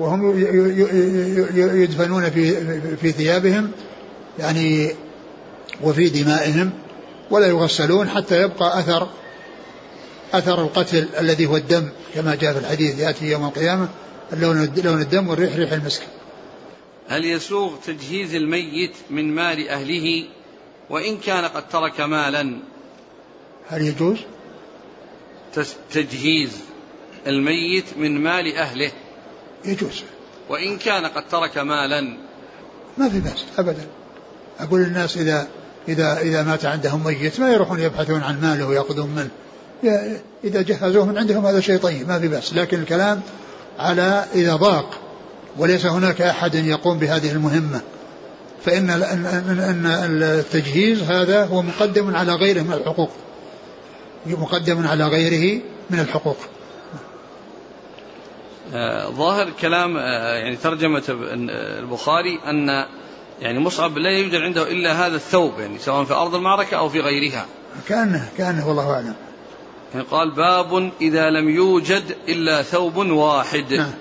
وهم 0.00 0.38
يدفنون 1.82 2.30
في 2.30 2.70
في 2.96 3.12
ثيابهم. 3.12 3.70
يعني 4.38 4.90
وفي 5.82 6.08
دمائهم 6.08 6.70
ولا 7.30 7.46
يغسلون 7.46 8.08
حتى 8.08 8.42
يبقى 8.42 8.78
أثر 8.78 9.08
أثر 10.32 10.62
القتل 10.62 11.08
الذي 11.20 11.46
هو 11.46 11.56
الدم 11.56 11.88
كما 12.14 12.34
جاء 12.34 12.52
في 12.52 12.58
الحديث 12.58 12.98
يأتي 12.98 13.30
يوم 13.30 13.44
القيامة 13.44 13.88
اللون 14.32 14.72
لون 14.84 15.00
الدم 15.00 15.28
والريح 15.28 15.56
ريح 15.56 15.72
المسك. 15.72 16.02
هل 17.08 17.24
يسوغ 17.24 17.76
تجهيز 17.86 18.34
الميت 18.34 18.94
من 19.10 19.34
مال 19.34 19.68
أهله 19.68 20.24
وإن 20.90 21.16
كان 21.16 21.44
قد 21.44 21.68
ترك 21.68 22.00
مالا؟ 22.00 22.58
هل 23.68 23.82
يجوز؟ 23.82 24.18
تجهيز 25.92 26.50
الميت 27.26 27.84
من 27.96 28.20
مال 28.20 28.56
أهله 28.56 28.90
يجوز 29.64 30.02
وإن 30.48 30.78
كان 30.78 31.06
قد 31.06 31.28
ترك 31.28 31.58
مالا 31.58 32.16
ما 32.98 33.08
في 33.08 33.20
بأس 33.20 33.44
أبدا 33.58 33.86
أقول 34.60 34.80
للناس 34.80 35.16
إذا 35.16 35.48
إذا 35.88 36.18
إذا 36.20 36.42
مات 36.42 36.64
عندهم 36.64 37.04
ميت 37.04 37.40
ما 37.40 37.52
يروحون 37.52 37.80
يبحثون 37.80 38.22
عن 38.22 38.40
ماله 38.40 38.66
ويأخذون 38.66 39.10
منه. 39.10 39.30
إذا 40.44 40.62
جهزوه 40.62 41.06
من 41.06 41.18
عندهم 41.18 41.46
هذا 41.46 41.60
شيء 41.60 41.78
طيب 41.78 42.08
ما 42.08 42.18
في 42.18 42.28
بأس. 42.28 42.54
لكن 42.54 42.80
الكلام 42.80 43.20
على 43.78 44.24
إذا 44.34 44.56
ضاق 44.56 44.90
وليس 45.58 45.86
هناك 45.86 46.20
أحد 46.20 46.54
يقوم 46.54 46.98
بهذه 46.98 47.32
المهمة. 47.32 47.80
فإن 48.64 48.90
أن 48.90 49.86
التجهيز 50.22 51.02
هذا 51.02 51.44
هو 51.44 51.62
مقدم 51.62 52.16
على 52.16 52.34
غيره 52.34 52.62
من 52.62 52.72
الحقوق. 52.72 53.10
مقدم 54.26 54.86
على 54.86 55.06
غيره 55.06 55.60
من 55.90 56.00
الحقوق. 56.00 56.36
آه، 58.74 59.10
ظاهر 59.10 59.50
كلام 59.60 59.96
آه، 59.96 60.34
يعني 60.34 60.56
ترجمة 60.56 61.02
البخاري 61.78 62.40
أن 62.46 62.84
يعني 63.40 63.58
مصعب 63.58 63.98
لا 63.98 64.10
يوجد 64.10 64.34
عنده 64.34 64.70
إلا 64.70 65.06
هذا 65.06 65.16
الثوب 65.16 65.60
يعني 65.60 65.78
سواء 65.78 66.04
في 66.04 66.14
أرض 66.14 66.34
المعركة 66.34 66.76
أو 66.76 66.88
في 66.88 67.00
غيرها. 67.00 67.46
كأنه 67.88 68.28
كأنه 68.38 68.68
والله 68.68 68.90
أعلم. 68.90 69.14
يعني 69.94 70.06
قال 70.10 70.30
باب 70.30 70.92
إذا 71.00 71.30
لم 71.30 71.48
يوجد 71.48 72.16
إلا 72.28 72.62
ثوب 72.62 72.96
واحد. 72.96 73.72
نعم. 73.72 73.92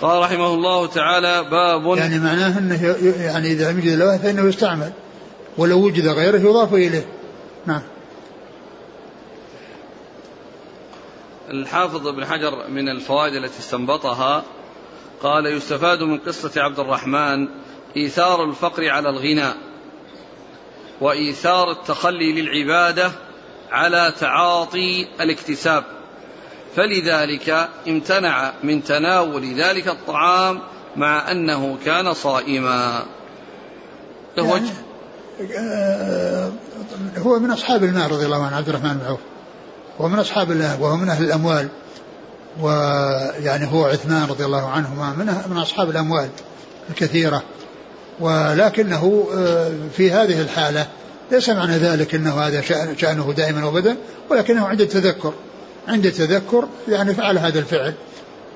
قال 0.00 0.22
رحمه 0.22 0.54
الله 0.54 0.86
تعالى 0.86 1.44
باب 1.50 1.96
يعني 1.96 2.18
معناه 2.18 2.58
أنه 2.58 2.96
يعني 3.20 3.52
إذا 3.52 3.72
لم 3.72 3.78
يوجد 3.78 4.02
واحد 4.02 4.20
فإنه 4.20 4.48
يستعمل 4.48 4.92
ولو 5.58 5.78
وجد 5.78 6.06
غيره 6.06 6.36
يضاف 6.36 6.74
إليه. 6.74 7.06
نعم. 7.66 7.82
الحافظ 11.50 12.06
ابن 12.06 12.24
حجر 12.24 12.68
من 12.68 12.88
الفوائد 12.88 13.34
التي 13.34 13.58
استنبطها 13.58 14.44
قال 15.22 15.46
يستفاد 15.46 16.02
من 16.02 16.18
قصة 16.18 16.50
عبد 16.56 16.78
الرحمن 16.78 17.48
إيثار 17.96 18.44
الفقر 18.44 18.88
على 18.88 19.08
الغنى 19.08 19.52
وإيثار 21.00 21.70
التخلي 21.70 22.42
للعبادة 22.42 23.12
على 23.70 24.12
تعاطي 24.20 25.08
الاكتساب. 25.20 25.84
فلذلك 26.76 27.68
امتنع 27.88 28.52
من 28.62 28.84
تناول 28.84 29.54
ذلك 29.54 29.88
الطعام 29.88 30.60
مع 30.96 31.30
أنه 31.30 31.78
كان 31.84 32.14
صائما. 32.14 33.02
يعني 34.36 34.70
هو 37.18 37.38
من 37.38 37.50
أصحاب 37.50 37.84
المال 37.84 38.12
رضي 38.12 38.24
الله 38.24 38.46
عنه 38.46 38.56
عبد 38.56 38.68
الرحمن 38.68 38.94
بن 38.94 39.06
عوف. 39.06 39.20
هو 40.00 40.08
من 40.08 40.18
أصحاب 40.18 40.50
الله 40.50 40.82
وهو 40.82 40.96
من 40.96 41.08
أهل 41.08 41.24
الأموال. 41.24 41.68
ويعني 42.60 43.72
هو 43.72 43.84
عثمان 43.84 44.28
رضي 44.28 44.44
الله 44.44 44.70
عنهما 44.70 45.10
من 45.10 45.26
من 45.50 45.56
أصحاب 45.58 45.90
الأموال 45.90 46.28
الكثيرة. 46.90 47.42
ولكنه 48.20 49.28
آه، 49.36 49.72
في 49.96 50.10
هذه 50.12 50.40
الحالة 50.40 50.86
ليس 51.32 51.48
معنى 51.48 51.76
ذلك 51.76 52.14
أنه 52.14 52.40
هذا 52.40 52.60
شأنه 52.96 53.32
دائما 53.36 53.64
وبدا 53.64 53.96
ولكنه 54.30 54.66
عند 54.66 54.80
التذكر. 54.80 55.34
عند 55.88 56.06
التذكر 56.06 56.68
يعني 56.88 57.14
فعل 57.14 57.38
هذا 57.38 57.58
الفعل. 57.58 57.94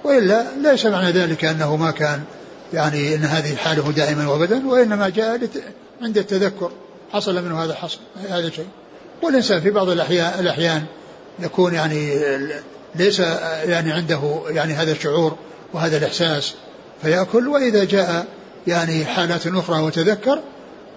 وإلا 0.05 0.45
ليس 0.63 0.87
معنى 0.87 1.11
ذلك 1.11 1.45
أنه 1.45 1.77
ما 1.77 1.91
كان 1.91 2.23
يعني 2.73 3.15
أن 3.15 3.25
هذه 3.25 3.57
حاله 3.57 3.93
دائما 3.93 4.29
وبدا 4.29 4.67
وإنما 4.67 5.09
جاء 5.09 5.41
عند 6.03 6.19
التذكر. 6.19 6.71
حصل 7.13 7.45
منه 7.45 7.65
هذا 7.65 7.75
حصل 7.75 7.99
هذا 8.29 8.47
الشيء 8.47 8.67
والإنسان 9.23 9.61
في 9.61 9.71
بعض 9.71 9.89
الأحيان, 9.89 10.41
الأحيان 10.41 10.85
يكون 11.39 11.75
يعني 11.75 12.13
ليس 12.95 13.21
يعني 13.65 13.93
عنده 13.93 14.41
يعني 14.49 14.73
هذا 14.73 14.93
الشعور 14.93 15.37
وهذا 15.73 15.97
الإحساس 15.97 16.55
فيأكل 17.03 17.49
وإذا 17.49 17.85
جاء 17.85 18.27
يعني 18.67 19.05
حالات 19.05 19.47
أخرى 19.47 19.83
وتذكر 19.83 20.41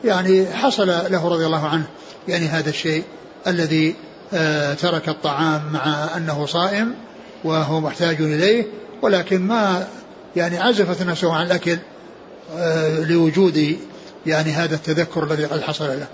يعني 0.04 0.46
حصل 0.54 0.88
له 0.88 1.30
رضي 1.30 1.46
الله 1.46 1.68
عنه 1.68 1.86
يعني 2.28 2.46
هذا 2.46 2.70
الشيء 2.70 3.04
الذي 3.48 3.96
آه 4.34 4.74
ترك 4.74 5.10
الطعام 5.10 5.74
مع 5.74 6.18
أنه 6.18 6.46
صائم 6.46 6.96
وهو 7.44 7.80
محتاج 7.80 8.22
إليه 8.22 8.66
ولكن 9.02 9.42
ما 9.42 9.88
يعني 10.36 10.58
عزفت 10.58 11.02
نفسه 11.02 11.34
عن 11.34 11.46
الأكل 11.46 11.78
آه 12.58 13.00
لوجود 13.00 13.78
يعني 14.26 14.52
هذا 14.52 14.76
التذكر 14.76 15.24
الذي 15.24 15.46
قد 15.46 15.62
حصل 15.62 15.86
له. 15.88 16.08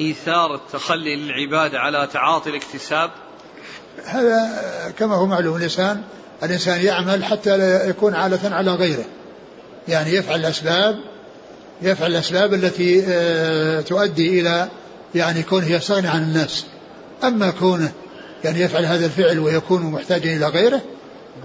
إيثار 0.00 0.54
التخلي 0.54 1.16
للعبادة 1.16 1.78
على 1.78 2.08
تعاطي 2.12 2.50
الاكتساب. 2.50 3.10
هذا 4.04 4.50
كما 4.98 5.14
هو 5.14 5.26
معلوم 5.26 5.56
الإنسان 5.56 6.02
الإنسان 6.42 6.80
يعمل 6.80 7.24
حتى 7.24 7.56
لا 7.56 7.88
يكون 7.88 8.14
عالة 8.14 8.54
على 8.54 8.70
غيره. 8.70 9.04
يعني 9.88 10.12
يفعل 10.12 10.40
الأسباب 10.40 10.96
يفعل 11.82 12.10
الأسباب 12.10 12.54
التي 12.54 13.04
آه، 13.08 13.80
تؤدي 13.80 14.40
إلى 14.40 14.68
يعني 15.14 15.42
كونه 15.42 15.70
يستغني 15.70 16.08
عن 16.08 16.22
الناس 16.22 16.66
أما 17.24 17.50
كونه 17.50 17.92
يعني 18.44 18.60
يفعل 18.60 18.84
هذا 18.84 19.06
الفعل 19.06 19.38
ويكون 19.38 19.82
محتاجا 19.82 20.36
إلى 20.36 20.46
غيره 20.46 20.80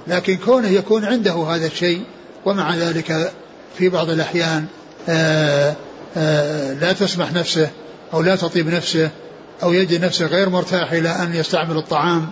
لكن 0.08 0.38
كونه 0.38 0.68
يكون 0.68 1.06
عنده 1.06 1.34
هذا 1.34 1.68
الشيء 1.68 2.02
ومع 2.46 2.76
ذلك 2.76 3.32
في 3.78 3.90
بعض 3.90 4.10
الأحيان 4.10 4.66
آآ 5.10 5.70
آه، 5.70 5.76
آآ 6.18 6.72
آه، 6.72 6.74
لا 6.74 6.94
تسمح 6.94 7.34
نفسه 7.34 7.70
أو 8.14 8.22
لا 8.22 8.36
تطيب 8.36 8.68
نفسه 8.68 9.10
أو 9.64 9.74
يجد 9.74 10.06
نفسه 10.06 10.26
غير 10.26 10.50
مرتاح 10.50 10.92
إلى 10.92 11.10
أن 11.10 11.36
يستعمل 11.36 11.78
الطعام 11.78 12.30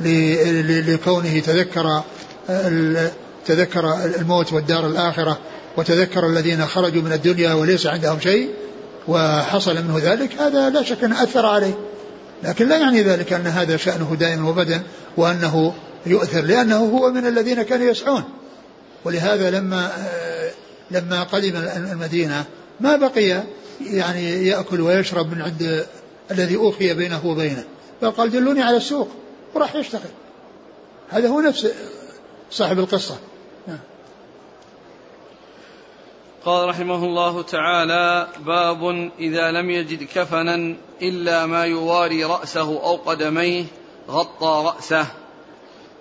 لكونه 0.00 1.40
تذكر 1.40 2.02
تذكر 3.46 4.04
الموت 4.04 4.52
والدار 4.52 4.86
الآخرة 4.86 5.38
وتذكر 5.76 6.26
الذين 6.26 6.66
خرجوا 6.66 7.02
من 7.02 7.12
الدنيا 7.12 7.54
وليس 7.54 7.86
عندهم 7.86 8.20
شيء 8.20 8.50
وحصل 9.08 9.74
منه 9.74 9.98
ذلك 10.02 10.40
هذا 10.40 10.70
لا 10.70 10.82
شك 10.82 11.04
أنه 11.04 11.22
أثر 11.22 11.46
عليه. 11.46 11.78
لكن 12.42 12.68
لا 12.68 12.76
يعني 12.76 13.02
ذلك 13.02 13.32
أن 13.32 13.46
هذا 13.46 13.76
شأنه 13.76 14.16
دائما 14.20 14.48
وبدا 14.48 14.82
وأنه 15.16 15.74
يؤثر 16.06 16.40
لأنه 16.40 16.76
هو 16.76 17.10
من 17.10 17.26
الذين 17.26 17.62
كانوا 17.62 17.90
يسعون. 17.90 18.24
ولهذا 19.04 19.50
لما 19.50 19.90
لما 20.90 21.22
قدم 21.22 21.56
المدينة 21.56 22.44
ما 22.80 22.96
بقي 22.96 23.42
يعني 23.80 24.46
يأكل 24.46 24.80
ويشرب 24.80 25.32
من 25.32 25.42
عند 25.42 25.86
الذي 26.30 26.56
أوخي 26.56 26.94
بينه 26.94 27.26
وبينه. 27.26 27.64
بل 28.02 28.10
قال 28.10 28.30
دلوني 28.30 28.62
على 28.62 28.76
السوق. 28.76 29.08
وراح 29.54 29.74
يشتغل. 29.74 30.10
هذا 31.08 31.28
هو 31.28 31.40
نفس 31.40 31.72
صاحب 32.50 32.78
القصة. 32.78 33.18
قال 36.44 36.68
رحمه 36.68 37.04
الله 37.04 37.42
تعالى 37.42 38.28
باب 38.38 39.10
إذا 39.18 39.50
لم 39.50 39.70
يجد 39.70 40.02
كفنا 40.04 40.76
إلا 41.02 41.46
ما 41.46 41.64
يواري 41.64 42.24
رأسه 42.24 42.82
أو 42.82 42.96
قدميه 42.96 43.64
غطى 44.08 44.62
رأسه. 44.66 45.06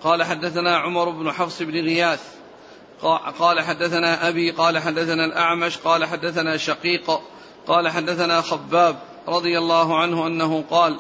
قال 0.04 0.24
حدثنا 0.24 0.78
عمر 0.78 1.10
بن 1.10 1.32
حفص 1.32 1.62
بن 1.62 1.74
غياث. 1.74 2.24
قال 3.40 3.62
حدثنا 3.62 4.28
أبي 4.28 4.52
قال 4.52 4.78
حدثنا 4.78 5.26
الأعمش 5.26 5.78
قال 5.78 6.06
حدثنا 6.06 6.58
شقيق 6.58 7.22
قال 7.68 7.90
حدثنا 7.90 8.42
خباب. 8.42 8.96
رضي 9.28 9.58
الله 9.58 9.98
عنه 9.98 10.28
أنه 10.28 10.64
قال 10.70 10.98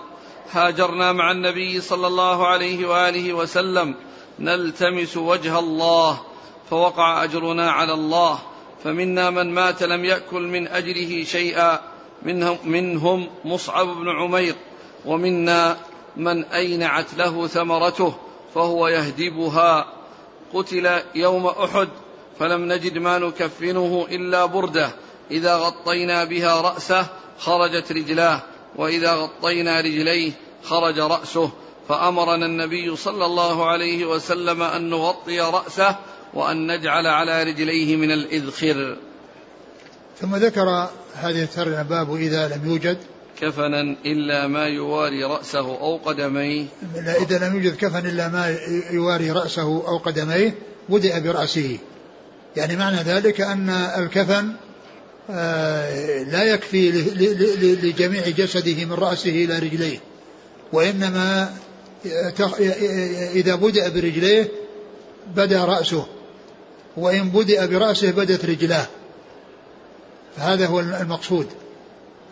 هاجرنا 0.51 1.11
مع 1.11 1.31
النبي 1.31 1.81
صلى 1.81 2.07
الله 2.07 2.47
عليه 2.47 2.87
وآله 2.87 3.33
وسلم 3.33 3.95
نلتمس 4.39 5.17
وجه 5.17 5.59
الله 5.59 6.21
فوقع 6.69 7.23
أجرنا 7.23 7.71
على 7.71 7.93
الله 7.93 8.39
فمنا 8.83 9.29
من 9.29 9.53
مات 9.53 9.83
لم 9.83 10.05
يأكل 10.05 10.41
من 10.41 10.67
أجره 10.67 11.23
شيئا 11.23 11.79
منهم, 12.65 13.27
مصعب 13.45 13.87
بن 13.87 14.09
عمير 14.09 14.55
ومنا 15.05 15.77
من 16.17 16.43
أينعت 16.43 17.13
له 17.17 17.47
ثمرته 17.47 18.13
فهو 18.55 18.87
يهدبها. 18.87 19.85
قتل 20.53 20.99
يوم 21.15 21.47
أحد 21.47 21.87
فلم 22.39 22.73
نجد 22.73 22.97
ما 22.97 23.17
نكفنه 23.17 24.07
إلا 24.11 24.45
بردة 24.45 24.91
إذا 25.31 25.55
غطينا 25.55 26.23
بها 26.23 26.61
رأسه 26.61 27.07
خرجت 27.39 27.91
رجلاه 27.91 28.41
وإذا 28.75 29.13
غطينا 29.13 29.81
رجليه 29.81 30.31
خرج 30.63 30.99
رأسه 30.99 31.51
فأمرنا 31.89 32.45
النبي 32.45 32.95
صلى 32.95 33.25
الله 33.25 33.65
عليه 33.69 34.05
وسلم 34.05 34.61
أن 34.61 34.89
نغطي 34.89 35.39
رأسه 35.39 35.95
وأن 36.33 36.71
نجعل 36.71 37.07
على 37.07 37.43
رجليه 37.43 37.95
من 37.95 38.11
الإذخر. 38.11 38.97
ثم 40.21 40.35
ذكر 40.35 40.89
هذه 41.15 41.43
الترجمة 41.43 41.81
باب 41.81 42.15
إذا 42.15 42.47
لم 42.47 42.71
يوجد. 42.71 42.97
كفنا 43.41 43.95
إلا 44.05 44.47
ما 44.47 44.67
يواري 44.67 45.23
رأسه 45.23 45.59
أو 45.59 45.97
قدميه. 45.97 46.65
إذا 46.95 47.47
لم 47.47 47.55
يوجد 47.55 47.75
كفن 47.75 48.05
إلا 48.05 48.27
ما 48.27 48.57
يواري 48.91 49.31
رأسه 49.31 49.87
أو 49.87 49.97
قدميه 49.97 50.55
بدأ 50.89 51.19
برأسه. 51.19 51.77
يعني 52.55 52.75
معنى 52.75 52.97
ذلك 52.97 53.41
أن 53.41 53.69
الكفن 53.69 54.53
لا 55.29 56.43
يكفي 56.43 56.91
لجميع 57.83 58.29
جسده 58.29 58.85
من 58.85 58.93
رأسه 58.93 59.29
إلى 59.29 59.59
رجليه 59.59 59.99
وإنما 60.73 61.53
إذا 63.35 63.55
بدأ 63.55 63.89
برجليه 63.89 64.51
بدا 65.35 65.65
رأسه 65.65 66.05
وإن 66.97 67.29
بدأ 67.29 67.65
برأسه 67.65 68.11
بدت 68.11 68.45
رجلاه. 68.45 68.85
فهذا 70.37 70.65
هو 70.65 70.79
المقصود. 70.79 71.47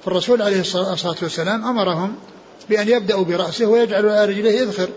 فالرسول 0.06 0.42
عليه 0.42 0.60
الصلاة 0.60 1.16
والسلام 1.22 1.66
أمرهم 1.66 2.16
بأن 2.70 2.90
يبدأوا 2.90 3.24
برأسه 3.24 3.66
ويجعلوا 3.66 4.12
على 4.12 4.26
رجليه 4.26 4.64
إذخر 4.64 4.90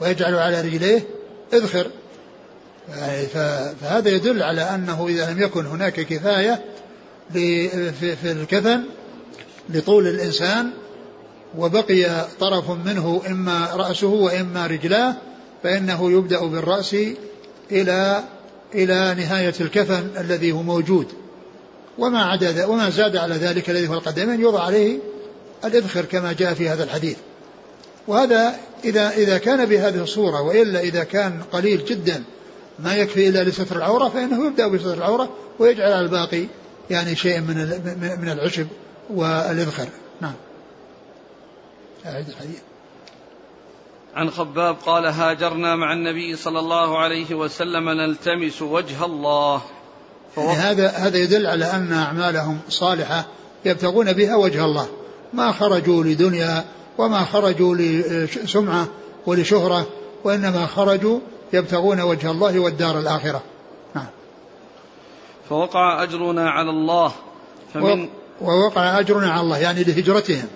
ويجعلوا 0.00 0.40
على 0.40 0.60
رجليه 0.60 1.06
إذخر. 1.52 1.86
فهذا 3.80 4.08
يدل 4.08 4.42
على 4.42 4.62
أنه 4.62 5.08
إذا 5.08 5.30
لم 5.30 5.42
يكن 5.42 5.66
هناك 5.66 6.00
كفاية 6.00 6.64
في 7.32 8.32
الكفن 8.32 8.82
لطول 9.70 10.06
الإنسان 10.06 10.70
وبقي 11.58 12.26
طرف 12.40 12.70
منه 12.70 13.22
إما 13.26 13.68
رأسه 13.74 14.08
وإما 14.08 14.66
رجلاه 14.66 15.16
فإنه 15.62 16.12
يبدأ 16.12 16.40
بالرأس 16.40 16.96
إلى 17.72 18.24
إلى 18.74 19.14
نهاية 19.18 19.54
الكفن 19.60 20.08
الذي 20.18 20.52
هو 20.52 20.62
موجود. 20.62 21.06
وما 21.98 22.22
عدا 22.22 22.66
وما 22.66 22.90
زاد 22.90 23.16
على 23.16 23.34
ذلك 23.34 23.70
الذي 23.70 23.88
هو 23.88 23.94
القدمين 23.94 24.40
يوضع 24.40 24.62
عليه 24.62 24.98
الإذخر 25.64 26.04
كما 26.04 26.32
جاء 26.32 26.54
في 26.54 26.68
هذا 26.68 26.84
الحديث. 26.84 27.16
وهذا 28.08 28.54
إذا 28.84 29.10
إذا 29.10 29.38
كان 29.38 29.66
بهذه 29.66 30.02
الصورة 30.02 30.42
وإلا 30.42 30.80
إذا 30.80 31.04
كان 31.04 31.42
قليل 31.52 31.84
جدا 31.84 32.22
ما 32.78 32.94
يكفي 32.94 33.28
إلا 33.28 33.44
لستر 33.44 33.76
العورة 33.76 34.08
فإنه 34.08 34.46
يبدأ 34.46 34.68
بستر 34.68 34.94
العورة 34.94 35.28
ويجعل 35.58 35.92
على 35.92 36.04
الباقي 36.04 36.46
يعني 36.90 37.16
شيء 37.16 37.40
من 37.40 37.56
من 38.22 38.28
العشب 38.28 38.66
والإذخر. 39.10 39.88
نعم. 40.20 40.34
أعيد 42.06 42.28
الحديث. 42.28 42.60
عن 44.14 44.30
خباب 44.30 44.76
قال 44.86 45.06
هاجرنا 45.06 45.76
مع 45.76 45.92
النبي 45.92 46.36
صلى 46.36 46.58
الله 46.58 46.98
عليه 46.98 47.34
وسلم 47.34 47.88
نلتمس 47.88 48.62
وجه 48.62 49.04
الله. 49.04 49.62
يعني 50.36 50.52
هذا 50.52 50.88
هذا 50.88 51.18
يدل 51.18 51.46
على 51.46 51.64
أن 51.64 51.92
أعمالهم 51.92 52.58
صالحة 52.68 53.26
يبتغون 53.64 54.12
بها 54.12 54.36
وجه 54.36 54.64
الله. 54.64 54.88
ما 55.32 55.52
خرجوا 55.52 56.04
لدنيا 56.04 56.64
وما 56.98 57.24
خرجوا 57.24 57.74
لسمعة 57.76 58.88
ولشهرة 59.26 59.86
وإنما 60.24 60.66
خرجوا 60.66 61.20
يبتغون 61.52 62.00
وجه 62.00 62.30
الله 62.30 62.58
والدار 62.58 62.98
الآخرة. 62.98 63.42
نعم. 63.94 64.06
فوقع 65.48 66.02
أجرنا 66.02 66.50
على 66.50 66.70
الله. 66.70 67.12
فمن 67.74 68.08
ووقع 68.40 68.98
أجرنا 68.98 69.32
على 69.32 69.40
الله 69.40 69.58
يعني 69.58 69.84
لهجرتهم. 69.84 70.48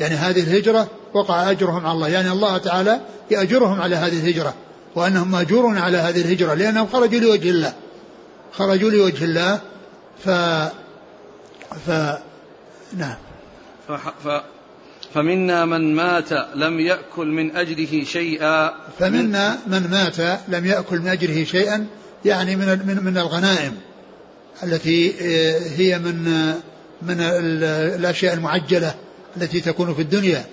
يعني 0.00 0.14
هذه 0.14 0.40
الهجرة 0.40 0.88
وقع 1.14 1.50
أجرهم 1.50 1.86
على 1.86 1.94
الله. 1.94 2.08
يعني 2.08 2.32
الله 2.32 2.58
تعالى 2.58 3.00
يأجرهم 3.30 3.80
على 3.80 3.96
هذه 3.96 4.18
الهجرة 4.18 4.54
وأنهم 4.94 5.30
مأجورون 5.30 5.78
على 5.78 5.96
هذه 5.96 6.20
الهجرة 6.20 6.54
لأنهم 6.54 6.86
خرجوا 6.92 7.20
لوجه 7.20 7.50
الله. 7.50 7.72
خرجوا 8.52 8.90
لوجه 8.90 9.24
الله 9.24 9.60
ف 10.24 10.30
ف 11.86 11.90
نعم. 12.96 13.16
ف... 13.88 13.92
ف... 13.92 14.42
فمنا 15.14 15.64
من 15.64 15.94
مات 15.94 16.32
لم 16.54 16.80
يأكل 16.80 17.26
من 17.26 17.56
أجره 17.56 18.04
شيئا. 18.04 18.70
فمنا 18.98 19.58
من 19.66 19.90
مات 19.90 20.40
لم 20.48 20.66
يأكل 20.66 20.98
من 20.98 21.08
أجره 21.08 21.44
شيئا 21.44 21.86
يعني 22.24 22.56
من 22.56 22.66
من 22.66 23.04
من 23.04 23.18
الغنائم 23.18 23.76
التي 24.62 25.14
آه، 25.20 25.58
هي 25.76 25.98
من 25.98 26.24
من 27.02 27.20
الأشياء 27.20 28.34
المعجلة 28.34 28.94
التي 29.36 29.60
تكون 29.60 29.94
في 29.94 30.02
الدنيا 30.02 30.44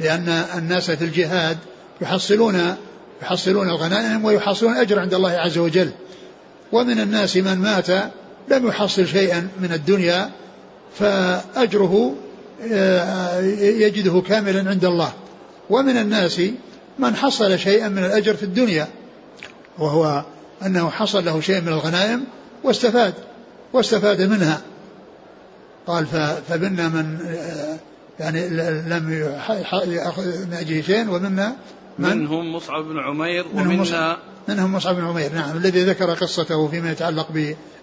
لأن 0.00 0.28
الناس 0.28 0.90
في 0.90 1.04
الجهاد 1.04 1.58
يحصلون 2.00 2.74
يحصلون 3.22 3.68
الغنائم 3.68 4.24
ويحصلون 4.24 4.76
أجر 4.76 4.98
عند 4.98 5.14
الله 5.14 5.30
عز 5.30 5.58
وجل. 5.58 5.90
ومن 6.72 7.00
الناس 7.00 7.36
من 7.36 7.54
مات 7.54 7.90
لم 8.48 8.66
يحصل 8.66 9.06
شيئا 9.06 9.48
من 9.60 9.72
الدنيا 9.72 10.30
فأجره 10.98 12.14
آه، 12.14 12.27
يجده 13.60 14.20
كاملا 14.20 14.70
عند 14.70 14.84
الله. 14.84 15.12
ومن 15.70 15.96
الناس 15.96 16.40
من 16.98 17.16
حصل 17.16 17.58
شيئا 17.58 17.88
من 17.88 18.04
الأجر 18.04 18.34
في 18.34 18.42
الدنيا 18.42 18.88
وهو 19.78 20.24
أنه 20.66 20.90
حصل 20.90 21.24
له 21.24 21.40
شيء 21.40 21.60
من 21.60 21.68
الغنائم 21.68 22.24
واستفاد 22.64 23.14
واستفاد 23.72 24.22
منها. 24.22 24.60
قال 25.86 26.06
فمنا 26.48 26.88
من 26.88 27.18
آه، 27.26 27.78
يعني 28.20 28.48
لم 28.88 29.32
أجله 30.52 30.82
شيء 30.82 31.10
ومنا 31.10 31.56
من 31.98 32.16
منهم 32.16 32.52
مصعب 32.52 32.84
بن 32.84 32.98
عمير 32.98 33.46
ومنا 33.54 34.16
منهم 34.48 34.72
مصعب 34.72 34.94
بن 34.94 35.04
عمير. 35.04 35.32
نعم 35.32 35.56
الذي 35.56 35.84
ذكر 35.84 36.14
قصته 36.14 36.68
فيما 36.68 36.92
يتعلق 36.92 37.28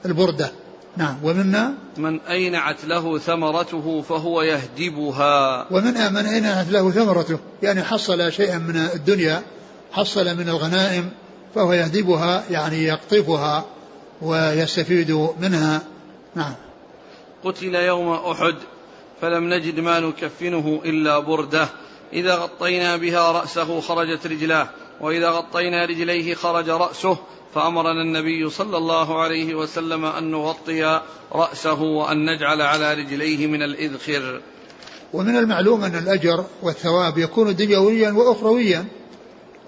بالبردة. 0.03 0.51
نعم. 0.97 1.17
ومنا 1.23 1.73
من 1.97 2.19
أينعت 2.21 2.85
له 2.85 3.19
ثمرته 3.19 4.01
فهو 4.09 4.41
يهدبها. 4.41 5.67
ومن 5.71 6.13
من 6.13 6.25
أينعت 6.25 6.69
له 6.69 6.91
ثمرته؟ 6.91 7.39
يعني 7.63 7.83
حصل 7.83 8.31
شيئا 8.31 8.57
من 8.57 8.75
الدنيا 8.75 9.43
حصل 9.91 10.37
من 10.37 10.49
الغنائم 10.49 11.09
فهو 11.55 11.73
يهدبها 11.73 12.43
يعني 12.49 12.83
يقطفها 12.83 13.65
ويستفيد 14.21 15.29
منها. 15.39 15.81
نعم. 16.35 16.53
قتل 17.43 17.75
يوم 17.75 18.11
أحد 18.11 18.55
فلم 19.21 19.53
نجد 19.53 19.79
ما 19.79 19.99
نكفنه 19.99 20.81
إلا 20.85 21.19
بردة. 21.19 21.67
إذا 22.13 22.35
غطينا 22.35 22.97
بها 22.97 23.31
رأسه 23.31 23.81
خرجت 23.81 24.27
رجلاه. 24.27 24.69
وإذا 25.01 25.29
غطينا 25.29 25.85
رجليه 25.85 26.35
خرج 26.35 26.69
رأسه 26.69 27.17
فأمرنا 27.55 28.01
النبي 28.01 28.49
صلى 28.49 28.77
الله 28.77 29.21
عليه 29.21 29.55
وسلم 29.55 30.05
أن 30.05 30.31
نغطي 30.31 31.01
رأسه 31.33 31.81
وأن 31.81 32.25
نجعل 32.25 32.61
على 32.61 32.93
رجليه 32.93 33.47
من 33.47 33.63
الإذخر. 33.63 34.41
ومن 35.13 35.35
المعلوم 35.35 35.83
أن 35.83 35.95
الأجر 35.95 36.45
والثواب 36.61 37.17
يكون 37.17 37.55
دنيويا 37.55 38.11
وأخرويا 38.11 38.85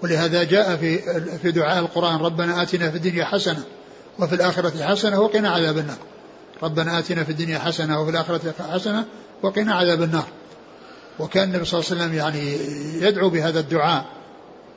ولهذا 0.02 0.44
جاء 0.44 0.76
في 0.76 0.98
في 1.42 1.50
دعاء 1.50 1.78
القرآن 1.78 2.20
ربنا 2.20 2.62
آتنا 2.62 2.90
في 2.90 2.96
الدنيا 2.96 3.24
حسنة 3.24 3.64
وفي 4.18 4.34
الآخرة 4.34 4.84
حسنة 4.84 5.20
وقنا 5.20 5.50
عذاب 5.50 5.78
النار. 5.78 5.98
ربنا 6.62 6.98
آتنا 6.98 7.24
في 7.24 7.30
الدنيا 7.30 7.58
حسنة 7.58 8.00
وفي 8.00 8.10
الآخرة 8.10 8.54
حسنة 8.72 9.04
وقنا 9.42 9.74
عذاب 9.74 10.02
النار. 10.02 10.26
وكان 11.18 11.48
النبي 11.48 11.64
صلى 11.64 11.80
الله 11.80 11.90
عليه 11.90 12.02
وسلم 12.02 12.14
يعني 12.18 12.58
يدعو 13.06 13.28
بهذا 13.28 13.60
الدعاء. 13.60 14.17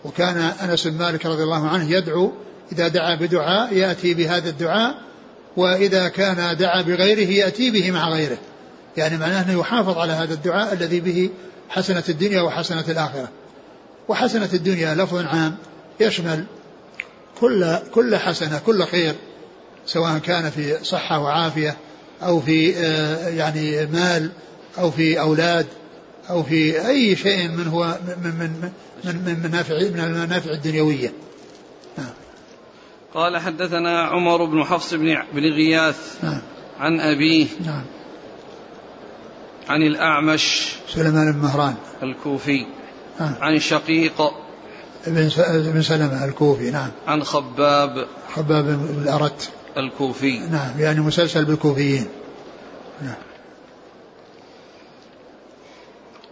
وكان 0.05 0.37
أنس 0.37 0.87
بن 0.87 0.97
مالك 0.97 1.25
رضي 1.25 1.43
الله 1.43 1.67
عنه 1.67 1.91
يدعو 1.91 2.31
إذا 2.71 2.87
دعا 2.87 3.15
بدعاء 3.15 3.73
يأتي 3.73 4.13
بهذا 4.13 4.49
الدعاء 4.49 4.95
وإذا 5.57 6.07
كان 6.07 6.57
دعا 6.57 6.81
بغيره 6.81 7.31
يأتي 7.31 7.71
به 7.71 7.91
مع 7.91 8.09
غيره. 8.09 8.37
يعني 8.97 9.17
معناه 9.17 9.41
أنه 9.41 9.59
يحافظ 9.59 9.97
على 9.97 10.13
هذا 10.13 10.33
الدعاء 10.33 10.73
الذي 10.73 10.99
به 10.99 11.29
حسنة 11.69 12.03
الدنيا 12.09 12.41
وحسنة 12.41 12.85
الآخرة. 12.89 13.29
وحسنة 14.07 14.49
الدنيا 14.53 14.95
لفظ 14.95 15.25
عام 15.25 15.55
يشمل 15.99 16.45
كل 17.41 17.77
كل 17.93 18.15
حسنة 18.15 18.59
كل 18.65 18.85
خير 18.85 19.15
سواء 19.85 20.17
كان 20.17 20.49
في 20.49 20.83
صحة 20.83 21.19
وعافية 21.19 21.77
أو 22.23 22.39
في 22.39 22.77
آه، 22.77 23.29
يعني 23.29 23.85
مال 23.85 24.31
أو 24.77 24.91
في 24.91 25.19
أولاد 25.19 25.65
أو 26.29 26.43
في 26.43 26.87
أي 26.87 27.15
شيء 27.15 27.47
من 27.47 27.67
هو 27.67 27.97
من 28.07 28.33
من 28.39 28.71
من, 29.03 29.15
من 29.25 29.49
منافع 29.49 29.75
من 29.75 29.99
المنافع 29.99 30.51
الدنيوية. 30.51 31.13
نعم. 31.97 32.13
قال 33.13 33.37
حدثنا 33.37 34.01
عمر 34.01 34.45
بن 34.45 34.63
حفص 34.63 34.93
بن 34.93 35.17
بن 35.33 35.43
غياث 35.43 36.23
نعم. 36.23 36.41
عن 36.79 36.99
أبيه 36.99 37.47
نعم. 37.65 37.83
عن 39.69 39.81
الأعمش 39.81 40.71
سليمان 40.89 41.31
بن 41.31 41.39
مهران. 41.39 41.75
الكوفي 42.03 42.65
نعم. 43.19 43.35
عن 43.41 43.59
شقيق 43.59 44.21
بن 45.07 45.81
سلمة 45.81 46.25
الكوفي. 46.25 46.71
نعم. 46.71 46.89
عن 47.07 47.23
خباب 47.23 48.07
خباب 48.35 48.65
بن 48.65 49.01
الأرت. 49.03 49.49
الكوفي. 49.77 50.39
نعم. 50.39 50.79
يعني 50.79 50.99
مسلسل 50.99 51.45
بالكوفيين. 51.45 52.07
نعم. 53.01 53.30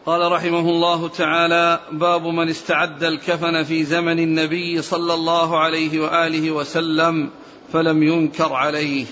قال 0.10 0.32
رحمه 0.32 0.60
الله 0.60 1.08
تعالى 1.08 1.80
باب 1.92 2.26
من 2.26 2.50
استعد 2.50 3.04
الكفن 3.04 3.64
في 3.64 3.84
زمن 3.84 4.20
النبي 4.20 4.82
صلى 4.82 5.14
الله 5.14 5.60
عليه 5.60 6.00
وآله 6.00 6.52
وسلم 6.52 7.30
فلم 7.74 8.04
ينكر 8.04 8.54
عليه. 8.54 9.06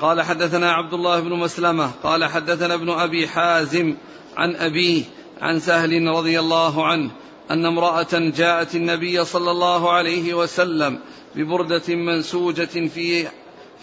قال 0.00 0.22
حدثنا 0.22 0.72
عبد 0.72 0.94
الله 0.94 1.20
بن 1.20 1.32
مسلمة 1.32 1.90
قال 2.02 2.24
حدثنا 2.24 2.74
ابن 2.74 2.90
أبي 2.90 3.28
حازم 3.28 3.96
عن 4.36 4.56
أبيه 4.56 5.02
عن 5.40 5.60
سهل 5.60 6.06
رضي 6.06 6.40
الله 6.40 6.86
عنه 6.86 7.10
أن 7.50 7.66
امرأة 7.66 8.12
جاءت 8.12 8.74
النبي 8.74 9.24
صلى 9.24 9.50
الله 9.50 9.92
عليه 9.92 10.34
وسلم 10.34 10.98
ببردة 11.34 11.94
منسوجة 11.94 12.88
في 12.88 13.28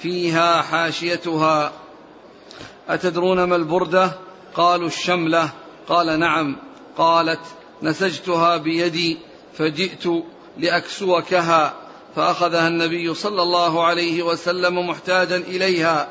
فيها 0.02 0.62
حاشيتها. 0.62 1.72
أتدرون 2.90 3.44
ما 3.44 3.56
البردة؟ 3.56 4.12
قالوا 4.56 4.88
الشملة. 4.88 5.65
قال 5.88 6.20
نعم. 6.20 6.56
قالت 6.98 7.40
نسجتها 7.84 8.58
بيدي 8.58 9.18
فجئت 9.58 10.04
لأكسوكها 10.58 11.74
فأخذها 12.16 12.68
النبي 12.68 13.14
صلى 13.14 13.42
الله 13.42 13.86
عليه 13.86 14.24
وسلم 14.24 14.90
محتاجا 14.90 15.38
إليها 15.38 16.08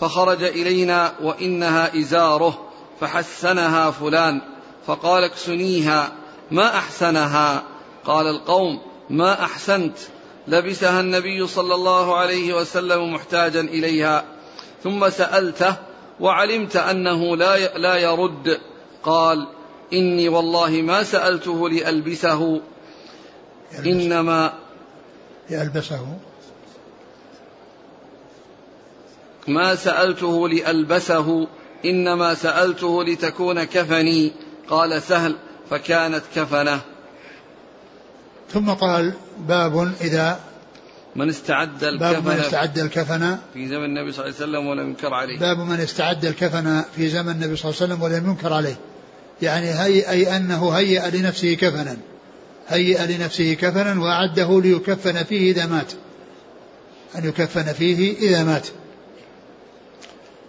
فخرج 0.00 0.42
إلينا 0.42 1.12
وإنها 1.22 1.98
إزاره 1.98 2.68
فحسنها 3.00 3.90
فلان 3.90 4.40
فقال 4.86 5.24
اكسنيها 5.24 6.12
ما 6.50 6.76
أحسنها؟ 6.78 7.62
قال 8.04 8.26
القوم 8.26 8.80
ما 9.10 9.44
أحسنت. 9.44 9.98
لبسها 10.48 11.00
النبي 11.00 11.46
صلى 11.46 11.74
الله 11.74 12.16
عليه 12.16 12.54
وسلم 12.54 13.14
محتاجا 13.14 13.60
إليها 13.60 14.24
ثم 14.82 15.08
سألته 15.08 15.76
وعلمت 16.20 16.76
أنه 16.76 17.36
لا 17.36 17.78
لا 17.78 17.96
يرد. 17.96 18.60
قال 19.02 19.46
إني 19.92 20.28
والله 20.28 20.70
ما 20.70 21.02
سألته 21.02 21.68
لألبسه. 21.68 22.60
إنما 23.86 24.52
لألبسه 25.50 26.06
ما 29.48 29.74
سألته 29.74 30.48
لألبسه. 30.48 31.48
إنما 31.84 32.34
سألته 32.34 33.04
لتكون 33.04 33.64
كفني. 33.64 34.32
قال 34.68 35.02
سهل 35.02 35.36
فكانت 35.70 36.22
كفنة. 36.34 36.80
ثم 38.50 38.70
قال 38.70 39.12
باب 39.38 39.92
إذا 40.00 40.40
من 41.16 41.28
استعد 41.28 41.84
الكفن 41.84 42.12
باب 42.12 42.26
من 42.26 42.32
استعد 42.32 42.78
الكفن 42.78 43.38
في 43.54 43.68
زمن 43.68 43.84
النبي 43.84 44.12
صلى 44.12 44.24
الله 44.24 44.36
عليه 44.36 44.44
وسلم 44.44 44.66
ولم 44.66 44.88
ينكر 44.88 45.14
عليه. 45.14 45.38
باب 45.38 45.58
من 45.58 45.80
استعد 45.80 46.24
الكفن 46.24 46.82
في 46.96 47.08
زمن 47.08 47.28
النبي 47.28 47.56
صلى 47.56 47.70
الله 47.70 47.82
عليه 47.82 47.92
وسلم 47.92 48.02
ولم 48.02 48.30
ينكر 48.30 48.52
عليه. 48.52 48.76
يعني 49.42 49.70
هي 49.70 50.10
أي 50.10 50.36
أنه 50.36 50.70
هيأ 50.70 51.10
لنفسه 51.10 51.54
كفنا. 51.54 51.96
هيأ 52.68 53.06
لنفسه 53.06 53.54
كفنا 53.54 54.00
وأعده 54.00 54.60
ليكفن 54.60 55.22
فيه 55.22 55.52
إذا 55.52 55.66
مات. 55.66 55.92
أن 57.18 57.28
يكفن 57.28 57.72
فيه 57.72 58.18
إذا 58.18 58.44
مات. 58.44 58.66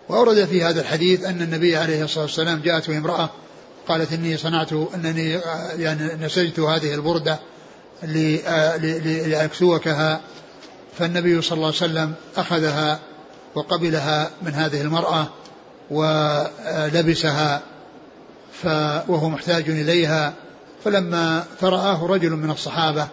وأورد 0.10 0.46
في 0.46 0.64
هذا 0.64 0.82
الحديث 0.82 1.26
أن 1.26 1.42
النبي 1.42 1.78
عليه 1.78 2.04
الصلاة 2.04 2.24
والسلام 2.24 2.62
جاءته 2.62 2.98
امرأة 2.98 3.30
قالت 3.88 4.14
إني 4.14 4.38
صنعت 4.38 4.74
أنني 4.74 5.40
يعني 5.78 6.26
نسجت 6.26 6.60
هذه 6.60 6.94
البردة 6.94 7.40
لأكسوكها. 9.28 10.22
فالنبي 11.00 11.42
صلى 11.42 11.56
الله 11.56 11.68
عليه 11.68 11.76
وسلم 11.78 12.14
أخذها 12.38 13.00
وقبلها 13.56 14.30
من 14.42 14.54
هذه 14.54 14.82
المرأة 14.82 15.28
ولبسها 15.92 17.62
وهو 19.08 19.30
محتاج 19.30 19.70
إليها 19.70 20.34
فلما 20.84 21.44
فرآه 21.62 22.06
رجل 22.06 22.30
من 22.30 22.52
الصحابة 22.52 23.08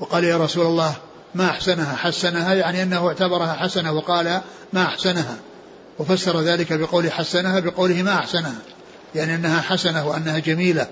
وقال 0.00 0.24
يا 0.24 0.36
رسول 0.36 0.66
الله 0.66 0.94
ما 1.34 1.50
أحسنها 1.50 1.96
حسنها؟ 1.96 2.54
يعني 2.54 2.82
أنه 2.82 3.08
اعتبرها 3.08 3.52
حسنة 3.52 3.92
وقال 3.92 4.40
ما 4.72 4.82
أحسنها. 4.82 5.36
وفسر 5.98 6.40
ذلك 6.40 6.72
بقول 6.72 7.12
حسنها 7.12 7.60
بقوله 7.60 8.02
ما 8.02 8.14
أحسنها. 8.14 8.58
يعني 9.14 9.34
أنها 9.34 9.60
حسنة 9.60 10.08
وأنها 10.08 10.38
جميلة. 10.38 10.86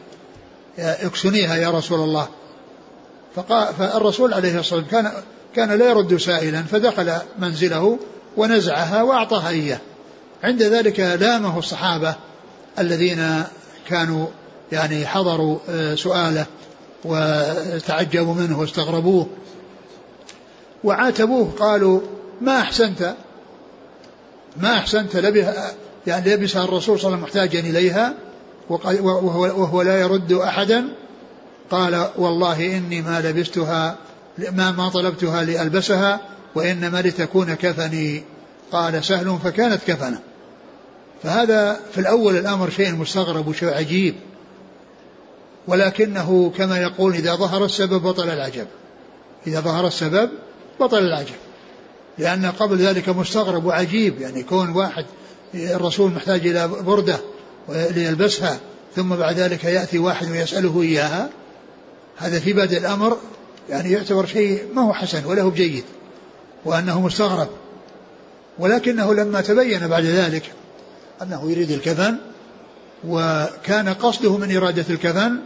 اكسنيها 0.79 1.57
يا 1.57 1.71
رسول 1.71 2.01
الله. 2.01 2.29
فقال 3.37 3.75
فالرسول 3.75 4.35
عليه 4.35 4.59
الصلاة 4.59 4.81
والسلام 4.81 5.03
كان 5.03 5.23
كان 5.57 5.79
لا 5.79 5.91
يرد 5.91 6.17
سائلا 6.17 6.63
فدخل 6.63 7.13
منزله 7.39 7.99
ونزعها 8.37 9.03
وأعطاها 9.03 9.49
إياه. 9.49 9.81
عند 10.45 10.63
ذلك 10.63 11.01
لامه 11.01 11.59
الصحابة 11.59 12.15
الذين 12.81 13.45
كانوا 13.89 14.27
يعني 14.73 15.07
حضروا 15.07 15.59
آه، 15.69 15.95
سؤاله 15.95 16.47
وتعجبوا 17.05 18.35
منه 18.35 18.61
واستغربوه 18.61 19.27
وعاتبوه 20.85 21.51
قالوا 21.59 22.01
ما 22.41 22.61
أحسنت؟ 22.61 23.15
ما 24.57 24.79
أحسنت؟ 24.79 25.17
لبها 25.17 25.73
يعني 26.07 26.35
لبسها 26.35 26.65
الرسول 26.65 27.01
صلى 27.01 27.15
الله 27.15 27.19
عليه 27.19 27.27
وسلم 27.27 27.43
محتاجا 27.45 27.61
إليها 27.61 28.15
وهو, 28.71 29.43
وهو 29.43 29.83
لا 29.83 30.01
يرد 30.01 30.33
أحدا. 30.33 30.89
قال 31.71 32.09
والله 32.17 32.77
إني 32.77 33.03
ما 33.03 33.21
لبستها 33.21 33.97
ما 34.39 34.71
ما 34.71 34.89
طلبتها 34.89 35.45
لألبسها 35.45 36.21
وإنما 36.55 37.03
لتكون 37.03 37.55
كفني. 37.55 38.25
قال 38.73 39.05
سهل 39.05 39.39
فكانت 39.45 39.81
كفنا 39.87 40.21
فهذا 41.23 41.81
في 41.93 41.99
الأول 42.01 42.37
الأمر 42.37 42.71
شيء 42.71 42.95
مستغرب 42.95 43.49
وشيء 43.49 43.75
عجيب 43.75 44.15
ولكنه 45.69 46.53
كما 46.57 46.79
يقول 46.79 47.15
إذا 47.15 47.35
ظهر 47.35 47.65
السبب 47.65 48.03
بطل 48.03 48.31
العجب. 48.31 48.67
إذا 49.47 49.61
ظهر 49.61 49.87
السبب 49.87 50.31
بطل 50.81 50.99
العجب. 50.99 51.35
لأن 52.19 52.47
قبل 52.47 52.77
ذلك 52.77 53.09
مستغرب 53.09 53.65
وعجيب 53.65 54.21
يعني 54.21 54.43
كون 54.43 54.71
واحد 54.71 55.05
الرسول 55.55 56.11
محتاج 56.11 56.47
إلى 56.47 56.69
بردة 56.69 57.19
ليلبسها 57.69 58.59
ثم 58.97 59.17
بعد 59.17 59.39
ذلك 59.39 59.65
يأتي 59.65 59.99
واحد 59.99 60.31
ويسأله 60.31 60.83
إياها. 60.83 61.29
هذا 62.17 62.41
في 62.41 62.53
بدء 62.53 62.79
الأمر 62.79 63.17
يعني 63.71 63.93
يعتبر 63.93 64.27
شيء 64.27 64.63
ما 64.75 64.83
هو 64.83 64.93
حسن 64.93 65.25
ولا 65.25 65.43
هو 65.43 65.51
جيد 65.51 65.85
وأنه 66.65 67.01
مستغرب. 67.01 67.49
ولكنه 68.59 69.15
لما 69.15 69.41
تبين 69.41 69.89
بعد 69.89 70.05
ذلك 70.05 70.53
أنه 71.23 71.51
يريد 71.51 71.71
الكفن 71.71 72.17
وكان 73.09 73.89
قصده 73.89 74.37
من 74.37 74.57
إرادة 74.57 74.85
الكفن 74.91 75.37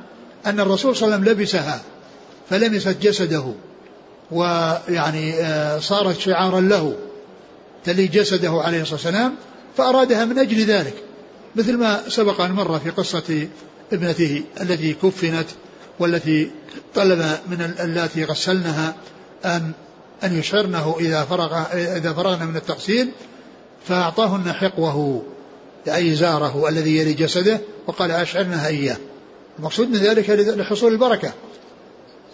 أن 0.47 0.61
الرسول 0.61 0.97
صلى 0.97 1.07
الله 1.07 1.17
عليه 1.17 1.27
وسلم 1.27 1.41
لبسها 1.41 1.83
فلمست 2.51 2.97
جسده 3.03 3.53
ويعني 4.31 5.35
آه، 5.35 5.79
صارت 5.79 6.19
شعارا 6.19 6.61
له 6.61 6.97
تلي 7.85 8.07
جسده 8.07 8.51
عليه 8.51 8.83
الصلاة 8.83 8.95
والسلام 8.95 9.35
فأرادها 9.77 10.25
من 10.25 10.39
أجل 10.39 10.65
ذلك 10.65 10.95
مثل 11.57 11.77
ما 11.77 12.09
سبق 12.09 12.41
أن 12.41 12.53
مر 12.53 12.79
في 12.79 12.91
قصة 12.91 13.49
ابنته 13.93 14.43
التي 14.61 14.95
كفنت 14.95 15.47
والتي 15.99 16.51
طلب 16.95 17.39
من 17.49 17.75
اللاتي 17.81 18.25
غسلنها 18.25 18.95
أن 19.45 19.73
أن 20.25 20.39
يشعرنه 20.39 20.97
إذا 21.01 21.25
فرغ 21.25 21.63
إذا 21.73 22.13
فرغنا 22.13 22.45
من 22.45 22.57
التغسيل 22.57 23.11
فأعطاهن 23.89 24.53
حقوه. 24.53 25.23
أي 25.89 26.15
زاره 26.15 26.69
الذي 26.69 26.97
يلي 26.97 27.13
جسده 27.13 27.61
وقال 27.87 28.11
أشعرنا 28.11 28.67
إياه 28.67 28.97
المقصود 29.59 29.89
من 29.91 29.97
ذلك 29.97 30.31
لحصول 30.31 30.93
البركة. 30.93 31.33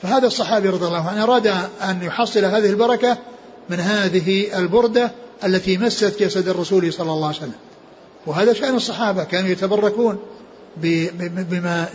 فهذا 0.02 0.26
الصحابي 0.26 0.68
رضي 0.68 0.86
الله 0.86 1.08
عنه 1.08 1.22
أراد 1.22 1.46
أن 1.82 2.02
يحصل 2.02 2.44
هذه 2.44 2.70
البركة 2.70 3.18
من 3.70 3.80
هذه 3.80 4.58
البردة 4.58 5.12
التي 5.44 5.78
مست 5.78 6.22
جسد 6.22 6.48
الرسول 6.48 6.92
صلى 6.92 7.12
الله 7.12 7.26
عليه 7.26 7.36
وسلم. 7.36 7.52
وهذا 8.26 8.52
شأن 8.52 8.74
الصحابة 8.74 9.24
كانوا 9.24 9.48
يتبركون 9.50 10.18
بما 10.76 11.88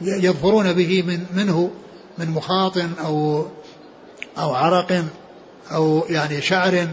يظفرون 0.00 0.72
به 0.72 1.02
من 1.02 1.24
منه 1.34 1.70
من 2.18 2.30
مخاط 2.30 2.78
أو 3.04 3.46
أو 4.38 4.54
عرق 4.54 5.04
أو 5.72 6.04
يعني 6.08 6.42
شعر 6.42 6.88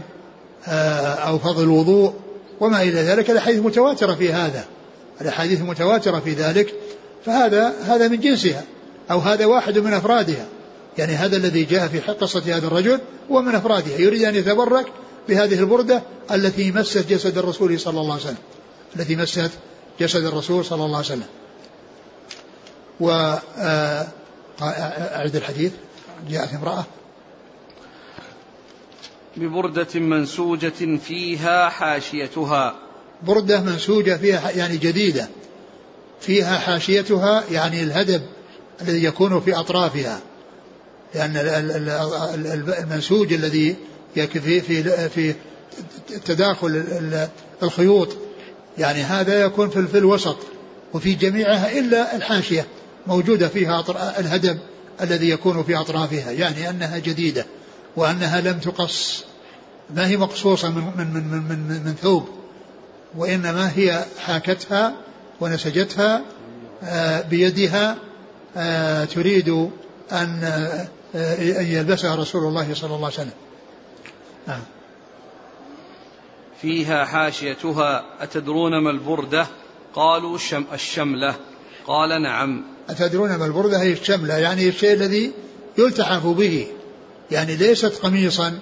آه، 0.66 1.14
أو 1.14 1.38
فضل 1.38 1.62
الوضوء. 1.62 2.14
وما 2.62 2.82
إلى 2.82 3.02
ذلك 3.02 3.30
الأحاديث 3.30 3.60
متواترة 3.60 4.14
في 4.14 4.32
هذا. 4.32 4.64
الأحاديث 5.20 5.60
متواترة 5.60 6.20
في 6.20 6.32
ذلك 6.32 6.74
فهذا 7.26 7.74
هذا 7.84 8.08
من 8.08 8.20
جنسها 8.20 8.64
أو 9.10 9.18
هذا 9.18 9.46
واحد 9.46 9.78
من 9.78 9.92
أفرادها. 9.92 10.46
يعني 10.98 11.12
هذا 11.12 11.36
الذي 11.36 11.64
جاء 11.64 11.88
في 11.88 11.98
قصة 12.00 12.56
هذا 12.56 12.66
الرجل 12.66 13.00
هو 13.30 13.42
من 13.42 13.54
أفرادها. 13.54 13.98
يريد 13.98 14.22
أن 14.22 14.34
يتبرك 14.34 14.86
بهذه 15.28 15.60
البردة 15.60 16.02
التي 16.30 16.72
مست 16.72 16.98
جسد 16.98 17.38
الرسول 17.38 17.80
صلى 17.80 18.00
الله 18.00 18.12
عليه 18.12 18.22
وسلم. 18.22 18.36
التي 18.96 19.16
مست 19.16 19.50
جسد 20.00 20.24
الرسول 20.24 20.64
صلى 20.64 20.84
الله 20.84 20.96
عليه 20.96 21.06
وسلم. 21.06 21.28
و 23.00 23.10
آه، 23.58 24.06
أعد 24.62 25.36
الحديث. 25.36 25.72
جاءت 26.30 26.54
امرأة 26.54 26.84
ببردة 29.36 30.00
منسوجة 30.00 30.98
فيها 31.04 31.68
حاشيتها. 31.68 32.74
بردة 33.22 33.60
منسوجة 33.60 34.16
فيها 34.16 34.50
يعني 34.50 34.76
جديدة. 34.76 35.28
فيها 36.20 36.58
حاشيتها 36.58 37.44
يعني 37.50 37.82
الهدب 37.82 38.22
الذي 38.82 39.04
يكون 39.04 39.40
في 39.40 39.54
أطرافها. 39.54 40.20
لأن 41.14 41.32
المنسوج 42.82 43.32
الذي 43.32 43.76
في 44.14 44.60
في 44.60 45.08
في 45.08 45.34
تداخل 46.24 46.84
الخيوط. 47.62 48.08
يعني 48.78 49.02
هذا 49.02 49.42
يكون 49.42 49.70
في 49.70 49.98
الوسط 49.98 50.36
وفي 50.94 51.14
جميعها 51.14 51.78
إلا 51.78 52.16
الحاشية 52.16 52.66
موجودة 53.06 53.48
فيها 53.48 53.84
الهدب 54.18 54.58
الذي 55.00 55.30
يكون 55.30 55.62
في 55.62 55.76
أطرافها. 55.76 56.30
يعني 56.30 56.70
أنها 56.70 56.98
جديدة. 56.98 57.46
وأنها 57.96 58.40
لم 58.40 58.58
تقص. 58.58 59.24
ما 59.90 60.06
هي 60.06 60.16
مقصوصة 60.16 60.70
من, 60.70 60.92
من, 60.96 61.06
من, 61.14 61.22
من, 61.22 61.42
من, 61.48 61.82
من 61.84 61.94
ثوب؟ 62.02 62.28
وإنما 63.16 63.72
هي 63.76 64.04
حاكتها 64.18 64.92
ونسجتها 65.40 66.22
آه، 66.84 67.20
بيدها 67.20 67.96
آه، 68.56 69.04
تريد 69.04 69.48
أن 70.12 70.44
آه، 71.14 71.60
أن 71.60 71.66
يلبسها 71.66 72.16
رسول 72.16 72.42
الله 72.42 72.74
صلى 72.74 72.94
الله 72.94 73.04
عليه 73.04 73.14
وسلم. 73.14 73.32
نعم. 74.46 74.62
فيها 76.62 77.04
حاشيتها 77.04 78.04
أتدرون 78.20 78.78
ما 78.78 78.90
البردة؟ 78.90 79.46
قالوا 79.94 80.38
شم 80.38 80.64
الشملة. 80.72 81.34
قال 81.86 82.22
نعم. 82.22 82.64
أتدرون 82.90 83.34
ما 83.34 83.46
البردة؟ 83.46 83.82
هي 83.82 83.92
الشملة 83.92 84.38
يعني 84.38 84.68
الشيء 84.68 84.92
الذي 84.92 85.32
يلتحف 85.78 86.26
به. 86.26 86.66
يعني 87.32 87.56
ليست 87.56 87.94
قميصا 88.02 88.58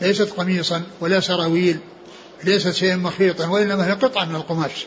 ليست 0.00 0.30
قميصا 0.30 0.82
ولا 1.00 1.20
سراويل 1.20 1.78
ليست 2.44 2.70
شيئا 2.70 2.96
مخيطا 2.96 3.46
وإنما 3.46 3.86
هي 3.86 3.92
قطعة 3.92 4.24
من 4.24 4.36
القماش. 4.36 4.86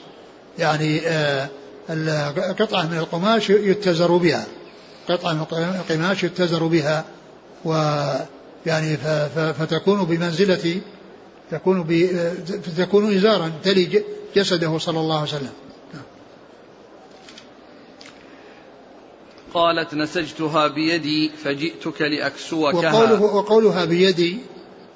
يعني 0.60 1.08
آه 1.08 1.50
قطعة 2.60 2.84
من 2.84 2.98
القماش 2.98 3.50
يتزر 3.50 4.18
بها. 4.18 4.46
قطعة 5.10 5.34
من 5.34 5.76
القماش 5.80 6.24
يتزر 6.24 6.64
بها. 6.68 7.06
و 7.66 8.02
يعني 8.66 8.98
فتكون 9.60 10.04
بمنزلة 10.04 10.82
تكون 11.52 11.88
تكون 12.78 13.16
إزارا 13.16 13.52
تلي 13.64 14.04
جسده 14.36 14.78
صلى 14.78 15.00
الله 15.00 15.16
عليه 15.16 15.30
وسلم. 15.30 15.52
قالت 19.54 19.94
نسجتها 19.94 20.68
بيدي 20.68 21.32
فجئتك 21.44 22.02
لأكسوكها. 22.02 22.94
وقوله 22.94 23.22
وقولها 23.22 23.86
بيدي 23.86 24.38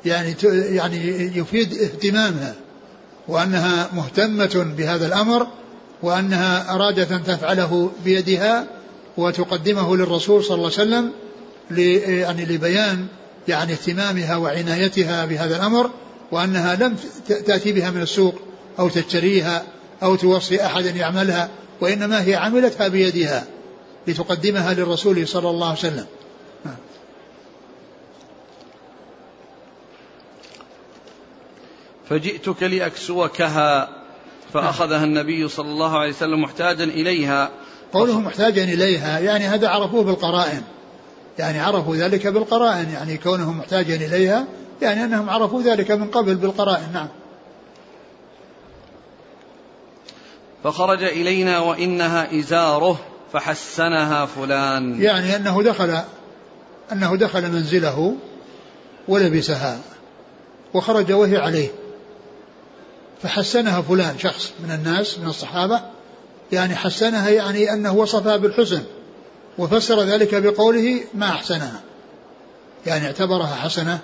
يعني 0.05 0.35
يعني 0.75 0.97
يفيد 1.37 1.73
اهتمامها 1.73 2.55
وأنها 3.27 3.89
مهتمة 3.93 4.73
بهذا 4.77 5.07
الأمر 5.07 5.47
وأنها 6.03 6.75
أرادت 6.75 7.11
أن 7.11 7.23
تفعله 7.23 7.91
بيدها 8.05 8.67
وتقدمه 9.17 9.97
للرسول 9.97 10.43
صلى 10.43 10.55
الله 10.55 10.71
عليه 10.79 10.81
وسلم 10.81 11.11
يعني 12.07 12.45
لبيان 12.45 13.07
يعني 13.47 13.71
اهتمامها 13.73 14.35
وعنايتها 14.35 15.25
بهذا 15.25 15.55
الأمر 15.55 15.89
وأنها 16.31 16.75
لم 16.75 16.95
تأتي 17.27 17.71
بها 17.71 17.91
من 17.91 18.01
السوق 18.01 18.35
أو 18.79 18.89
تشتريها 18.89 19.63
أو 20.03 20.15
توصي 20.15 20.65
أحدا 20.65 20.89
يعملها 20.89 21.49
وإنما 21.81 22.23
هي 22.23 22.35
عملتها 22.35 22.87
بيدها. 22.87 23.43
لتقدمها 24.07 24.73
للرسول 24.73 25.27
صلى 25.27 25.49
الله 25.49 25.67
عليه 25.67 25.77
وسلم. 25.77 26.05
فجئتك 32.09 32.63
لأكسوكها 32.63 33.89
فأخذها 34.53 35.03
النبي 35.03 35.47
صلى 35.47 35.69
الله 35.69 35.97
عليه 35.97 36.09
وسلم 36.09 36.41
محتاجا 36.41 36.83
إليها. 36.83 37.49
قوله 37.93 38.19
محتاجا 38.19 38.63
إليها 38.63 39.19
يعني 39.19 39.45
هذا 39.45 39.69
عرفوه 39.69 40.03
بالقرائن. 40.03 40.63
يعني 41.39 41.59
عرفوا 41.59 41.95
ذلك 41.95 42.27
بالقرائن 42.27 42.89
يعني 42.89 43.17
كونه 43.17 43.51
محتاجا 43.51 43.95
إليها 43.95 44.45
يعني 44.81 45.03
أنهم 45.03 45.29
عرفوا 45.29 45.61
ذلك 45.61 45.91
من 45.91 46.07
قبل 46.07 46.35
بالقرائن 46.35 46.91
نعم. 46.93 47.07
فخرج 50.63 51.03
إلينا 51.03 51.59
وإنها 51.59 52.39
إزاره. 52.39 52.99
فحسنها 53.33 54.25
فلان. 54.25 55.01
يعني 55.01 55.35
أنه 55.35 55.63
دخل 55.63 56.01
أنه 56.91 57.15
دخل 57.15 57.51
منزله 57.51 58.15
ولبسها 59.07 59.79
وخرج 60.73 61.11
وهي 61.11 61.37
عليه. 61.37 61.69
فحسنها 63.23 63.81
فلان 63.81 64.19
شخص 64.19 64.51
من 64.63 64.71
الناس 64.71 65.19
من 65.19 65.27
الصحابة. 65.27 65.81
يعني 66.51 66.75
حسنها 66.75 67.29
يعني 67.29 67.73
أنه 67.73 67.93
وصفها 67.93 68.37
بالحسن 68.37 68.83
وفسر 69.57 70.03
ذلك 70.03 70.35
بقوله 70.35 70.99
ما 71.13 71.29
أحسنها. 71.29 71.81
يعني 72.85 73.05
اعتبرها 73.05 73.55
حسنة 73.55 73.99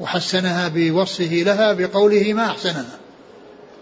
وحسنها 0.00 0.68
بوصفه 0.68 1.42
لها 1.46 1.72
بقوله 1.72 2.32
ما 2.32 2.46
أحسنها. 2.46 2.98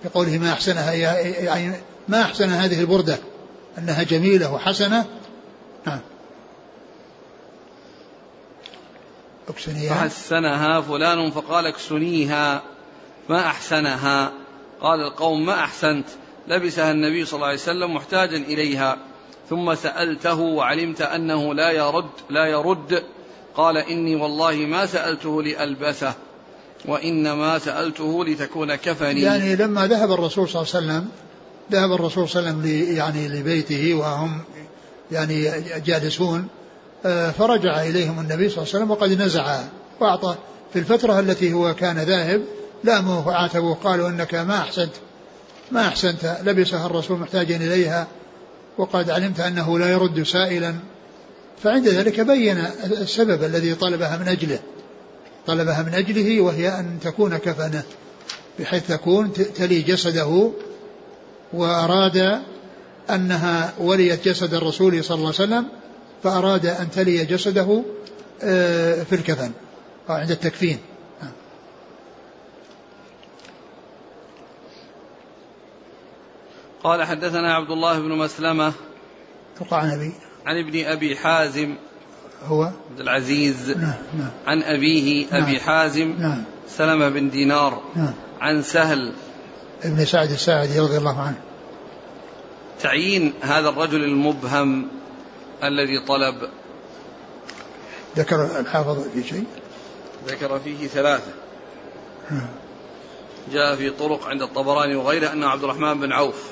بقوله 0.04 0.38
ما 0.38 0.52
أحسنها 0.52 0.92
يعني 0.92 1.72
ما 2.08 2.22
أحسن 2.22 2.48
هذه 2.48 2.80
البردة. 2.80 3.18
أنها 3.78 4.02
جميلة 4.02 4.54
وحسنة. 4.54 5.04
نعم. 5.86 6.00
اكسنيها. 9.48 9.94
فحسنها 9.94 10.80
فلان 10.80 11.30
فقال 11.30 11.66
اكسنيها 11.66 12.62
ما 13.28 13.46
أحسنها؟ 13.46 14.32
قال 14.80 15.00
القوم 15.00 15.46
ما 15.46 15.54
أحسنت. 15.54 16.06
لبسها 16.48 16.90
النبي 16.90 17.24
صلى 17.24 17.36
الله 17.36 17.46
عليه 17.46 17.58
وسلم 17.58 17.94
محتاجا 17.94 18.36
إليها. 18.36 18.96
ثم 19.50 19.74
سألته 19.74 20.40
وعلمت 20.40 21.02
أنه 21.02 21.54
لا 21.54 21.70
يرد 21.70 22.10
لا 22.30 22.46
يرد. 22.46 23.04
قال 23.54 23.76
إني 23.76 24.16
والله 24.16 24.54
ما 24.54 24.86
سألته 24.86 25.42
لألبسه 25.42 26.14
وإنما 26.84 27.58
سألته 27.58 28.24
لتكون 28.24 28.74
كفني. 28.74 29.20
يعني 29.20 29.56
لما 29.56 29.86
ذهب 29.86 30.12
الرسول 30.12 30.48
صلى 30.48 30.62
الله 30.62 30.74
عليه 30.74 30.86
وسلم 30.86 31.08
ذهب 31.72 31.92
الرسول 31.92 32.28
صلى 32.28 32.40
الله 32.40 32.50
عليه 32.50 32.60
وسلم 32.60 32.96
يعني 32.96 33.28
لبيته 33.28 33.94
وهم 33.94 34.40
يعني 35.12 35.50
جالسون 35.86 36.48
آه، 37.06 37.30
فرجع 37.30 37.82
إليهم 37.82 38.18
النبي 38.20 38.48
صلى 38.48 38.58
الله 38.58 38.74
عليه 38.74 38.84
وسلم 38.84 38.90
وقد 38.90 39.22
نزع 39.22 39.60
وأعطى 40.00 40.36
في 40.72 40.78
الفترة 40.78 41.20
التي 41.20 41.52
هو 41.52 41.74
كان 41.74 41.98
ذاهب 41.98 42.42
لاموه 42.84 43.28
وعاتبوه 43.28 43.74
قالوا 43.74 44.08
إنك 44.08 44.34
ما 44.34 44.58
أحسنت 44.58 44.92
ما 45.72 45.88
أحسنت 45.88 46.36
لبسها 46.44 46.86
الرسول 46.86 47.18
محتاجا 47.18 47.56
إليها 47.56 48.06
وقد 48.78 49.10
علمت 49.10 49.40
أنه 49.40 49.78
لا 49.78 49.90
يرد 49.90 50.22
سائلا. 50.22 50.74
فعند 51.62 51.88
ذلك 51.88 52.20
بين 52.20 52.64
السبب 52.84 53.44
الذي 53.44 53.74
طلبها 53.74 54.16
من 54.16 54.28
أجله 54.28 54.58
طلبها 55.46 55.82
من 55.82 55.94
أجله 55.94 56.40
وهي 56.40 56.68
أن 56.68 56.98
تكون 57.02 57.36
كفنة 57.36 57.82
بحيث 58.58 58.88
تكون 58.88 59.32
تلي 59.32 59.82
جسده 59.82 60.50
وأراد 61.52 62.42
أنها 63.10 63.72
وليت 63.78 64.28
جسد 64.28 64.54
الرسول 64.54 65.04
صلى 65.04 65.14
الله 65.14 65.32
عليه 65.38 65.44
وسلم 65.44 65.66
فأراد 66.22 66.66
أن 66.66 66.90
تلي 66.90 67.24
جسده 67.24 67.82
آه، 68.42 69.02
في 69.02 69.14
الكفن 69.14 69.52
أو 70.10 70.14
عند 70.14 70.30
التكفين. 70.30 70.78
قال 76.84 77.04
حدثنا 77.04 77.54
عبد 77.54 77.70
الله 77.70 77.98
بن 77.98 78.08
مسلمة 78.08 78.72
توقع 79.58 79.76
عن 79.76 79.90
أبي. 79.90 80.12
عن 80.46 80.58
ابن 80.58 80.84
أبي 80.84 81.16
حازم. 81.16 81.74
هو؟ 82.44 82.62
عبد 82.62 83.00
العزيز. 83.00 83.70
نعم 83.70 83.94
نعم. 84.18 84.30
عن 84.46 84.62
أبيه 84.62 85.26
نعم. 85.32 85.42
أبي 85.42 85.60
حازم. 85.60 86.16
نعم. 86.18 86.44
سلمة 86.68 87.08
بن 87.08 87.30
دينار. 87.30 87.82
نعم. 87.96 88.14
عن 88.40 88.62
سهل. 88.62 89.12
ابن 89.84 90.04
سعد 90.04 90.30
الساعدي 90.30 90.80
رضي 90.80 90.96
الله 90.96 91.20
عنه. 91.20 91.40
تعيين 92.80 93.32
هذا 93.40 93.68
الرجل 93.68 94.04
المبهم 94.04 94.88
الذي 95.64 96.00
طلب. 96.08 96.48
ذكر 98.16 98.60
الحافظ 98.60 99.08
في 99.08 99.24
شيء؟ 99.24 99.44
ذكر 100.28 100.58
فيه 100.58 100.86
ثلاثة. 100.86 101.32
جاء 103.52 103.76
في 103.76 103.90
طرق 103.90 104.26
عند 104.26 104.42
الطبراني 104.42 104.94
وغيره 104.94 105.32
أنه 105.32 105.46
عبد 105.46 105.64
الرحمن 105.64 106.00
بن 106.00 106.12
عوف. 106.12 106.50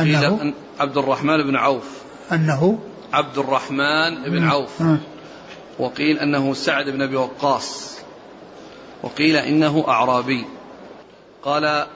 أنه؟ 0.00 0.42
أن 0.42 0.54
عبد 0.80 0.96
الرحمن 0.96 1.42
بن 1.42 1.56
عوف. 1.56 2.02
أنه؟ 2.32 2.78
عبد 3.12 3.38
الرحمن 3.38 4.22
بن 4.24 4.44
عوف. 4.44 4.82
وقيل 5.78 6.18
أنه 6.18 6.54
سعد 6.54 6.90
بن 6.90 7.02
أبي 7.02 7.16
وقاص. 7.16 7.98
وقيل 9.02 9.36
إنه 9.36 9.84
أعرابي. 9.88 10.44
قال 11.42 11.86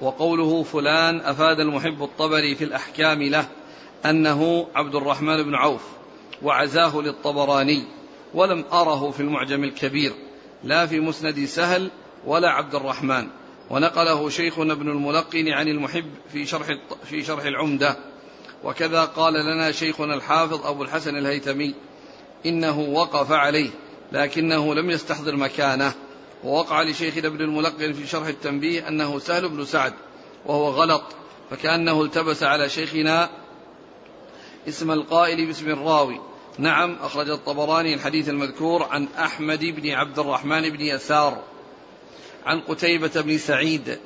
وقوله 0.00 0.62
فلان 0.62 1.20
أفاد 1.20 1.60
المحب 1.60 2.02
الطبري 2.02 2.54
في 2.54 2.64
الأحكام 2.64 3.22
له 3.22 3.48
أنه 4.06 4.66
عبد 4.74 4.94
الرحمن 4.94 5.42
بن 5.42 5.54
عوف 5.54 5.82
وعزاه 6.42 6.96
للطبراني 7.00 7.84
ولم 8.34 8.64
أره 8.72 9.10
في 9.10 9.20
المعجم 9.20 9.64
الكبير 9.64 10.12
لا 10.64 10.86
في 10.86 11.00
مسند 11.00 11.44
سهل 11.44 11.90
ولا 12.26 12.50
عبد 12.50 12.74
الرحمن 12.74 13.28
ونقله 13.70 14.28
شيخنا 14.28 14.72
ابن 14.72 14.88
الملقن 14.88 15.48
عن 15.48 15.68
المحب 15.68 16.10
في 16.32 16.46
شرح 16.46 16.66
في 17.04 17.24
شرح 17.24 17.44
العمدة. 17.44 17.96
وكذا 18.64 19.04
قال 19.04 19.34
لنا 19.34 19.72
شيخنا 19.72 20.14
الحافظ 20.14 20.66
أبو 20.66 20.82
الحسن 20.82 21.16
الهيثمي 21.16 21.74
إنه 22.46 22.80
وقف 22.80 23.32
عليه 23.32 23.70
لكنه 24.12 24.74
لم 24.74 24.90
يستحضر 24.90 25.36
مكانه. 25.36 25.94
ووقع 26.46 26.82
لشيخنا 26.82 27.26
ابن 27.26 27.40
الملقن 27.40 27.92
في 27.92 28.06
شرح 28.06 28.26
التنبيه 28.26 28.88
أنه 28.88 29.18
سهل 29.18 29.48
بن 29.48 29.64
سعد 29.64 29.94
وهو 30.46 30.68
غلط 30.68 31.02
فكأنه 31.50 32.02
التبس 32.02 32.42
على 32.42 32.68
شيخنا 32.68 33.30
اسم 34.68 34.90
القائل 34.90 35.46
باسم 35.46 35.68
الراوي. 35.68 36.20
نعم 36.58 36.96
أخرج 37.02 37.30
الطبراني 37.30 37.94
الحديث 37.94 38.28
المذكور 38.28 38.82
عن 38.82 39.08
أحمد 39.18 39.64
بن 39.64 39.90
عبد 39.90 40.18
الرحمن 40.18 40.70
بن 40.70 40.80
يسار 40.80 41.42
عن 42.46 42.60
قتيبة 42.60 43.20
بن 43.20 43.38
سعيد 43.38 43.98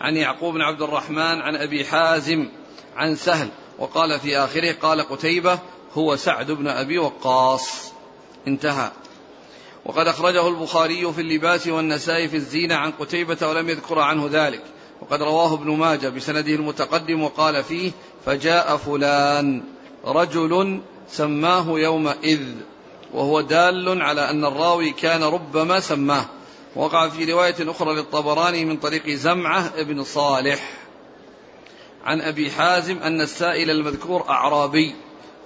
عن 0.00 0.16
يعقوب 0.16 0.54
بن 0.54 0.60
عبد 0.60 0.82
الرحمن 0.82 1.40
عن 1.40 1.56
أبي 1.56 1.84
حازم 1.84 2.48
عن 2.96 3.16
سهل. 3.16 3.48
وقال 3.78 4.20
في 4.20 4.38
آخره 4.38 4.72
قال 4.72 5.00
قتيبة 5.00 5.58
هو 5.94 6.16
سعد 6.16 6.50
بن 6.50 6.68
أبي 6.68 6.98
وقاص. 6.98 7.92
انتهى. 8.48 8.90
وقد 9.84 10.08
أخرجه 10.08 10.48
البخاري 10.48 11.12
في 11.12 11.20
اللباس 11.20 11.66
والنسائي 11.68 12.28
في 12.28 12.36
الزينة 12.36 12.74
عن 12.74 12.90
قتيبة 12.90 13.48
ولم 13.48 13.68
يذكر 13.68 13.98
عنه 13.98 14.28
ذلك. 14.32 14.62
وقد 15.00 15.22
رواه 15.22 15.54
ابن 15.54 15.70
ماجه 15.70 16.08
بسنده 16.08 16.54
المتقدم 16.54 17.22
وقال 17.22 17.64
فيه 17.64 17.92
فجاء 18.26 18.76
فلان 18.76 19.62
رجل 20.04 20.80
سماه 21.08 21.78
يومئذ 21.78 22.40
وهو 23.14 23.40
دال 23.40 24.02
على 24.02 24.30
أن 24.30 24.44
الراوي 24.44 24.90
كان 24.90 25.22
ربما 25.22 25.80
سماه 25.80 26.24
وقع 26.76 27.08
في 27.08 27.32
رواية 27.32 27.54
أخرى 27.60 27.94
للطبراني 27.94 28.64
من 28.64 28.76
طريق 28.76 29.08
زمعة 29.08 29.72
ابن 29.76 30.04
صالح 30.04 30.72
عن 32.04 32.20
أبي 32.20 32.50
حازم 32.50 32.98
أن 32.98 33.20
السائل 33.20 33.70
المذكور 33.70 34.24
أعرابي 34.28 34.94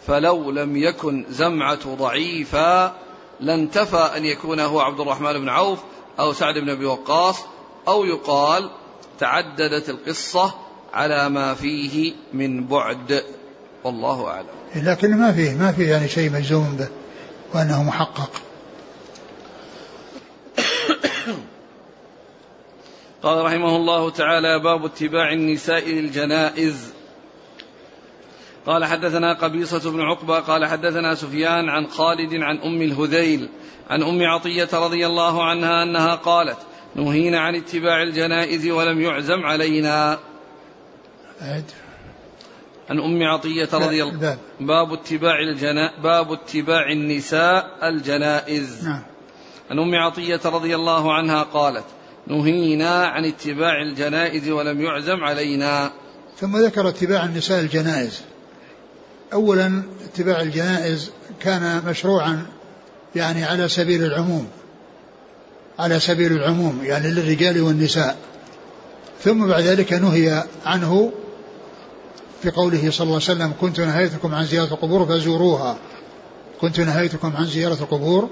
فلو 0.07 0.51
لم 0.51 0.77
يكن 0.77 1.25
زمعة 1.29 1.95
ضعيفا 1.95 2.97
لانتفى 3.41 4.11
أن 4.17 4.25
يكون 4.25 4.61
هو 4.61 4.81
عبد 4.81 5.01
الرحمن 5.01 5.33
بن 5.33 5.49
عوف 5.49 5.79
أو 6.19 6.33
سعد 6.33 6.59
بن 6.59 6.71
أبي 6.71 6.85
وقاص 6.85 7.37
أو 7.89 8.05
يقال 8.05 8.71
تعددت 9.19 9.89
القصة 9.89 10.55
على 10.93 11.29
ما 11.29 11.55
فيه 11.55 12.13
من 12.33 12.67
بعد. 12.67 13.25
والله 13.85 14.29
أعلم. 14.29 14.47
لكن 14.77 15.17
ما 15.17 15.33
فيه 15.33 15.55
ما 15.55 15.73
فيه 15.73 15.91
يعني 15.91 16.09
شيء 16.09 16.33
مجزوم 16.33 16.77
به 16.77 16.89
وأنه 17.55 17.83
محقق. 17.83 18.31
قال 23.23 23.45
رحمه 23.45 23.77
الله 23.77 24.11
تعالى 24.11 24.59
باب 24.59 24.85
اتباع 24.85 25.33
النساء 25.33 25.89
للجنائز. 25.89 26.93
قال 28.67 28.85
حدثنا 28.85 29.33
قبيصة 29.33 29.91
بن 29.91 30.01
عقبة 30.01 30.41
قال 30.41 30.67
حدثنا 30.67 31.15
سفيان 31.15 31.69
عن 31.69 31.87
خالد 31.87 32.35
عن 32.35 32.59
أم 32.59 32.83
الهذيل 32.83 33.49
عن 33.91 34.03
أم 34.03 34.23
عطية 34.23 34.69
رضي 34.73 35.07
الله 35.07 35.45
عنها 35.45 35.83
أنها 35.83 36.15
قالت 36.15 36.59
نهينا 36.95 37.41
عن 37.41 37.55
اتباع 37.55 38.03
الجنائز 38.03 38.67
ولم 38.67 39.01
يعزم 39.01 39.47
علينا. 39.47 40.19
أعد 41.43 41.65
عن 42.91 42.99
أم 42.99 43.23
عطية 43.23 43.69
رضي 43.73 44.03
الله 44.03 44.39
باب 44.61 44.93
اتباع 44.93 45.41
الجنا 45.41 45.91
باب 46.03 46.33
اتباع 46.33 46.93
النساء 46.93 47.79
الجنائز. 47.83 48.85
نعم. 48.85 49.03
عن 49.71 49.79
أم 49.79 49.95
عطية 49.95 50.41
رضي 50.45 50.75
الله 50.75 51.15
عنها 51.15 51.43
قالت 51.43 51.85
نهينا 52.27 53.07
عن 53.07 53.25
اتباع 53.25 53.83
الجنائز 53.83 54.49
ولم 54.49 54.81
يعزم 54.81 55.25
علينا. 55.25 55.91
ثم 56.37 56.57
ذكر 56.57 56.89
اتباع 56.89 57.25
النساء 57.25 57.61
الجنائز. 57.61 58.23
أولا 59.33 59.83
اتباع 60.05 60.41
الجنائز 60.41 61.11
كان 61.41 61.83
مشروعا 61.87 62.47
يعني 63.17 63.45
على 63.45 63.69
سبيل 63.69 64.05
العموم 64.05 64.49
على 65.79 66.01
سبيل 66.01 66.33
العموم 66.33 66.81
يعني 66.83 67.11
للرجال 67.11 67.61
والنساء. 67.61 68.17
ثم 69.25 69.47
بعد 69.47 69.63
ذلك 69.63 69.93
نهي 69.93 70.45
عنه 70.67 71.13
في 72.43 72.51
قوله 72.51 72.91
صلى 72.91 73.05
الله 73.05 73.15
عليه 73.15 73.15
وسلم 73.15 73.53
كنت 73.61 73.81
نهيتكم 73.81 74.35
عن 74.35 74.45
زيارة 74.45 74.75
القبور 74.75 75.07
فزوروها. 75.07 75.77
كنت 76.61 76.81
نهيتكم 76.81 77.37
عن 77.37 77.47
زيارة 77.47 77.75
القبور 77.75 78.31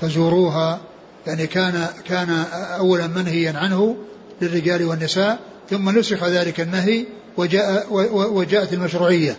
فزوروها. 0.00 0.80
يعني 1.26 1.46
كان 1.46 1.86
كان 2.04 2.30
أولا 2.78 3.06
منهيا 3.06 3.52
عنه 3.56 3.96
للرجال 4.42 4.84
والنساء 4.84 5.38
ثم 5.70 5.98
نسخ 5.98 6.24
ذلك 6.24 6.60
النهي 6.60 7.04
وجاء 7.36 7.86
وجاءت 8.12 8.72
المشروعية. 8.72 9.36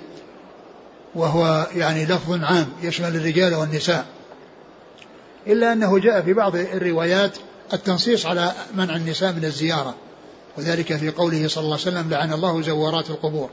وهو 1.15 1.67
يعني 1.75 2.05
لفظ 2.05 2.43
عام 2.43 2.67
يشمل 2.81 3.15
الرجال 3.15 3.55
والنساء. 3.55 4.05
إلا 5.47 5.73
أنه 5.73 5.99
جاء 5.99 6.21
في 6.21 6.33
بعض 6.33 6.55
الروايات 6.55 7.37
التنصيص 7.73 8.25
على 8.25 8.51
منع 8.75 8.95
النساء 8.95 9.33
من 9.33 9.45
الزيارة. 9.45 9.95
وذلك 10.57 10.95
في 10.95 11.09
قوله 11.09 11.47
صلى 11.47 11.63
الله 11.63 11.77
عليه 11.85 11.87
وسلم 11.87 12.09
لعن 12.09 12.33
الله 12.33 12.61
زوارات 12.61 13.09
القبور. 13.09 13.49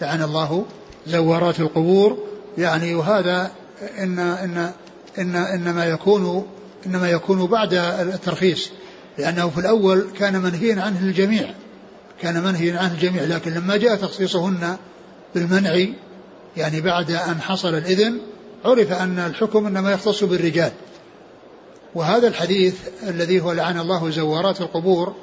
لعن 0.00 0.22
الله 0.22 0.64
زوارات 1.06 1.60
القبور. 1.60 2.18
يعني 2.58 2.94
وهذا 2.94 3.50
إن 3.98 4.18
إن 4.18 4.72
إن 5.18 5.36
إنما 5.36 5.86
يكون 5.86 6.46
إنما 6.86 7.10
يكون 7.10 7.46
بعد 7.46 7.74
الترخيص. 7.74 8.70
لأنه 9.18 9.48
في 9.48 9.58
الأول 9.58 10.06
كان 10.18 10.42
منهيا 10.42 10.82
عنه 10.82 11.00
الجميع. 11.00 11.54
كان 12.22 12.42
منهيا 12.44 12.78
عنه 12.78 12.92
الجميع 12.92 13.24
لكن 13.24 13.54
لما 13.54 13.76
جاء 13.76 13.96
تخصيصهن 13.96 14.76
بالمنع 15.34 15.86
يعني 16.58 16.80
بعد 16.80 17.10
أن 17.10 17.40
حصل 17.40 17.74
الإذن 17.74 18.18
عرف 18.64 18.92
أن 18.92 19.18
الحكم 19.18 19.66
إنما 19.66 19.92
يختص 19.92 20.24
بالرجال. 20.24 20.72
وهذا 21.94 22.28
الحديث 22.28 22.74
الذي 23.02 23.40
هو 23.40 23.52
لعن 23.52 23.80
الله 23.80 24.10
زوارات 24.10 24.60
القبور 24.60 25.14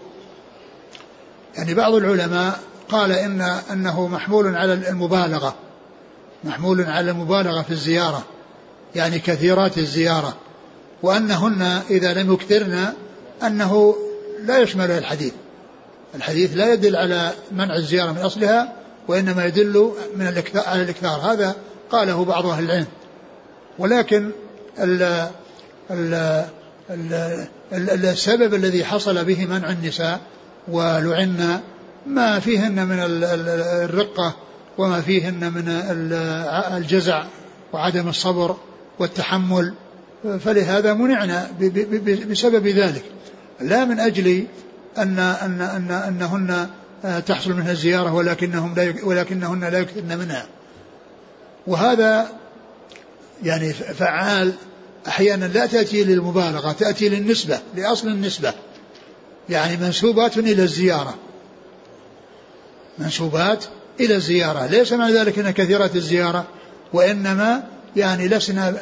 يعني 1.58 1.74
بعض 1.74 1.94
العلماء 1.94 2.60
قال 2.90 3.12
إن 3.12 3.42
أنه 3.72 4.08
محمول 4.08 4.56
على 4.56 4.74
المبالغة 4.74 5.56
محمول 6.44 6.82
على 6.82 7.12
المبالغة 7.12 7.62
في 7.62 7.72
الزيارة 7.72 8.24
يعني 8.96 9.20
كثيرات 9.20 9.78
الزيارة 9.78 10.36
وأنهن 11.04 11.62
إذا 11.90 12.14
لم 12.14 12.34
يكثرن 12.34 12.94
أنه 13.44 13.96
لا 14.44 14.60
يشمل 14.60 14.92
الحديث. 14.92 15.34
الحديث 16.16 16.58
لا 16.58 16.74
يدل 16.74 16.96
على 16.96 17.32
منع 17.52 17.76
الزيارة 17.76 18.12
من 18.12 18.18
أصلها 18.18 18.85
وإنما 19.08 19.46
يدل 19.46 19.92
من 20.16 20.28
الاكثار 20.28 20.64
على 20.68 20.82
الإكثار 20.82 21.20
هذا 21.20 21.56
قاله 21.92 22.26
بعض 22.26 22.46
أهل 22.46 22.64
العلم. 22.64 22.88
ولكن 23.80 24.32
ال 24.80 25.28
ال 25.92 26.46
ال 27.74 28.06
السبب 28.06 28.54
الذي 28.54 28.86
حصل 28.86 29.26
به 29.26 29.46
منع 29.46 29.70
النساء 29.70 30.20
ولعن 30.68 31.60
ما 32.08 32.40
فيهن 32.40 32.88
من 32.88 32.98
الرقة 33.00 34.36
وما 34.78 35.02
فيهن 35.02 35.54
من 35.54 35.68
الجزع 36.78 37.26
وعدم 37.74 38.08
الصبر 38.08 38.56
والتحمل. 39.00 39.74
فلهذا 40.40 40.94
منعنا 40.94 41.52
بسبب 42.30 42.68
ذلك. 42.68 43.04
لا 43.62 43.86
من 43.86 44.00
أجل 44.00 44.46
أن 44.98 45.20
أن 45.20 45.62
أن 45.62 45.92
أنهن 45.92 46.68
تحصل 47.26 47.54
منها 47.54 47.72
الزيارة 47.72 48.14
ولكنهم 48.14 48.76
لا 48.76 48.94
ولكنهن 49.04 49.64
لا 49.64 49.80
يكثرن 49.80 50.18
منها. 50.18 50.46
وهذا 51.68 52.30
يعني 53.44 53.74
فعال 53.74 54.54
أحيانا 55.08 55.46
لا 55.46 55.66
تأتي 55.66 56.04
للمبالغة 56.04 56.72
تأتي 56.72 57.10
للنسبة 57.10 57.60
لأصل 57.76 58.08
النسبة. 58.08 58.54
يعني 59.50 59.78
منسوبات 59.78 60.38
إلى 60.38 60.64
الزيارة. 60.64 61.16
منسوبات 63.00 63.66
إلى 64.00 64.16
الزيارة. 64.16 64.66
ليس 64.66 64.94
معنى 64.94 65.14
ذلك 65.14 65.40
أن 65.40 65.52
كثيرات 65.52 65.96
الزيارة 65.96 66.46
وإنما 66.94 67.64
يعني 67.96 68.28
لسنا 68.28 68.78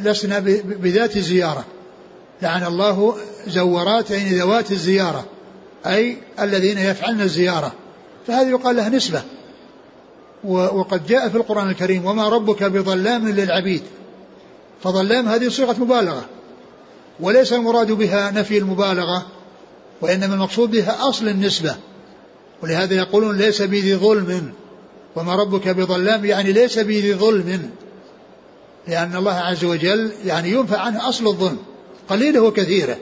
لسنا 0.00 0.38
بذات 0.64 1.16
الزيارة. 1.16 1.64
لعن 2.42 2.64
الله 2.64 3.16
زورات 3.46 4.10
يعني 4.10 4.38
ذوات 4.38 4.72
الزيارة. 4.72 5.26
أي 5.86 6.16
الذين 6.40 6.78
يفعلن 6.78 7.20
الزيارة. 7.20 7.72
فهذه 8.26 8.48
يقال 8.48 8.76
لها 8.76 8.88
نسبة. 8.88 9.22
وقد 10.44 11.06
جاء 11.06 11.28
في 11.28 11.36
القرآن 11.36 11.70
الكريم 11.70 12.06
وما 12.06 12.28
ربك 12.28 12.62
بظلام 12.62 13.28
للعبيد. 13.28 13.82
فظلام 14.82 15.28
هذه 15.28 15.48
صيغة 15.48 15.76
مبالغة. 15.80 16.24
وليس 17.20 17.52
المراد 17.52 17.92
بها 17.92 18.30
نفي 18.30 18.58
المبالغة 18.58 19.26
وإنما 20.00 20.34
المقصود 20.34 20.70
بها 20.70 21.08
أصل 21.08 21.28
النسبة. 21.28 21.76
ولهذا 22.62 22.94
يقولون 22.94 23.36
ليس 23.38 23.62
بذي 23.62 23.94
ظلم. 23.94 24.52
وما 25.16 25.34
ربك 25.34 25.68
بظلام 25.68 26.24
يعني 26.24 26.52
ليس 26.52 26.78
بذي 26.78 27.14
ظلم. 27.14 27.70
لأن 28.88 29.16
الله 29.16 29.34
عز 29.34 29.64
وجل 29.64 30.10
يعني 30.24 30.50
ينفع 30.50 30.78
عنه 30.78 31.08
أصل 31.08 31.26
الظلم. 31.26 31.58
قليله 32.08 32.40
وكثيره. 32.40 32.96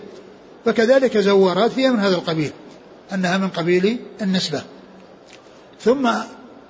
فكذلك 0.65 1.19
زوارات 1.19 1.79
هي 1.79 1.91
من 1.91 1.99
هذا 1.99 2.15
القبيل. 2.15 2.51
أنها 3.13 3.39
من 3.39 3.49
قبيل 3.49 3.99
النسبة. 4.23 4.63
ثم 5.81 6.11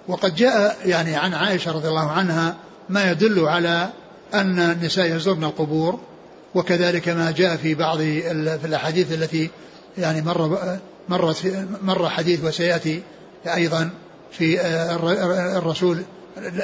وقد 0.08 0.34
جاء 0.34 0.76
يعني 0.84 1.16
عن 1.16 1.34
عائشة 1.34 1.72
رضي 1.72 1.88
الله 1.88 2.10
عنها 2.10 2.56
ما 2.88 3.10
يدل 3.10 3.48
على 3.48 3.90
أن 4.34 4.58
النساء 4.58 5.16
يزورن 5.16 5.44
القبور 5.44 6.00
وكذلك 6.54 7.08
ما 7.08 7.30
جاء 7.30 7.56
في 7.56 7.74
بعض 7.74 7.98
في 7.98 8.64
الأحاديث 8.64 9.12
التي 9.12 9.50
يعني 9.98 10.22
مر 10.22 10.58
مر 11.08 11.34
مر 11.82 12.08
حديث 12.08 12.44
وسيأتي 12.44 13.02
أيضا 13.46 13.90
في 14.32 14.66
الرسول 15.56 16.02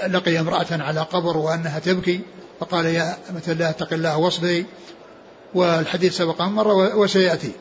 لقي 0.06 0.40
امرأة 0.40 0.66
على 0.70 1.00
قبر 1.00 1.36
وأنها 1.36 1.78
تبكي 1.78 2.20
فقال 2.60 2.86
يا 2.86 3.16
أمة 3.30 3.42
الله 3.48 3.70
اتق 3.70 3.92
الله 3.92 4.16
واصبري 4.16 4.66
والحديث 5.54 6.16
سبق 6.16 6.42
مرة 6.42 6.96
وسيأتي. 6.96 7.52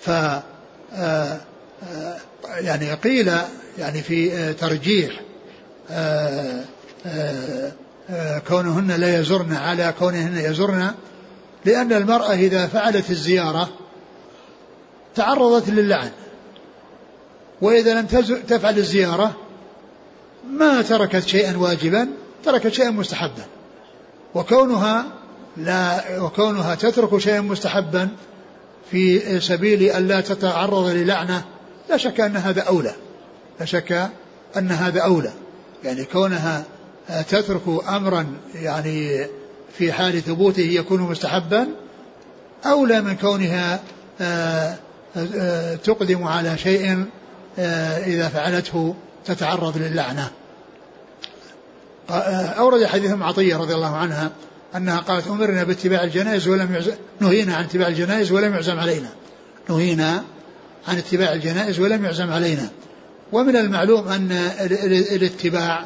ف 0.00 0.10
آه، 0.10 0.12
آه، 0.12 0.42
يعني 2.60 2.92
قيل 2.92 3.32
يعني 3.78 4.02
في 4.02 4.32
آه، 4.32 4.52
ترجيح 4.52 5.20
كونهن 8.48 8.90
لا 8.90 9.20
يزرن 9.20 9.52
على 9.52 9.94
كونهن 9.98 10.36
يزرن 10.36 10.94
لأن 11.64 11.92
المرأة 11.92 12.32
إذا 12.32 12.66
فعلت 12.66 13.10
الزيارة 13.10 13.68
تعرضت 15.14 15.68
للعن 15.68 16.10
وإذا 17.60 18.00
لم 18.00 18.06
تفعل 18.48 18.78
الزيارة 18.78 19.36
ما 20.50 20.82
تركت 20.82 21.26
شيئا 21.26 21.56
واجبا 21.56 22.08
تركت 22.44 22.68
شيئا 22.68 22.90
مستحبا 22.90 23.44
وكونها 24.34 25.04
لا 25.56 26.20
وكونها 26.20 26.74
تترك 26.74 27.18
شيئا 27.18 27.40
مستحبا 27.40 28.08
في 28.90 29.40
سبيل 29.40 29.82
أن 29.82 30.08
لا 30.08 30.20
تتعرض 30.20 30.86
للعنة 30.86 31.44
لا 31.90 31.96
شك 31.96 32.20
أن 32.20 32.36
هذا 32.36 32.60
أولى. 32.60 32.94
لا 33.60 33.66
شك 33.66 34.10
أن 34.56 34.70
هذا 34.70 35.00
أولى. 35.00 35.32
يعني 35.84 36.04
كونها 36.04 36.64
تترك 37.28 37.62
أمرا 37.88 38.26
يعني 38.54 39.26
في 39.78 39.92
حال 39.92 40.22
ثبوته 40.22 40.62
يكون 40.62 41.00
مستحبا 41.00 41.66
أولى 42.66 43.00
من 43.00 43.16
كونها 43.16 43.80
آه، 44.20 44.74
آه، 45.16 45.74
تقدم 45.74 46.24
على 46.24 46.58
شيء 46.58 47.04
آه، 47.58 47.98
إذا 47.98 48.28
فعلته 48.28 48.94
تتعرض 49.24 49.78
للعنة. 49.78 50.30
أورد 52.58 52.84
حديث 52.84 53.12
عطية 53.20 53.56
رضي 53.56 53.74
الله 53.74 53.96
عنها 53.96 54.30
أنها 54.76 54.98
قالت 54.98 55.28
أمرنا 55.28 55.64
باتباع 55.64 56.04
الجنائز 56.04 56.48
ولم 56.48 56.74
يعزم 56.74 56.92
نهينا 57.20 57.54
عن 57.54 57.64
اتباع 57.64 57.88
الجنائز 57.88 58.32
ولم 58.32 58.54
يعزم 58.54 58.78
علينا. 58.78 59.08
نهينا 59.68 60.24
عن 60.88 60.98
اتباع 60.98 61.32
الجنائز 61.32 61.80
ولم 61.80 62.04
يعزم 62.04 62.30
علينا. 62.30 62.68
ومن 63.32 63.56
المعلوم 63.56 64.08
أن 64.08 64.32
الاتباع 65.12 65.84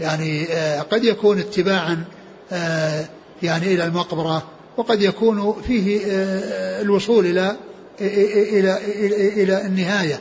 يعني 0.00 0.44
آه، 0.50 0.80
قد 0.80 1.04
يكون 1.04 1.38
اتباعا 1.38 2.04
آه، 2.52 3.04
يعني 3.42 3.74
إلى 3.74 3.84
المقبرة 3.84 4.42
وقد 4.76 5.02
يكون 5.02 5.62
فيه 5.66 6.00
آه، 6.06 6.82
الوصول 6.82 7.26
إلى 7.26 7.56
إلى 8.00 8.76
إلى, 8.76 9.42
إلى 9.42 9.66
النهاية. 9.66 10.20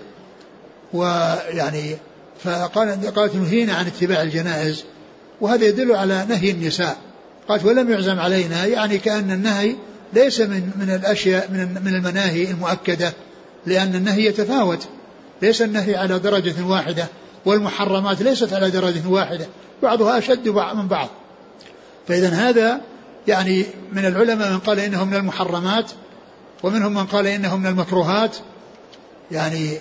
ويعني 0.94 1.98
فقال 2.44 3.14
قالت 3.16 3.36
نهينا 3.36 3.74
عن 3.74 3.86
اتباع 3.86 4.22
الجنائز. 4.22 4.84
وهذا 5.42 5.66
يدل 5.66 5.96
على 5.96 6.26
نهي 6.30 6.52
النساء. 6.52 7.09
قالت 7.50 7.66
ولم 7.66 7.92
يعزم 7.92 8.20
علينا. 8.20 8.66
يعني 8.66 8.98
كأن 8.98 9.32
النهي 9.32 9.76
ليس 10.14 10.42
من 10.42 10.72
من 10.80 10.90
الأشياء 10.90 11.52
من 11.52 11.84
من 11.86 11.96
المناهي 11.96 12.52
المؤكدة 12.52 13.14
لأن 13.66 13.96
النهي 13.96 14.26
يتفاوت. 14.26 14.88
ليس 15.42 15.62
النهي 15.62 15.96
على 15.96 16.20
درجة 16.20 16.66
واحدة 16.66 17.08
والمحرمات 17.46 18.22
ليست 18.22 18.54
على 18.54 18.70
درجة 18.70 19.08
واحدة 19.08 19.46
بعضها 19.84 20.18
أشد 20.18 20.48
من 20.50 20.88
بعض. 20.88 21.10
فإذا 22.08 22.30
هذا 22.30 22.82
يعني 23.28 23.66
من 23.94 24.06
العلماء 24.06 24.52
من 24.52 24.60
قال 24.60 24.80
إنه 24.80 25.06
من 25.06 25.16
المحرمات 25.16 25.92
ومنهم 26.64 26.94
من 26.94 27.06
قال 27.06 27.28
إنه 27.28 27.58
من 27.58 27.66
المكروهات. 27.66 28.36
يعني 29.32 29.80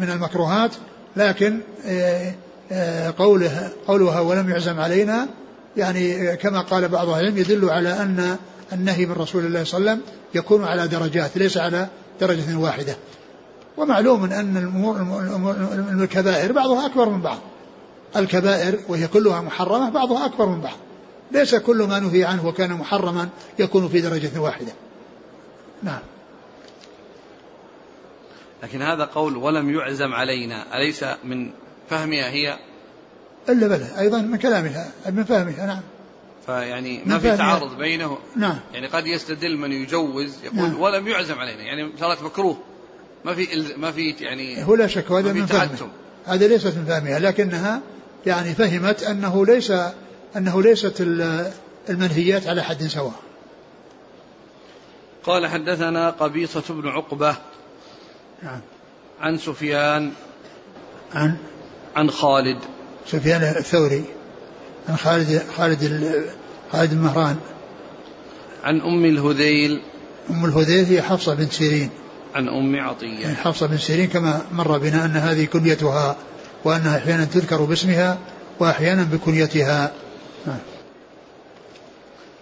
من 0.00 0.10
المكروهات 0.12 0.70
لكن 1.16 1.60
آه، 2.72 3.08
آه، 3.08 3.14
قوله 3.18 3.72
قولها 3.86 4.20
ولم 4.20 4.50
يعزم 4.50 4.80
علينا 4.80 5.28
يعني 5.76 6.36
كما 6.36 6.60
قال 6.60 6.88
بعض 6.88 7.08
العلم 7.08 7.38
يدل 7.38 7.70
على 7.70 7.88
أن 7.88 8.36
النهي 8.72 9.06
من 9.06 9.12
رسول 9.12 9.46
الله 9.46 9.64
صلى 9.64 9.78
الله 9.78 9.90
عليه 9.90 10.00
وسلم 10.00 10.14
يكون 10.34 10.64
على 10.64 10.88
درجات 10.88 11.36
ليس 11.36 11.56
على 11.56 11.88
درجة 12.20 12.58
واحدة. 12.58 12.96
ومعلوم 13.76 14.24
أن 14.24 14.56
الأمور 14.56 14.96
الكبائر 16.02 16.52
بعضها 16.52 16.86
أكبر 16.86 17.08
من 17.08 17.20
بعض. 17.20 17.38
الكبائر 18.16 18.78
وهي 18.88 19.06
كلها 19.06 19.40
محرمة 19.40 19.90
بعضها 19.90 20.26
أكبر 20.26 20.46
من 20.46 20.60
بعض. 20.60 20.76
ليس 21.32 21.54
كل 21.54 21.82
ما 21.82 21.98
نهي 21.98 22.24
عنه 22.24 22.46
وكان 22.46 22.72
محرما 22.72 23.28
يكون 23.58 23.88
في 23.88 24.00
درجة 24.00 24.40
واحدة. 24.40 24.72
نعم. 25.82 26.00
لكن 28.62 28.82
هذا 28.82 29.04
قول 29.04 29.36
ولم 29.36 29.74
يعزم 29.74 30.12
علينا 30.12 30.76
أليس 30.76 31.04
من 31.24 31.50
فهمها 31.90 32.30
هي؟ 32.30 32.58
إلا 33.48 33.66
بلى 33.66 33.88
أيضا 33.98 34.18
من 34.20 34.36
كلامها 34.36 34.92
من 35.10 35.24
فهمها 35.24 35.66
نعم. 35.66 35.82
فيعني 36.46 37.02
ما 37.06 37.18
في 37.18 37.36
تعارض 37.36 37.78
بينه. 37.78 38.18
نعم. 38.36 38.58
يعني 38.72 38.86
قد 38.86 39.06
يستدل 39.06 39.56
من 39.56 39.72
يجوز 39.72 40.44
يقول 40.44 40.56
نعم. 40.56 40.80
ولم 40.80 41.08
يعزم 41.08 41.38
علينا 41.38 41.62
يعني 41.62 41.92
صارت 42.00 42.22
مكروه. 42.22 42.58
ما 43.24 43.34
في 43.34 43.74
ما 43.76 43.92
في 43.92 44.10
يعني 44.10 44.64
هو 44.64 44.74
لا 44.74 44.86
شك 44.86 45.12
هذا 45.12 45.32
من 45.32 45.46
فهمه 45.46 45.88
هذا 46.26 46.46
ليست 46.46 46.76
من 46.76 46.84
فهمها 46.84 47.18
لكنها 47.18 47.80
يعني 48.26 48.54
فهمت 48.54 49.02
أنه 49.02 49.46
ليس 49.46 49.72
أنه 50.36 50.62
ليست 50.62 51.00
المنهيات 51.88 52.46
على 52.46 52.62
حد 52.62 52.82
سواء. 52.82 53.14
قال 55.24 55.46
حدثنا 55.46 56.10
قبيصة 56.10 56.64
بن 56.68 56.88
عقبة 56.88 57.36
نعم. 58.42 58.60
عن 59.20 59.38
سفيان 59.38 60.12
عن 61.14 61.36
عن 61.96 62.10
خالد. 62.10 62.58
سفيان 63.06 63.42
الثوري. 63.42 64.04
عن 64.88 64.96
خالد 64.96 65.42
خالد 65.56 66.12
خالد 66.72 66.94
بن 66.94 67.00
مهران. 67.00 67.36
عن 68.64 68.80
أم 68.80 69.04
الهذيل. 69.04 69.80
أم 70.30 70.44
الهذيل 70.44 70.84
هي 70.84 71.02
حفصة 71.02 71.34
بنت 71.34 71.52
سيرين. 71.52 71.90
عن 72.34 72.48
أم 72.48 72.80
عطية. 72.80 73.18
يعني 73.18 73.36
حفصة 73.36 73.66
بن 73.66 73.78
سيرين 73.78 74.08
كما 74.08 74.42
مر 74.52 74.78
بنا 74.78 75.04
أن 75.04 75.16
هذه 75.16 75.44
كنيتها 75.44 76.16
وأنها 76.64 76.98
أحيانا 76.98 77.24
تذكر 77.24 77.62
باسمها 77.62 78.18
وأحيانا 78.60 79.02
بكنيتها. 79.02 79.92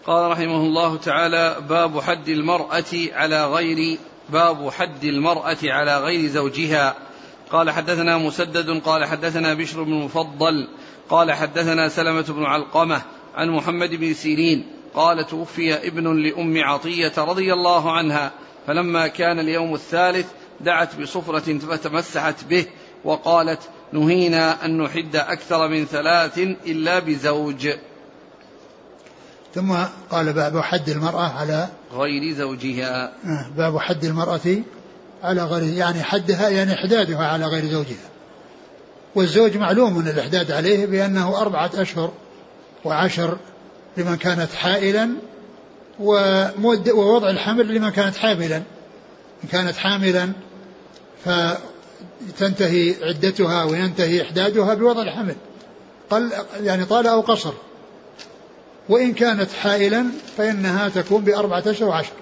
قال 0.07 0.31
رحمه 0.31 0.57
الله 0.57 0.97
تعالى 0.97 1.57
باب 1.69 2.01
حد 2.01 2.29
المرأة 2.29 2.85
على 3.13 3.47
غير 3.47 3.99
باب 4.31 4.71
حد 4.71 5.05
المرأة 5.05 5.57
على 5.65 5.99
غير 5.99 6.31
زوجها. 6.31 6.95
قال 7.53 7.71
حدثنا 7.71 8.19
مسدد 8.19 8.81
قال 8.81 9.05
حدثنا 9.05 9.55
بشر 9.55 9.83
بن 9.83 9.93
المفضل 9.93 10.69
قال 11.11 11.33
حدثنا 11.33 11.89
سلمة 11.89 12.23
بن 12.23 12.45
علقمة 12.45 13.03
عن 13.35 13.51
محمد 13.51 13.91
بن 13.91 14.15
سيرين 14.15 14.67
قال 14.95 15.27
توفي 15.27 15.89
ابن 15.89 16.23
لأم 16.23 16.65
عطية 16.65 17.13
رضي 17.19 17.53
الله 17.53 17.93
عنها 17.93 18.33
فلما 18.67 19.07
كان 19.07 19.39
اليوم 19.39 19.75
الثالث 19.75 20.27
دعت 20.61 21.01
بصفرة 21.01 21.59
فتمسحت 21.59 22.45
به 22.45 22.67
وقالت 23.05 23.61
نهينا 23.93 24.65
أن 24.65 24.79
نحد 24.83 25.17
أكثر 25.17 25.69
من 25.69 25.85
ثلاث 25.85 26.39
إلا 26.39 26.99
بزوج. 26.99 27.69
ثم 29.55 29.75
قال 30.11 30.33
باب 30.33 30.61
حد 30.61 30.89
المرأة 30.89 31.29
على 31.39 31.69
غير 31.95 32.35
زوجها. 32.35 33.05
آه، 33.05 33.47
باب 33.57 33.79
حد 33.79 34.05
المرأة 34.05 34.63
على 35.23 35.45
غير 35.45 35.75
يعني 35.75 36.03
حدها 36.03 36.49
يعني 36.49 36.75
إحدادها 36.75 37.27
على 37.27 37.47
غير 37.47 37.67
زوجها. 37.67 38.09
والزوج 39.15 39.57
معلوم 39.57 39.99
من 39.99 40.09
الإحداد 40.09 40.51
عليه 40.51 40.87
بأنه 40.87 41.41
أربعة 41.41 41.71
أشهر 41.75 42.13
وعشر 42.85 43.39
لمن 43.97 44.17
كانت 44.17 44.53
حائلا 44.55 45.11
ووضع 46.01 47.31
الحمل 47.31 47.75
لمن 47.75 47.91
كانت 47.91 48.17
حاملا. 48.17 48.57
إن 49.45 49.49
كانت 49.53 49.77
حاملا 49.77 50.33
فتنتهي 51.25 52.95
عدتها 53.03 53.65
وينتهي 53.65 54.23
إحدادها 54.23 54.75
بوضع 54.75 55.03
الحمل. 55.03 55.37
قل 56.11 56.33
يعني 56.63 56.85
طال 56.85 57.07
أو 57.07 57.21
قصر. 57.21 57.53
وإن 58.89 59.13
كانت 59.13 59.53
حائلا 59.53 60.07
فإنها 60.37 60.89
تكون 60.89 61.25
بأربعة 61.25 61.63
أشهر 61.67 61.89
وعشر. 61.89 62.13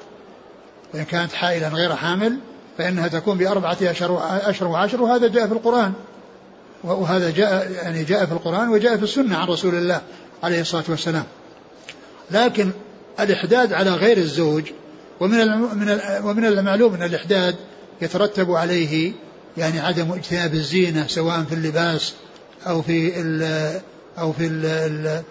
وإن 0.95 1.05
كانت 1.05 1.33
حائلا 1.33 1.69
غير 1.69 1.97
حامل 1.97 2.39
فإنها 2.79 3.09
تكون 3.09 3.39
بأربعة 3.39 3.77
أشهر 3.83 4.41
أشهر 4.43 4.69
وعشر 4.69 5.03
وهذا 5.03 5.29
جاء 5.29 5.47
في 5.47 5.53
القرآن. 5.53 5.93
وهذا 6.85 7.31
جاء 7.31 7.71
يعني 7.71 8.05
جاء 8.05 8.27
في 8.27 8.33
القرآن 8.33 8.69
وجاء 8.69 8.97
في 8.97 9.03
السنة 9.03 9.37
عن 9.37 9.49
رسول 9.49 9.75
الله 9.75 10.01
عليه 10.43 10.61
الصلاة 10.61 10.85
والسلام. 10.89 11.25
لكن 12.31 12.71
الإحداد 13.21 13.73
على 13.73 13.91
غير 13.91 14.17
الزوج 14.17 14.65
ومن 15.21 15.47
من 15.59 16.01
ومن 16.25 16.45
المعلوم 16.45 16.95
أن 16.95 17.03
الإحداد 17.03 17.57
يترتب 18.03 18.51
عليه 18.51 19.13
يعني 19.57 19.81
عدم 19.81 20.13
اجتناب 20.13 20.55
الزينة 20.55 21.07
سواء 21.07 21.43
في 21.43 21.55
اللباس 21.55 22.15
أو 22.67 22.83
في 22.83 23.21
ال 23.21 23.81
أو 24.19 24.33
في 24.33 24.47
ال 24.47 25.23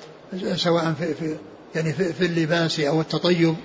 سواء 0.60 0.94
في, 1.00 1.14
في 1.14 1.36
يعني 1.76 1.94
في, 1.94 2.14
في 2.14 2.26
اللباس 2.26 2.80
أو 2.80 3.02
التطيب. 3.02 3.56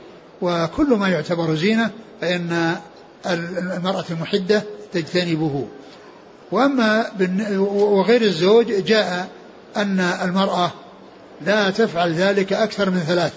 وكل 0.43 0.87
ما 0.87 1.09
يعتبر 1.09 1.55
زينة 1.55 1.91
فإن 2.21 2.77
المرأة 3.27 4.05
المحدة 4.11 4.63
تجتنبه. 4.93 5.67
وأما 6.53 7.07
وغير 7.59 8.23
الزوج 8.23 8.67
جاء 8.67 9.29
أن 9.77 10.01
المرأة 10.01 10.73
لا 11.47 11.71
تفعل 11.71 12.13
ذلك 12.15 12.53
أكثر 12.53 12.91
من 12.91 12.99
ثلاث. 12.99 13.33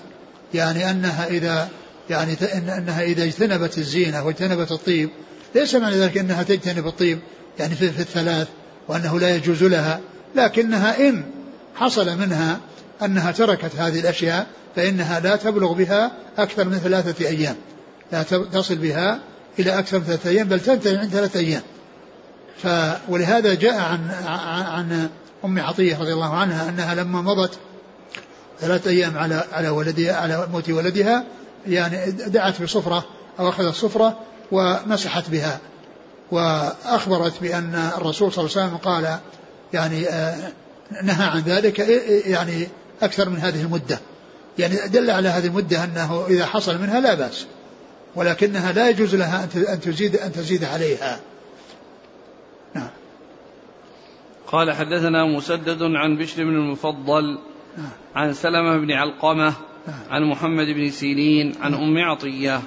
يعني 0.53 0.91
أنها 0.91 1.27
إذا 1.27 1.69
يعني 2.09 2.37
أنها 2.77 3.01
إذا 3.01 3.23
اجتنبت 3.23 3.77
الزينة 3.77 4.25
واجتنبت 4.25 4.71
الطيب 4.71 5.09
ليس 5.55 5.75
معنى 5.75 5.95
ذلك 5.95 6.17
أنها 6.17 6.43
تجتنب 6.43 6.87
الطيب 6.87 7.19
يعني 7.59 7.75
في, 7.75 7.91
في 7.91 7.99
الثلاث 7.99 8.47
وأنه 8.87 9.19
لا 9.19 9.35
يجوز 9.35 9.63
لها. 9.63 9.99
لكنها 10.35 11.09
إن 11.09 11.23
حصل 11.75 12.17
منها 12.17 12.59
أنها 13.03 13.31
تركت 13.31 13.71
هذه 13.77 13.99
الأشياء 13.99 14.47
فإنها 14.75 15.19
لا 15.19 15.35
تبلغ 15.35 15.73
بها 15.73 16.11
أكثر 16.37 16.65
من 16.65 16.77
ثلاثة 16.77 17.27
أيام. 17.27 17.55
لا 18.11 18.23
تصل 18.23 18.75
بها 18.75 19.19
إلى 19.59 19.79
أكثر 19.79 19.99
من 19.99 20.03
ثلاثة 20.03 20.29
أيام 20.29 20.47
بل 20.47 20.59
تنتهي 20.59 20.97
عند 20.97 21.09
ثلاثة 21.09 21.39
أيام. 21.39 21.61
ف 22.63 22.67
ولهذا 23.09 23.53
جاء 23.53 23.79
عن 23.79 24.11
عن 24.67 25.09
أم 25.45 25.59
عطية 25.59 25.97
رضي 25.97 26.13
الله 26.13 26.35
عنها 26.35 26.69
أنها 26.69 26.95
لما 26.95 27.21
مضت 27.21 27.59
ثلاثة 28.59 28.89
أيام 28.89 29.17
على 29.17 29.43
على 29.51 29.69
ولدها 29.69 30.15
على 30.15 30.47
موت 30.51 30.69
ولدها 30.69 31.23
يعني 31.67 32.11
دعت 32.11 32.61
بصفرة 32.61 33.05
أو 33.39 33.49
أخذت 33.49 33.75
صفرة 33.75 34.19
ومسحت 34.51 35.29
بها. 35.29 35.59
وأخبرت 36.31 37.41
بأن 37.41 37.91
الرسول 37.97 38.33
صلى 38.33 38.45
الله 38.45 38.57
عليه 38.57 38.67
وسلم 38.67 38.77
قال 38.77 39.17
يعني 39.73 40.09
آه، 40.09 40.51
نهى 41.03 41.25
عن 41.25 41.39
ذلك 41.39 41.79
يعني 42.25 42.67
أكثر 43.01 43.29
من 43.29 43.37
هذه 43.37 43.61
المدة. 43.61 43.99
يعني 44.59 44.75
دل 44.87 45.11
على 45.11 45.29
هذه 45.29 45.45
المدة 45.45 45.83
أنه 45.83 46.25
إذا 46.29 46.45
حصل 46.45 46.81
منها 46.81 46.99
لا 46.99 47.13
بأس. 47.13 47.45
ولكنها 48.17 48.71
لا 48.71 48.89
يجوز 48.89 49.15
لها 49.15 49.43
أن 49.73 49.79
تزيد 49.79 50.15
أن 50.15 50.31
تزيد 50.31 50.63
عليها 50.63 51.19
نعم 52.75 52.89
قال 54.47 54.71
حدثنا 54.71 55.25
مسدد 55.25 55.81
عن 55.81 56.17
بشر 56.17 56.43
بن 56.43 56.55
المفضل 56.55 57.39
نعم. 57.77 57.89
عن 58.15 58.33
سلمة 58.33 58.77
بن 58.77 58.91
علقمة 58.91 59.53
نعم. 59.87 59.99
عن 60.09 60.23
محمد 60.23 60.67
بن 60.67 60.89
سيرين 60.89 61.55
عن 61.61 61.71
نعم. 61.71 61.81
أم 61.81 61.97
عطية 61.97 62.61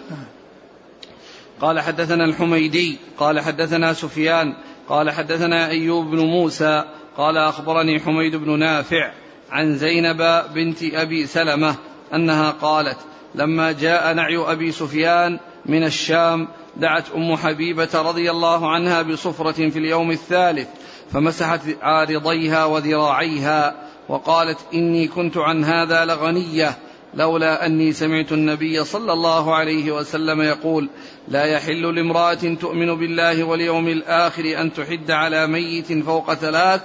قال 1.60 1.80
حدثنا 1.80 2.24
الحميدي 2.24 2.98
قال 3.18 3.40
حدثنا 3.40 3.92
سفيان 3.92 4.54
قال 4.88 5.10
حدثنا 5.10 5.68
أيوب 5.68 6.06
بن 6.06 6.18
موسى 6.18 6.84
قال 7.16 7.36
أخبرني 7.36 8.00
حميد 8.00 8.36
بن 8.36 8.58
نافع 8.58 9.12
عن 9.50 9.76
زينب 9.76 10.44
بنت 10.54 10.82
أبي 10.82 11.26
سلمة 11.26 11.74
أنها 12.14 12.50
قالت 12.50 12.98
لما 13.34 13.72
جاء 13.72 14.14
نعي 14.14 14.36
أبي 14.36 14.72
سفيان 14.72 15.38
من 15.66 15.84
الشام 15.84 16.48
دعت 16.76 17.10
أم 17.16 17.36
حبيبة 17.36 17.88
رضي 17.94 18.30
الله 18.30 18.70
عنها 18.70 19.02
بصفرة 19.02 19.70
في 19.70 19.78
اليوم 19.78 20.10
الثالث 20.10 20.68
فمسحت 21.12 21.60
عارضيها 21.82 22.64
وذراعيها 22.64 23.74
وقالت 24.08 24.58
إني 24.74 25.08
كنت 25.08 25.36
عن 25.36 25.64
هذا 25.64 26.04
لغنية 26.04 26.76
لولا 27.14 27.66
أني 27.66 27.92
سمعت 27.92 28.32
النبي 28.32 28.84
صلى 28.84 29.12
الله 29.12 29.54
عليه 29.54 29.92
وسلم 29.92 30.42
يقول 30.42 30.88
لا 31.28 31.44
يحل 31.44 31.94
لامرأة 31.94 32.54
تؤمن 32.60 32.94
بالله 32.94 33.44
واليوم 33.44 33.88
الآخر 33.88 34.60
أن 34.60 34.72
تحد 34.72 35.10
على 35.10 35.46
ميت 35.46 35.92
فوق 36.04 36.34
ثلاث 36.34 36.80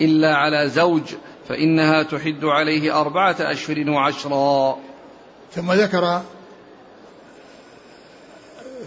إلا 0.00 0.36
على 0.36 0.68
زوج 0.68 1.02
فإنها 1.48 2.02
تحد 2.02 2.44
عليه 2.44 3.00
أربعة 3.00 3.36
أشهر 3.40 3.90
وعشرا. 3.90 4.78
ثم 5.54 5.72
ذكر 5.72 6.22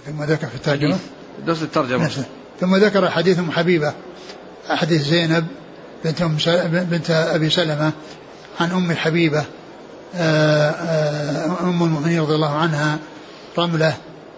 ثم 0.06 0.24
ذكر 0.24 0.48
في 0.48 0.56
الترجمة. 0.56 0.98
درس 1.46 1.64
الترجمة. 1.64 2.10
ثم 2.60 2.76
ذكر 2.76 3.10
حديث 3.10 3.40
أم 3.40 3.52
حبيبة 3.52 3.94
حديث 4.70 5.02
زينب 5.02 5.48
بنت 6.06 6.22
أم 6.22 6.38
بنت 6.72 7.12
أبي 7.12 7.50
سلمة 7.50 7.92
عن 8.60 8.72
أم 8.72 8.92
حبيبة 8.92 9.46
آه، 10.16 10.70
آه، 10.70 11.62
أم 11.62 11.84
المؤمنين 11.84 12.22
رضي 12.22 12.36
الله 12.36 12.56
عنها 12.56 13.00
رملة 13.58 13.94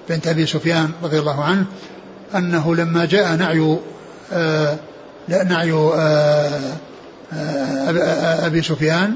بنت 0.10 0.28
أبي 0.28 0.46
سفيان 0.46 0.92
رضي 1.04 1.20
الله 1.20 1.44
عنه 1.44 1.66
أنه 2.36 2.76
لما 2.76 3.06
جاء 3.06 3.36
نعي 3.36 3.80
آه، 4.34 4.78
نعي 5.28 5.74
أبي 8.46 8.62
سفيان 8.62 9.14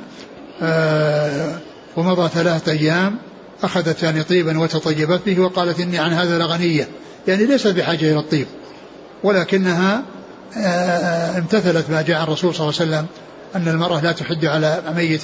ومضى 1.97 2.29
ثلاثة 2.29 2.71
أيام 2.71 3.17
أخذت 3.63 4.03
يعني 4.03 4.23
طيبا 4.23 4.59
وتطيبت 4.59 5.21
به 5.25 5.39
وقالت 5.39 5.79
إني 5.79 5.97
عن 5.99 6.13
هذا 6.13 6.37
لغنية. 6.37 6.87
يعني 7.27 7.45
ليست 7.45 7.67
بحاجة 7.67 8.11
إلى 8.11 8.19
الطيب 8.19 8.47
ولكنها 9.23 10.03
امتثلت 11.37 11.89
ما 11.89 12.01
جاء 12.01 12.17
عن 12.17 12.23
الرسول 12.23 12.55
صلى 12.55 12.69
الله 12.69 12.79
عليه 12.79 12.91
وسلم 12.91 13.05
أن 13.55 13.67
المرأة 13.67 14.01
لا 14.01 14.11
تحد 14.11 14.45
على 14.45 14.83
ميت 14.95 15.21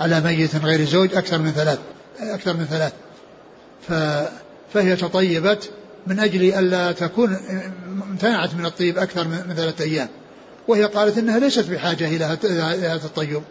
على 0.00 0.20
ميت 0.20 0.56
غير 0.56 0.84
زوج 0.84 1.14
أكثر 1.14 1.38
من 1.38 1.50
ثلاث 1.50 1.78
أكثر 2.20 2.56
من 2.56 2.64
ثلاث. 2.64 2.92
فهي 4.74 4.96
تطيبت 4.96 5.70
من 6.06 6.20
أجل 6.20 6.42
ألا 6.42 6.92
تكون 6.92 7.36
امتنعت 8.10 8.54
من 8.54 8.66
الطيب 8.66 8.98
أكثر 8.98 9.28
من 9.28 9.54
ثلاثة 9.56 9.84
أيام. 9.84 10.08
وهي 10.68 10.84
قالت 10.84 11.18
إنها 11.18 11.38
ليست 11.38 11.70
بحاجة 11.70 12.08
إلى 12.08 12.24
هذا 12.86 13.04
الطيب. 13.04 13.42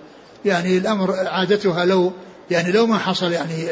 يعني 0.45 0.77
الأمر 0.77 1.15
عادتها 1.27 1.85
لو 1.85 2.13
يعني 2.51 2.71
لو 2.71 2.87
ما 2.87 2.97
حصل 2.97 3.31
يعني 3.31 3.67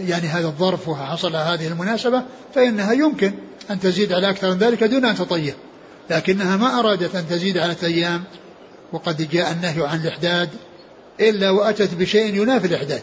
يعني 0.00 0.26
هذا 0.28 0.46
الظرف 0.46 0.88
وحصل 0.88 1.36
هذه 1.36 1.66
المناسبة 1.66 2.22
فإنها 2.54 2.92
يمكن 2.92 3.32
أن 3.70 3.80
تزيد 3.80 4.12
على 4.12 4.30
أكثر 4.30 4.50
من 4.50 4.58
ذلك 4.58 4.84
دون 4.84 5.04
أن 5.04 5.14
تطيب 5.14 5.54
لكنها 6.10 6.56
ما 6.56 6.78
أرادت 6.78 7.14
أن 7.14 7.28
تزيد 7.28 7.58
على 7.58 7.76
أيام 7.82 8.24
وقد 8.92 9.28
جاء 9.30 9.52
النهي 9.52 9.86
عن 9.86 10.00
الإحداد 10.00 10.48
إلا 11.20 11.50
وأتت 11.50 11.94
بشيء 11.94 12.42
ينافي 12.42 12.66
الإحداد. 12.66 13.02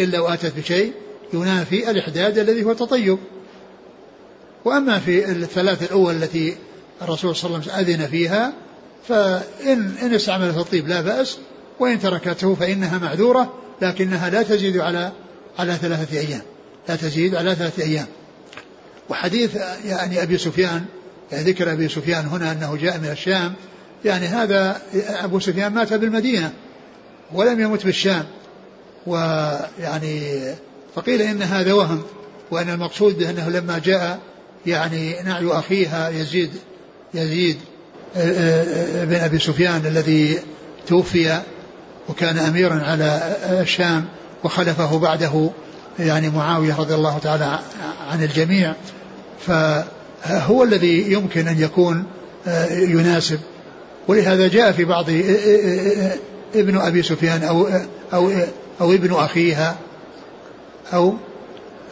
إلا 0.00 0.20
وأتت 0.20 0.56
بشيء 0.56 0.92
ينافي 1.32 1.90
الإحداد 1.90 2.38
الذي 2.38 2.64
هو 2.64 2.70
التطيب 2.70 3.18
وأما 4.64 4.98
في 4.98 5.30
الثلاث 5.30 5.82
الأول 5.82 6.14
التي 6.14 6.56
الرسول 7.02 7.36
صلى 7.36 7.48
الله 7.48 7.72
عليه 7.72 7.82
وسلم 7.82 7.94
أذن 7.94 8.06
فيها 8.06 8.52
فإن 9.08 9.94
إن 10.02 10.14
استعملت 10.14 10.56
الطيب 10.56 10.88
لا 10.88 11.00
بأس 11.00 11.38
وإن 11.80 12.00
تركته 12.00 12.54
فإنها 12.54 12.98
معذورة. 12.98 13.52
لكنها 13.82 14.30
لا 14.30 14.42
تزيد 14.42 14.76
على 14.76 15.12
على 15.58 15.74
ثلاثة 15.74 16.18
أيام. 16.18 16.42
لا 16.88 16.96
تزيد 16.96 17.34
على 17.34 17.54
ثلاثة 17.54 17.82
أيام. 17.82 18.06
وحديث 19.08 19.56
يعني 19.84 20.22
أبي 20.22 20.38
سفيان 20.38 20.84
يعني 21.32 21.44
ذكر 21.44 21.72
أبي 21.72 21.88
سفيان 21.88 22.26
هنا 22.26 22.52
أنه 22.52 22.76
جاء 22.76 22.98
من 22.98 23.08
الشام. 23.08 23.54
يعني 24.04 24.26
هذا 24.26 24.82
أبو 25.08 25.40
سفيان 25.40 25.72
مات 25.72 25.92
بالمدينة 25.92 26.52
ولم 27.32 27.60
يمت 27.60 27.84
بالشام. 27.84 28.24
ويعني 29.06 30.40
فقيل 30.94 31.22
إن 31.22 31.42
هذا 31.42 31.72
وهم 31.72 32.02
وأن 32.50 32.70
المقصود 32.70 33.22
أنه 33.22 33.48
لما 33.48 33.78
جاء 33.78 34.18
يعني 34.66 35.22
نعي 35.22 35.46
أخيها 35.46 36.08
يزيد 36.08 36.50
يزيد 37.14 37.58
بن 39.04 39.14
أبي 39.14 39.38
سفيان 39.38 39.86
الذي 39.86 40.38
توفي 40.86 41.40
وكان 42.08 42.38
أميرا 42.38 42.82
على 42.82 43.36
الشام 43.60 44.04
وخلفه 44.44 44.98
بعده 44.98 45.50
يعني 45.98 46.30
معاوية 46.30 46.76
رضي 46.78 46.94
الله 46.94 47.18
تعالى 47.18 47.58
عن 48.10 48.22
الجميع. 48.22 48.72
فهو 49.40 50.62
الذي 50.62 51.12
يمكن 51.12 51.48
أن 51.48 51.60
يكون 51.60 52.04
يناسب. 52.70 53.40
ولهذا 54.08 54.48
جاء 54.48 54.72
في 54.72 54.84
بعض 54.84 55.04
ابن 56.54 56.76
أبي 56.76 57.02
سفيان 57.02 57.42
أو 57.42 57.68
أو 58.14 58.30
أو 58.80 58.92
ابن 58.92 59.12
أخيها 59.12 59.76
أو 60.92 61.14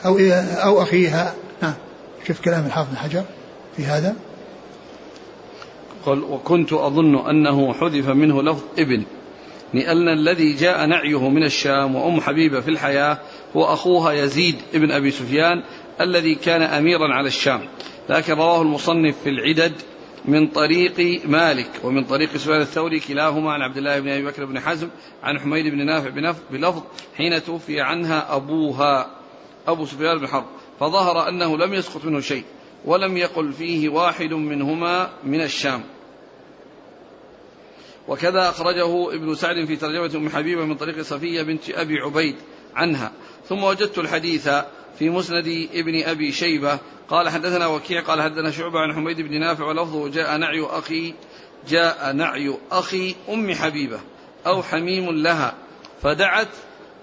أو 0.05 0.19
أو 0.63 0.83
أخيها. 0.83 1.35
نعم. 1.63 1.75
شوف 2.27 2.41
كلام 2.41 2.67
الحافظ 2.67 2.91
بن 2.91 2.97
حجر 2.97 3.23
في 3.77 3.85
هذا. 3.85 4.15
قال 6.07 6.25
وكنت 6.25 6.73
أظن 6.73 7.29
أنه 7.29 7.75
حذف 7.75 8.09
منه 8.09 8.43
لفظ 8.43 8.63
ابن. 8.79 9.03
لأن 9.75 10.09
الذي 10.09 10.53
جاء 10.53 10.87
نعيه 10.87 11.29
من 11.29 11.45
الشام 11.45 11.97
وأم 11.97 12.20
حبيبة 12.20 12.61
في 12.61 12.68
الحياة 12.68 13.18
هو 13.57 13.64
أخوها 13.64 14.12
يزيد 14.12 14.57
ابن 14.75 14.91
أبي 14.91 15.11
سفيان 15.11 15.62
الذي 16.01 16.35
كان 16.35 16.62
أميرا 16.62 17.14
على 17.14 17.29
الشام. 17.29 17.61
لكن 18.09 18.33
رواه 18.33 18.62
المصنف 18.62 19.16
في 19.23 19.29
العدد 19.29 19.73
من 20.25 20.47
طريق 20.47 21.20
مالك 21.27 21.70
ومن 21.85 22.05
طريق 22.05 22.37
سفيان 22.37 22.61
الثوري 22.61 23.01
كلاهما 23.01 23.53
عن 23.53 23.62
عبد 23.62 23.77
الله 23.77 24.01
بن 24.01 24.09
أبي 24.09 24.25
بكر 24.25 24.45
بن 24.45 24.61
حزم 24.61 24.89
عن 25.23 25.39
حميد 25.41 25.66
بن 25.66 25.87
نافع 25.87 26.11
بلفظ 26.51 26.83
حين 27.16 27.45
توفي 27.45 27.81
عنها 27.81 28.37
أبوها 28.37 29.11
أبو 29.66 29.87
سفيان 29.87 30.18
بن 30.18 30.27
حرب. 30.27 30.45
فظهر 30.81 31.29
أنه 31.29 31.59
لم 31.59 31.75
يسقط 31.75 32.05
منه 32.05 32.20
شيء 32.20 32.45
ولم 32.85 33.16
يقل 33.16 33.53
فيه 33.53 33.89
واحد 33.89 34.33
منهما 34.33 35.11
من 35.25 35.41
الشام. 35.41 35.83
وكذا 38.09 38.49
أخرجه 38.49 39.15
ابن 39.15 39.35
سعد 39.35 39.65
في 39.65 39.77
ترجمة 39.77 40.17
أم 40.17 40.29
حبيبة 40.29 40.65
من 40.65 40.75
طريق 40.75 41.03
صفية 41.03 41.43
بنت 41.43 41.71
أبي 41.71 41.99
عبيد 41.99 42.37
عنها. 42.75 43.13
ثم 43.49 43.65
وجدت 43.65 43.99
الحديث 43.99 44.49
في 44.99 45.11
مسند 45.11 45.69
ابن 45.75 46.03
أبي 46.03 46.33
شيبة. 46.33 46.79
قال 47.09 47.29
حدثنا 47.29 47.67
وكيع 47.67 48.01
قال 48.01 48.23
حدثنا 48.23 48.51
شعبة 48.51 48.81
عن 48.81 48.95
حميد 48.95 49.21
بن 49.21 49.41
نافع 49.41 49.65
ولفظه 49.65 50.09
جاء 50.09 50.37
نعي 50.37 50.63
أخي 50.63 51.15
جاء 51.69 52.13
نعي 52.13 52.59
أخي 52.73 53.15
أم 53.29 53.55
حبيبة 53.55 54.01
أو 54.47 54.63
حميم 54.63 55.11
لها 55.11 55.55
فدعت 56.03 56.49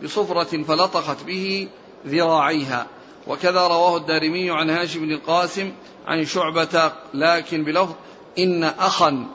بصفرة 0.04 0.64
فلطخت 0.64 1.24
به 1.24 1.68
ذراعيها. 2.08 2.88
وكذا 3.28 3.68
رواه 3.68 3.98
الدارمي 3.98 4.52
عن 4.52 4.70
هاشم 4.70 5.00
بن 5.00 5.12
القاسم 5.12 5.72
عن 6.08 6.26
شعبة 6.26 6.92
لكن 7.14 7.64
بلفظ 7.64 7.94
إن 8.40 8.64
أخا 8.64 9.26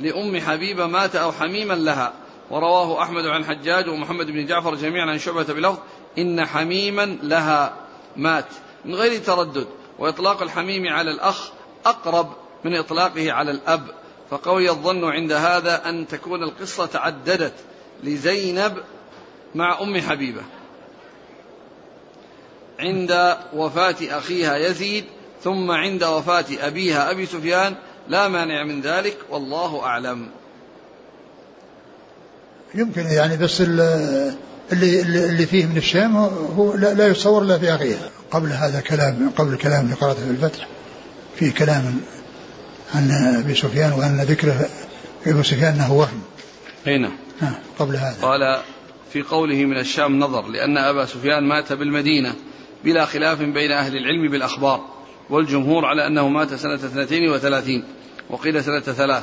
لأم 0.00 0.40
حبيبة 0.40 0.86
مات 0.86 1.16
أو 1.16 1.32
حميما 1.32 1.74
لها. 1.74 2.12
ورواه 2.50 3.02
أحمد 3.02 3.26
عن 3.26 3.44
حجاج 3.44 3.88
ومحمد 3.88 4.26
بن 4.26 4.46
جعفر 4.46 4.74
جميعا 4.74 5.10
عن 5.10 5.18
شعبة 5.18 5.42
بلفظ 5.42 5.78
إن 6.18 6.46
حميما 6.46 7.18
لها 7.22 7.76
مات. 8.16 8.48
من 8.84 8.94
غير 8.94 9.20
تردد 9.20 9.66
وإطلاق 9.98 10.42
الحميم 10.42 10.88
على 10.88 11.10
الأخ 11.10 11.50
أقرب 11.86 12.32
من 12.64 12.76
إطلاقه 12.76 13.32
على 13.32 13.50
الأب. 13.50 13.86
فقوي 14.30 14.70
الظن 14.70 15.04
عند 15.04 15.32
هذا 15.32 15.88
أن 15.88 16.08
تكون 16.08 16.42
القصة 16.42 16.86
تعددت 16.86 17.54
لزينب 18.02 18.76
مع 19.54 19.80
أم 19.80 20.00
حبيبة. 20.00 20.42
عند 22.80 23.36
وفاة 23.52 23.96
أخيها 24.02 24.56
يزيد 24.56 25.04
ثم 25.44 25.70
عند 25.70 26.04
وفاة 26.04 26.44
أبيها 26.60 27.10
أبي 27.10 27.26
سفيان 27.26 27.74
لا 28.08 28.28
مانع 28.28 28.64
من 28.64 28.80
ذلك 28.80 29.16
والله 29.30 29.84
أعلم. 29.84 30.28
يمكن 32.74 33.06
يعني 33.06 33.36
بس 33.36 33.60
اللي 33.60 35.02
اللي 35.02 35.46
فيه 35.46 35.66
من 35.66 35.76
الشام 35.76 36.16
هو 36.56 36.74
لا 36.74 37.06
يتصور 37.06 37.42
إلا 37.42 37.58
في 37.58 37.74
اخيها 37.74 38.10
قبل 38.30 38.48
هذا 38.48 38.80
كلام 38.80 39.30
قبل 39.36 39.52
الكلام 39.52 39.84
اللي 39.84 39.94
قراته 39.94 40.24
في 40.24 40.30
الفتح. 40.30 40.68
في 41.36 41.50
كلام 41.50 42.00
عن 42.94 43.10
أبي 43.44 43.54
سفيان 43.54 43.92
وان 43.92 44.20
ذكره 44.20 44.68
أبو 45.26 45.42
سفيان 45.42 45.74
أنه 45.74 45.92
وهم. 45.92 46.22
أي 46.86 46.98
نعم. 46.98 47.12
قبل 47.78 47.96
هذا. 47.96 48.16
قال 48.22 48.62
في 49.12 49.22
قوله 49.22 49.64
من 49.64 49.78
الشام 49.78 50.18
نظر 50.18 50.48
لأن 50.48 50.78
أبا 50.78 51.06
سفيان 51.06 51.48
مات 51.48 51.72
بالمدينة 51.72 52.34
بلا 52.84 53.04
خلاف 53.04 53.38
بين 53.38 53.72
أهل 53.72 53.96
العلم 53.96 54.30
بالأخبار. 54.30 54.80
والجمهور 55.32 55.84
على 55.86 56.06
أنه 56.06 56.28
مات 56.28 56.54
سنة 56.54 56.74
32 56.74 57.84
وقيل 58.30 58.64
سنة 58.64 58.80
ثلاث 58.80 59.22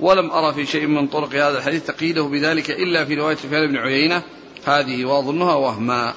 ولم 0.00 0.30
أرى 0.30 0.54
في 0.54 0.66
شيء 0.66 0.86
من 0.86 1.08
طرق 1.08 1.34
هذا 1.34 1.58
الحديث 1.58 1.86
تقييده 1.86 2.22
بذلك 2.22 2.70
إلا 2.70 3.04
في 3.04 3.14
رواية 3.14 3.36
سفيان 3.36 3.66
بن 3.68 3.76
عيينة 3.76 4.22
هذه 4.64 5.04
وأظنها 5.04 5.54
وهما. 5.54 6.14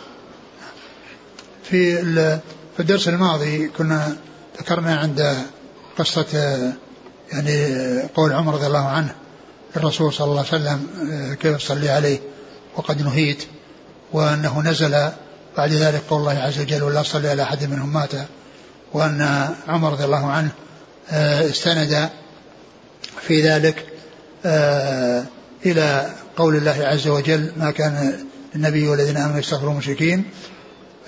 في 1.64 2.04
في 2.76 2.80
الدرس 2.80 3.08
الماضي 3.08 3.68
كنا 3.68 4.18
ذكرنا 4.60 4.96
عند 4.96 5.38
قصة 5.98 6.26
يعني 7.32 8.02
قول 8.16 8.34
عمر 8.34 8.54
رضي 8.54 8.68
الله 8.68 8.88
عنه 8.88 9.16
للرسول 9.76 10.14
صلى 10.14 10.26
الله 10.26 10.46
عليه 10.52 10.64
وسلم 10.64 10.88
كيف 11.42 11.58
صلي 11.58 11.90
عليه 11.90 12.20
وقد 12.76 13.02
نهيت 13.02 13.44
وأنه 14.14 14.62
نزل 14.62 15.10
بعد 15.58 15.72
ذلك 15.72 16.02
قول 16.10 16.20
الله 16.20 16.38
عز 16.38 16.60
وجل 16.60 16.84
ولا 16.84 17.04
صلي 17.04 17.30
على 17.30 17.44
أحد 17.44 17.64
منهم 17.64 17.94
مات 17.94 18.12
وأن 18.94 19.50
عمر 19.68 19.92
رضي 19.92 20.04
الله 20.06 20.26
عنه 20.26 20.52
استند 21.50 22.10
في 23.22 23.42
ذلك 23.42 23.86
آه 24.46 25.24
إلى 25.66 26.10
قول 26.38 26.56
الله 26.56 26.86
عز 26.86 27.08
وجل 27.08 27.52
ما 27.58 27.72
كان 27.72 28.26
النبي 28.56 28.88
والذين 28.88 29.18
آمنوا 29.18 29.40
يستغفروا 29.40 29.72
المشركين 29.72 30.24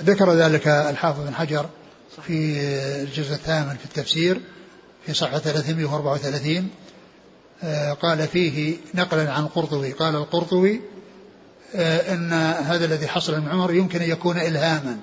ذكر 0.04 0.34
ذلك 0.34 0.68
الحافظ 0.68 1.20
بن 1.28 1.36
حجر 1.36 1.70
في 2.28 2.60
الجزء 3.04 3.34
الثامن 3.34 3.76
في 3.78 3.86
التفسير 3.86 4.42
في 5.06 5.14
صفحة 5.14 5.40
334 5.40 6.68
آه 7.64 7.94
قال 7.94 8.28
فيه 8.28 8.78
نقلا 8.96 9.32
عن 9.32 9.44
القرطبي 9.44 9.92
قال 9.92 10.16
القرطبي 10.16 10.82
آه 11.76 12.14
إن 12.14 12.34
هذا 12.64 12.86
الذي 12.86 13.08
حصل 13.08 13.42
من 13.42 13.50
عمر 13.50 13.74
يمكن 13.74 14.02
أن 14.02 14.10
يكون 14.10 14.38
الهاما. 14.38 14.98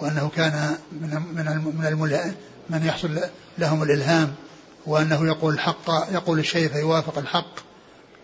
وأنه 0.00 0.30
كان 0.36 0.76
من 0.92 1.22
من 1.36 2.40
من 2.70 2.86
يحصل 2.86 3.20
لهم 3.58 3.82
الإلهام 3.82 4.34
وأنه 4.86 5.26
يقول 5.26 5.54
الحق 5.54 5.90
يقول 6.12 6.38
الشيء 6.38 6.68
فيوافق 6.68 7.18
الحق. 7.18 7.70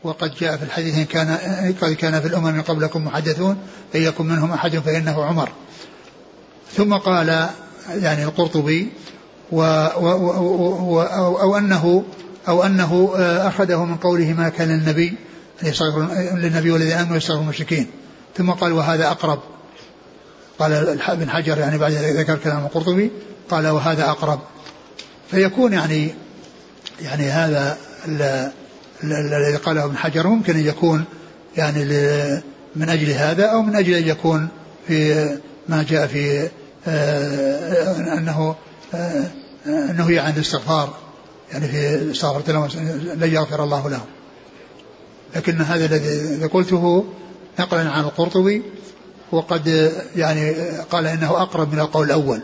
وقد 0.04 0.34
جاء 0.34 0.56
في 0.56 0.62
الحديث 0.62 0.98
إن 0.98 1.04
كان 1.04 1.28
قد 1.80 1.92
كان 1.92 2.20
في 2.20 2.28
الأمم 2.28 2.54
من 2.54 2.62
قبلكم 2.62 3.04
محدثون 3.04 3.56
إن 3.94 4.02
يكن 4.02 4.26
منهم 4.26 4.52
أحد 4.52 4.78
فإنه 4.78 5.24
عمر. 5.24 5.48
ثم 6.76 6.94
قال 6.94 7.48
يعني 7.90 8.24
القرطبي 8.24 8.88
و 9.52 9.60
و 9.96 10.06
و 10.94 11.02
أو, 11.02 11.40
أو 11.40 11.56
أنه 11.56 12.04
أو 12.48 12.62
أنه 12.62 13.12
أخذه 13.18 13.84
من 13.84 13.96
قوله 13.96 14.32
ما 14.32 14.48
كان 14.48 14.70
النبي 14.70 15.14
للنبي 16.34 16.70
والذي 16.70 16.94
آمنوا 16.94 17.16
يستغفر 17.16 17.40
المشركين. 17.40 17.86
ثم 18.36 18.50
قال 18.50 18.72
وهذا 18.72 19.10
أقرب. 19.10 19.38
قال 20.58 21.00
ابن 21.08 21.30
حجر 21.30 21.58
يعني 21.58 21.78
بعد 21.78 21.92
ذكر 21.92 22.36
كلام 22.36 22.64
القرطبي 22.64 23.10
قال 23.50 23.66
وهذا 23.66 24.04
أقرب. 24.04 24.40
فيكون 25.30 25.72
يعني 25.72 26.14
يعني 27.00 27.24
هذا 27.24 27.76
الذي 29.04 29.56
قاله 29.56 29.84
ابن 29.84 29.96
حجر 29.96 30.26
ممكن 30.26 30.56
أن 30.56 30.66
يكون 30.66 31.04
يعني 31.56 31.84
من 32.76 32.88
أجل 32.88 33.10
هذا 33.10 33.46
أو 33.46 33.62
من 33.62 33.76
أجل 33.76 33.94
أن 33.94 34.08
يكون 34.08 34.48
في 34.86 35.28
ما 35.68 35.82
جاء 35.82 36.06
في 36.06 36.48
آه، 36.88 38.18
أنه 38.18 38.54
أنه 39.66 40.12
يعني 40.12 40.36
الاستغفار 40.36 40.94
يعني 41.52 41.68
في 41.68 42.10
استغفرت 42.10 42.50
لهم 42.50 42.68
لن 43.16 43.34
يغفر 43.34 43.64
الله 43.64 43.90
لهم 43.90 44.06
لكن 45.36 45.60
هذا 45.60 45.84
الذي 45.84 46.46
قلته 46.46 47.04
نقلا 47.60 47.90
عن 47.90 48.04
القرطبي 48.04 48.62
وقد 49.32 49.92
يعني 50.16 50.52
قال 50.90 51.06
إنه 51.06 51.30
أقرب 51.42 51.72
من 51.72 51.80
القول 51.80 52.06
الأول. 52.06 52.40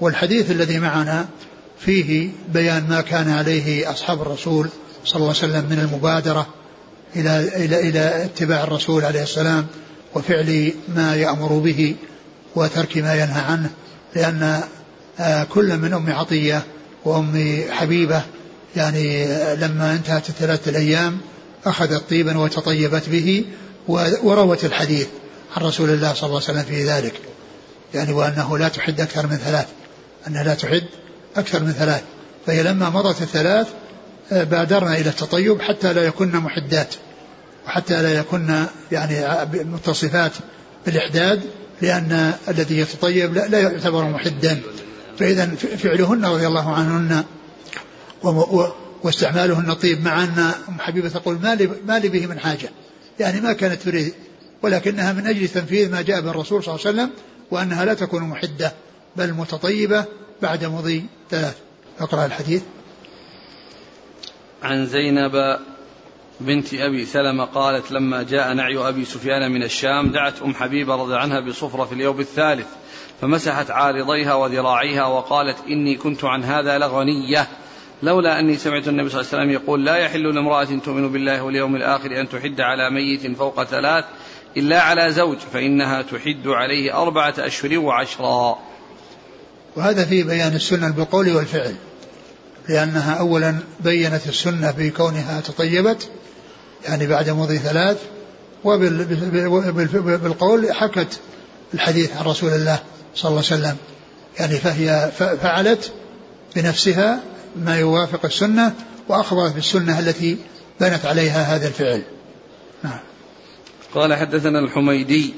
والحديث 0.00 0.50
الذي 0.50 0.78
معنا 0.78 1.26
فيه 1.78 2.30
بيان 2.48 2.88
ما 2.88 3.00
كان 3.00 3.30
عليه 3.30 3.90
أصحاب 3.90 4.22
الرسول 4.22 4.68
صلى 5.04 5.16
الله 5.16 5.28
عليه 5.28 5.38
وسلم 5.38 5.64
من 5.70 5.78
المبادرة 5.78 6.46
إلى 7.16 7.64
إلى 7.64 7.88
إلى 7.88 8.24
اتباع 8.24 8.62
الرسول 8.64 9.04
عليه 9.04 9.22
السلام 9.22 9.66
وفعل 10.14 10.72
ما 10.96 11.16
يأمر 11.16 11.58
به 11.58 11.96
وترك 12.56 12.98
ما 12.98 13.14
ينهى 13.14 13.40
عنه 13.40 13.70
لأن 14.16 14.60
آه، 15.20 15.44
كل 15.44 15.78
من 15.78 15.92
أم 15.92 16.12
عطية 16.12 16.62
وأم 17.04 17.60
حبيبة 17.70 18.22
يعني 18.76 19.26
لما 19.56 19.92
انتهت 19.92 20.28
الثلاثة 20.28 20.70
الأيام 20.70 21.18
أخذت 21.66 22.10
طيبا 22.10 22.38
وتطيبت 22.38 23.08
به 23.08 23.44
وروت 23.88 24.64
الحديث 24.64 25.06
عن 25.56 25.62
رسول 25.62 25.90
الله 25.90 26.14
صلى 26.14 26.28
الله 26.28 26.42
عليه 26.48 26.60
وسلم 26.60 26.62
في 26.62 26.84
ذلك. 26.84 27.20
يعني 27.94 28.12
وأنه 28.12 28.58
لا 28.58 28.68
تحد 28.68 29.00
أكثر 29.00 29.26
من 29.26 29.36
ثلاث. 29.36 29.66
أنها 30.28 30.44
لا 30.44 30.54
تحد 30.54 30.84
أكثر 31.36 31.60
من 31.62 31.72
ثلاث. 31.72 32.02
فهي 32.46 32.62
لما 32.62 32.90
مضت 32.90 33.22
الثلاث 33.22 33.68
آه، 34.32 34.44
بادرنا 34.44 34.96
إلى 34.96 35.08
التطيب 35.08 35.62
حتى 35.62 35.92
لا 35.92 36.04
يكن 36.04 36.36
محدات. 36.36 36.94
وحتى 37.66 38.02
لا 38.02 38.12
يكن 38.12 38.64
يعني 38.92 39.46
متصفات 39.64 40.32
بالإحداد 40.86 41.40
لأن 41.82 42.32
الذي 42.48 42.78
يتطيب 42.78 43.34
لا, 43.34 43.46
لا 43.46 43.60
يعتبر 43.60 44.04
محدا. 44.04 44.60
فإذا 45.18 45.46
فعلهن 45.56 46.24
رضي 46.24 46.46
الله 46.46 46.74
عنهن 46.74 47.24
واستعمالهن 49.02 49.72
طيب 49.72 50.04
مع 50.04 50.24
أن 50.24 50.52
حبيبة 50.78 51.08
تقول 51.08 51.38
ما 51.42 51.54
لي, 51.54 51.70
ما 51.86 51.98
لي 51.98 52.08
به 52.08 52.26
من 52.26 52.38
حاجة. 52.38 52.70
يعني 53.20 53.40
ما 53.40 53.52
كانت 53.52 53.82
تريد 53.82 54.14
ولكنها 54.62 55.12
من 55.12 55.26
أجل 55.26 55.48
تنفيذ 55.48 55.92
ما 55.92 56.02
جاء 56.02 56.20
به 56.20 56.30
الرسول 56.30 56.64
صلى 56.64 56.74
الله 56.74 56.86
عليه 56.86 56.96
وسلم 56.98 57.10
وأنها 57.50 57.84
لا 57.84 57.94
تكون 57.94 58.22
محدة 58.22 58.72
بل 59.16 59.32
متطيبة 59.32 60.04
بعد 60.42 60.64
مضي 60.64 61.04
ثلاث. 61.30 61.56
أقرأ 62.00 62.26
الحديث. 62.26 62.62
عن 64.62 64.86
زينب 64.86 65.58
بنت 66.40 66.74
أبي 66.74 67.06
سلمة 67.06 67.44
قالت 67.44 67.92
لما 67.92 68.22
جاء 68.22 68.52
نعي 68.52 68.88
أبي 68.88 69.04
سفيان 69.04 69.52
من 69.52 69.62
الشام 69.62 70.12
دعت 70.12 70.42
أم 70.42 70.54
حبيبة 70.54 70.96
رضي 70.96 71.16
عنها 71.16 71.40
بصفرة 71.40 71.84
في 71.84 71.92
اليوم 71.92 72.20
الثالث 72.20 72.66
فمسحت 73.20 73.70
عارضيها 73.70 74.34
وذراعيها 74.34 75.06
وقالت 75.06 75.56
إني 75.68 75.96
كنت 75.96 76.24
عن 76.24 76.44
هذا 76.44 76.78
لغنية. 76.78 77.48
لولا 78.04 78.40
أني 78.40 78.56
سمعت 78.56 78.88
النبي 78.88 79.08
صلى 79.08 79.20
الله 79.20 79.30
عليه 79.32 79.42
وسلم 79.42 79.50
يقول 79.50 79.84
لا 79.84 79.96
يحل 79.96 80.34
لامرأة 80.34 80.64
تؤمن 80.64 81.12
بالله 81.12 81.42
واليوم 81.42 81.76
الآخر 81.76 82.20
أن 82.20 82.28
تحد 82.28 82.60
على 82.60 82.90
ميت 82.90 83.36
فوق 83.36 83.64
ثلاث 83.64 84.04
إلا 84.56 84.82
على 84.82 85.12
زوج 85.12 85.38
فإنها 85.52 86.02
تحد 86.02 86.46
عليه 86.46 87.02
أربعة 87.02 87.34
أشهر 87.38 87.78
وعشرا. 87.78 88.58
وهذا 89.76 90.04
في 90.04 90.22
بيان 90.22 90.54
السنة 90.54 90.90
بالقول 90.90 91.36
والفعل 91.36 91.74
لأنها 92.68 93.14
أولا 93.14 93.56
بينت 93.80 94.26
السنة 94.26 94.70
بكونها 94.78 95.40
تطيبت 95.40 96.10
يعني 96.84 97.06
بعد 97.06 97.30
مضي 97.30 97.58
ثلاث 97.58 98.02
وبالقول 99.84 100.72
حكت 100.72 101.20
الحديث 101.74 102.16
عن 102.16 102.24
رسول 102.24 102.50
الله 102.50 102.78
صلى 103.14 103.28
الله 103.28 103.42
عليه 103.50 103.60
وسلم 103.60 103.76
يعني 104.38 104.54
فهي 104.54 105.10
فعلت 105.42 105.92
بنفسها 106.56 107.20
ما 107.56 107.78
يوافق 107.78 108.24
السنة 108.24 108.74
وأخبرت 109.08 109.54
بالسنة 109.54 109.98
التي 109.98 110.38
بنت 110.80 111.06
عليها 111.06 111.56
هذا 111.56 111.68
الفعل. 111.68 112.02
نعم. 112.82 112.98
قال 113.94 114.14
حدثنا 114.14 114.58
الحميدي. 114.58 115.34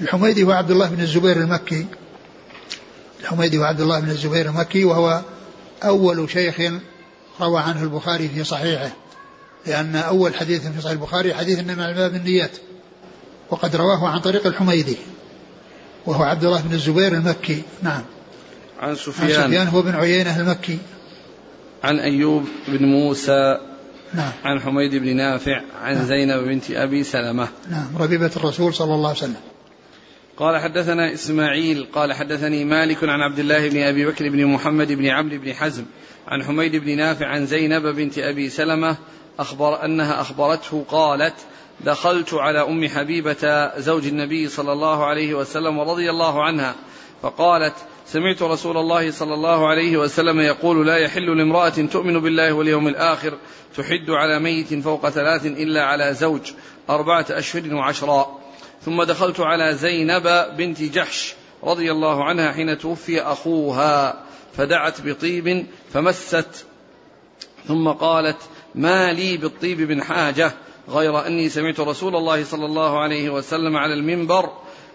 الحميدي 0.00 0.42
هو 0.42 0.50
عبد 0.50 0.70
الله 0.70 0.88
بن 0.88 1.00
الزبير 1.00 1.36
المكي. 1.36 1.86
الحميدي 3.20 3.58
هو 3.58 3.62
عبد 3.62 3.80
الله 3.80 4.00
بن 4.00 4.10
الزبير 4.10 4.46
المكي 4.46 4.84
وهو 4.84 5.22
أول 5.84 6.30
شيخ 6.30 6.72
روى 7.40 7.60
عنه 7.60 7.82
البخاري 7.82 8.28
في 8.28 8.44
صحيحه 8.44 8.90
لأن 9.66 9.96
أول 9.96 10.34
حديث 10.34 10.66
في 10.66 10.80
صحيح 10.80 10.92
البخاري 10.92 11.34
حديث 11.34 11.58
إنما 11.58 11.90
الباب 11.90 12.14
النيات 12.14 12.50
وقد 13.50 13.76
رواه 13.76 14.08
عن 14.08 14.20
طريق 14.20 14.46
الحميدي 14.46 14.96
وهو 16.06 16.22
عبد 16.22 16.44
الله 16.44 16.60
بن 16.60 16.74
الزبير 16.74 17.12
المكي. 17.12 17.62
نعم. 17.82 18.02
عن 18.80 18.96
سفيان. 18.96 19.40
عن 19.40 19.48
سفيان 19.48 19.68
هو 19.68 19.82
بن 19.82 19.94
عيينة 19.94 20.40
المكي. 20.40 20.78
عن 21.84 21.98
أيوب 21.98 22.44
بن 22.68 22.84
موسى 22.86 23.58
نعم. 24.14 24.32
عن 24.44 24.60
حميد 24.60 24.94
بن 24.94 25.16
نافع 25.16 25.60
عن 25.82 25.94
نعم. 25.94 26.04
زينب 26.04 26.44
بنت 26.44 26.70
أبي 26.70 27.04
سلمة. 27.04 27.48
نعم 27.70 27.96
ربيبة 27.98 28.30
الرسول 28.36 28.74
صلى 28.74 28.94
الله 28.94 29.08
عليه 29.08 29.18
وسلم. 29.18 29.50
قال 30.36 30.58
حدثنا 30.58 31.12
إسماعيل 31.14 31.86
قال 31.92 32.12
حدثني 32.12 32.64
مالك 32.64 33.04
عن 33.04 33.20
عبد 33.20 33.38
الله 33.38 33.68
بن 33.68 33.82
أبي 33.82 34.06
بكر 34.06 34.28
بن 34.28 34.46
محمد 34.46 34.92
بن 34.92 35.06
عمرو 35.06 35.38
بن 35.38 35.54
حزم 35.54 35.84
عن 36.28 36.44
حميد 36.44 36.76
بن 36.76 36.96
نافع 36.96 37.26
عن 37.26 37.46
زينب 37.46 37.86
بنت 37.86 38.18
أبي 38.18 38.48
سلمة 38.48 38.96
أخبر 39.38 39.84
أنها 39.84 40.20
أخبرته 40.20 40.84
قالت 40.88 41.34
دخلت 41.84 42.34
على 42.34 42.60
أم 42.60 42.88
حبيبة 42.88 43.70
زوج 43.78 44.06
النبي 44.06 44.48
صلى 44.48 44.72
الله 44.72 45.04
عليه 45.04 45.34
وسلم 45.34 45.78
ورضي 45.78 46.10
الله 46.10 46.44
عنها 46.44 46.74
فقالت 47.22 47.74
سمعت 48.06 48.42
رسول 48.42 48.76
الله 48.76 49.10
صلى 49.10 49.34
الله 49.34 49.68
عليه 49.68 49.96
وسلم 49.96 50.40
يقول 50.40 50.86
لا 50.86 50.96
يحل 50.96 51.38
لامرأة 51.38 51.68
تؤمن 51.68 52.20
بالله 52.20 52.52
واليوم 52.52 52.88
الآخر 52.88 53.38
تحد 53.76 54.10
على 54.10 54.38
ميت 54.38 54.74
فوق 54.74 55.08
ثلاث 55.08 55.46
إلا 55.46 55.84
على 55.84 56.14
زوج 56.14 56.52
أربعة 56.90 57.26
أشهر 57.30 57.74
وعشرا. 57.74 58.38
ثم 58.84 59.02
دخلت 59.02 59.40
على 59.40 59.74
زينب 59.74 60.46
بنت 60.56 60.82
جحش 60.82 61.34
رضي 61.64 61.92
الله 61.92 62.24
عنها 62.24 62.52
حين 62.52 62.78
توفي 62.78 63.22
أخوها 63.22 64.24
فدعت 64.56 65.00
بطيب 65.00 65.66
فمست. 65.92 66.66
ثم 67.68 67.88
قالت 67.88 68.38
ما 68.74 69.12
لي 69.12 69.36
بالطيب 69.36 69.80
من 69.80 70.02
حاجة 70.02 70.52
غير 70.88 71.26
أني 71.26 71.48
سمعت 71.48 71.80
رسول 71.80 72.16
الله 72.16 72.44
صلى 72.44 72.66
الله 72.66 73.00
عليه 73.00 73.30
وسلم 73.30 73.76
على 73.76 73.94
المنبر 73.94 74.50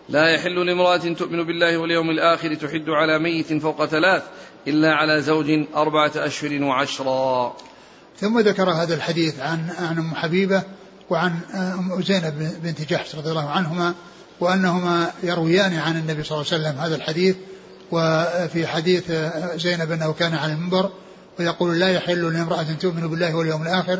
لا 0.09 0.29
يحل 0.29 0.65
لامرأة 0.65 0.97
تؤمن 0.97 1.43
بالله 1.43 1.77
واليوم 1.77 2.09
الآخر 2.09 2.53
تحد 2.53 2.89
على 2.89 3.19
ميت 3.19 3.61
فوق 3.61 3.85
ثلاث 3.85 4.23
إلا 4.67 4.93
على 4.93 5.21
زوج 5.21 5.65
أربعة 5.75 6.11
أشهر 6.15 6.63
وعشرا. 6.63 7.55
ثم 8.19 8.39
ذكر 8.39 8.69
هذا 8.69 8.95
الحديث 8.95 9.39
عن 9.39 9.69
عن 9.79 9.97
أم 9.97 10.15
حبيبة 10.15 10.63
وعن 11.09 11.39
أم 11.53 12.01
زينب 12.01 12.51
بنت 12.63 12.81
جحش 12.81 13.15
رضي 13.15 13.29
الله 13.29 13.49
عنهما 13.49 13.93
وأنهما 14.39 15.11
يرويان 15.23 15.73
عن 15.73 15.97
النبي 15.97 16.23
صلى 16.23 16.41
الله 16.41 16.51
عليه 16.51 16.63
وسلم 16.63 16.81
هذا 16.81 16.95
الحديث 16.95 17.35
وفي 17.91 18.67
حديث 18.67 19.11
زينب 19.55 19.91
أنه 19.91 20.13
كان 20.13 20.33
على 20.33 20.53
المنبر 20.53 20.89
ويقول 21.39 21.79
لا 21.79 21.89
يحل 21.89 22.33
لامرأة 22.33 22.63
تؤمن 22.63 23.07
بالله 23.07 23.35
واليوم 23.35 23.61
الآخر 23.61 23.99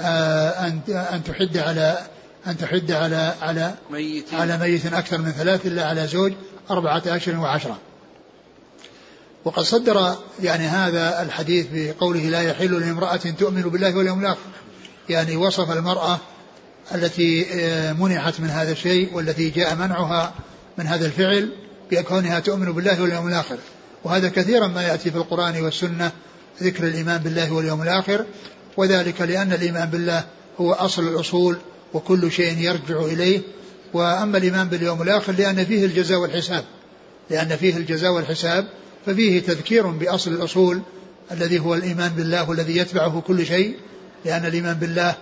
آه، 0.00 0.48
أن 0.48 0.80
أن 0.88 1.24
تحد 1.24 1.56
على 1.56 1.98
أن 2.46 2.56
تحد 2.56 2.92
على 2.92 3.34
على 3.42 3.74
ميت 3.90 4.34
على 4.34 4.58
ميت 4.58 4.86
أكثر 4.86 5.18
من 5.18 5.30
ثلاث 5.30 5.66
إلا 5.66 5.88
على 5.88 6.06
زوج 6.06 6.32
أربعة 6.70 7.02
أشهر 7.06 7.36
وعشرة. 7.36 7.78
وقد 9.44 9.62
صدر 9.62 10.16
يعني 10.42 10.64
هذا 10.64 11.22
الحديث 11.22 11.66
بقوله 11.72 12.20
لا 12.20 12.42
يحل 12.42 12.80
لامرأة 12.80 13.16
تؤمن 13.16 13.62
بالله 13.62 13.96
واليوم 13.96 14.20
الآخر. 14.20 14.50
يعني 15.08 15.36
وصف 15.36 15.70
المرأة 15.70 16.18
التي 16.94 17.46
آه، 17.52 17.92
منعت 17.92 18.40
من 18.40 18.50
هذا 18.50 18.72
الشيء 18.72 19.14
والتي 19.14 19.50
جاء 19.50 19.74
منعها 19.74 20.34
من 20.78 20.86
هذا 20.86 21.06
الفعل 21.06 21.52
بكونها 21.90 22.40
تؤمن 22.40 22.72
بالله 22.72 23.02
واليوم 23.02 23.28
الآخر. 23.28 23.58
وهذا 24.04 24.28
كثيرا 24.28 24.66
ما 24.66 24.82
يأتي 24.82 25.10
في 25.10 25.16
القرآن 25.16 25.62
والسنة 25.62 26.12
ذكر 26.62 26.86
الإيمان 26.86 27.18
بالله 27.18 27.52
واليوم 27.52 27.82
الآخر 27.82 28.24
وذلك 28.76 29.20
لأن 29.20 29.52
الإيمان 29.52 29.90
بالله 29.90 30.24
هو 30.60 30.72
أصل 30.72 31.08
الأصول 31.08 31.58
وكل 31.94 32.32
شيء 32.32 32.58
يرجع 32.58 33.04
إليه. 33.04 33.40
وأما 33.92 34.38
الإيمان 34.38 34.68
باليوم 34.68 35.02
الآخر 35.02 35.32
لأن 35.32 35.64
فيه 35.64 35.84
الجزاء 35.84 36.18
والحساب. 36.18 36.64
لأن 37.30 37.56
فيه 37.56 37.76
الجزاء 37.76 38.12
والحساب 38.12 38.68
ففيه 39.06 39.40
تذكير 39.40 39.86
بأصل 39.86 40.32
الأصول 40.32 40.82
الذي 41.32 41.58
هو 41.58 41.74
الإيمان 41.74 42.12
بالله 42.16 42.50
والذي 42.50 42.76
يتبعه 42.76 43.20
كل 43.20 43.46
شيء. 43.46 43.76
لأن 44.24 44.46
الإيمان 44.46 44.74
بالله 44.74 45.14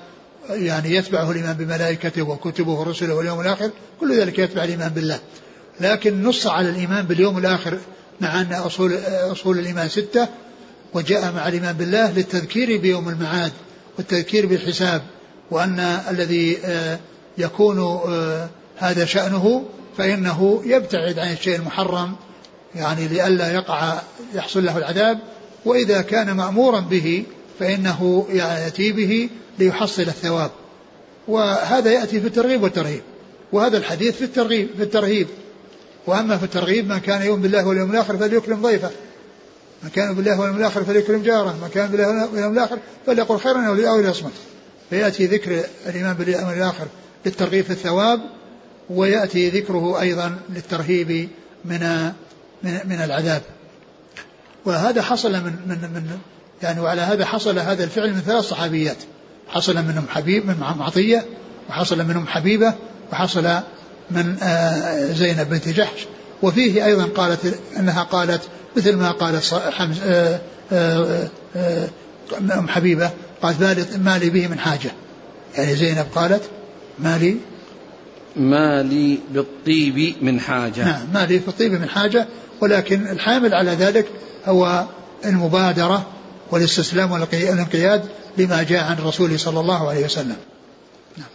يعني 0.51 0.95
يتبعه 0.95 1.31
الإيمان 1.31 1.57
بملائكته 1.57 2.23
وكتبه 2.23 2.73
ورسله 2.73 3.15
واليوم 3.15 3.41
الآخر 3.41 3.71
كل 4.01 4.21
ذلك 4.21 4.39
يتبع 4.39 4.65
الإيمان 4.65 4.89
بالله. 4.89 5.21
لكن 5.81 6.23
نص 6.23 6.47
على 6.47 6.71
الإيمان 6.71 7.07
باليوم 7.07 7.39
الآخر 7.39 7.79
مع 8.21 8.41
أن 8.41 8.53
أصول, 8.53 8.99
أصول 9.07 9.59
الإيمان 9.59 9.89
ستة 9.89 10.29
وجاء 10.95 11.33
مع 11.33 11.49
الإيمان 11.49 11.77
بالله 11.77 12.13
للتذكير 12.13 12.81
بيوم 12.81 13.09
المعاد 13.09 13.53
والتذكير 13.99 14.47
بالحساب. 14.47 15.03
وأن 15.51 15.81
الذي 16.11 16.59
آه، 16.65 16.99
يكون 17.39 17.79
آه، 17.79 18.49
هذا 18.77 19.05
شأنه 19.05 19.65
فإنه 19.99 20.63
يبتعد 20.65 21.19
عن 21.19 21.33
الشيء 21.33 21.57
المحرم 21.57 22.17
يعني 22.75 23.09
لئلا 23.09 23.53
يقع 23.53 23.99
يحصل 24.35 24.65
له 24.65 24.79
العذاب. 24.79 25.19
وإذا 25.65 26.03
كان 26.03 26.33
مأمورا 26.33 26.81
به 26.81 27.25
فإنه 27.59 28.27
يأتي 28.31 28.93
به 28.93 29.29
ليحصل 29.59 30.03
الثواب. 30.03 30.51
وهذا 31.29 31.91
يأتي 31.93 32.21
في 32.21 32.27
الترغيب 32.27 32.63
والترهيب. 32.63 33.03
وهذا 33.53 33.79
الحديث 33.79 34.17
في 34.17 34.25
الترغيب 34.25 34.69
في 34.77 34.83
الترهيب. 34.83 35.27
وأما 36.07 36.37
في 36.37 36.45
الترغيب 36.45 36.89
من 36.89 36.99
كان 36.99 37.23
يؤمن 37.23 37.43
بالله 37.43 37.67
واليوم 37.67 37.91
الآخر 37.91 38.17
فليكرم 38.17 38.63
ضيفه. 38.63 38.91
من 39.83 39.91
كان 39.91 40.15
بالله 40.15 40.41
واليوم 40.41 40.57
الآخر 40.57 40.85
فليكرم 40.85 41.23
جاره. 41.23 41.59
من 41.63 41.69
كان 41.75 41.91
بالله 41.91 42.29
واليوم 42.33 42.53
الآخر 42.53 42.79
فليقل 43.07 43.39
خيرا 43.39 43.67
أو 43.67 44.01
ليصمت. 44.01 44.33
فيأتي 44.91 45.27
ذكر 45.27 45.65
الإيمان 45.87 46.15
باليوم 46.15 46.51
الآخر 46.51 46.87
للترغيب 47.27 47.65
في 47.65 47.71
الثواب 47.71 48.21
ويأتي 48.91 49.49
ذكره 49.49 50.01
أيضا 50.01 50.39
للترهيب 50.51 51.29
من 51.65 52.13
من, 52.63 52.81
من 52.85 53.01
العذاب. 53.05 53.43
وهذا 54.65 55.03
حصل 55.03 55.33
من 55.33 55.53
من 55.67 55.91
من 55.95 56.19
يعني 56.63 56.81
وعلى 56.81 57.01
هذا 57.01 57.25
حصل 57.25 57.59
هذا 57.59 57.85
الفعل 57.85 58.15
من 58.15 58.21
ثلاث 58.21 58.45
صحابيات. 58.45 58.97
حصل 59.49 59.77
منهم 59.77 60.05
حبيب 60.09 60.47
من 60.47 60.55
عطية 60.81 61.25
وحصل 61.69 62.05
منهم 62.05 62.27
حبيبة 62.27 62.75
وحصل 63.13 63.61
من 64.11 64.37
آه، 64.43 65.13
زينب 65.13 65.51
بنت 65.51 65.69
جحش. 65.69 66.07
وفيه 66.43 66.85
أيضا 66.85 67.05
قالت 67.05 67.61
أنها 67.77 68.03
قالت 68.03 68.43
مثل 68.77 68.97
ما 68.97 69.11
قالت 69.11 69.53
آه، 69.93 70.41
آه، 70.73 71.89
أم 72.39 72.69
حبيبة 72.69 73.11
قالت 73.43 73.97
ما 73.97 74.19
لي 74.19 74.31
به 74.31 74.49
من 74.49 74.59
حاجة 74.59 74.91
يعني 75.57 75.75
زينب 75.75 76.07
قالت 76.15 76.51
ما 76.99 77.19
لي 77.19 77.37
ما 78.37 78.83
لي 78.83 79.19
بالطيب 79.31 80.15
من 80.23 80.41
حاجة 80.41 80.85
نعم 80.85 81.07
ما 81.15 81.27
لي 81.27 81.41
في 81.41 81.49
الطيب 81.49 81.73
من 81.73 81.89
حاجة 81.89 82.27
ولكن 82.61 83.07
الحامل 83.07 83.55
على 83.55 83.71
ذلك 83.71 84.07
هو 84.47 84.87
المبادرة 85.25 86.07
والاستسلام 86.51 87.13
والانقياد 87.13 88.09
لما 88.39 88.63
جاء 88.63 88.85
عن 88.85 88.99
الرسول 88.99 89.39
صلى 89.39 89.61
الله 89.61 89.89
عليه 89.89 90.05
وسلم 90.05 90.37
نعم. 91.17 91.29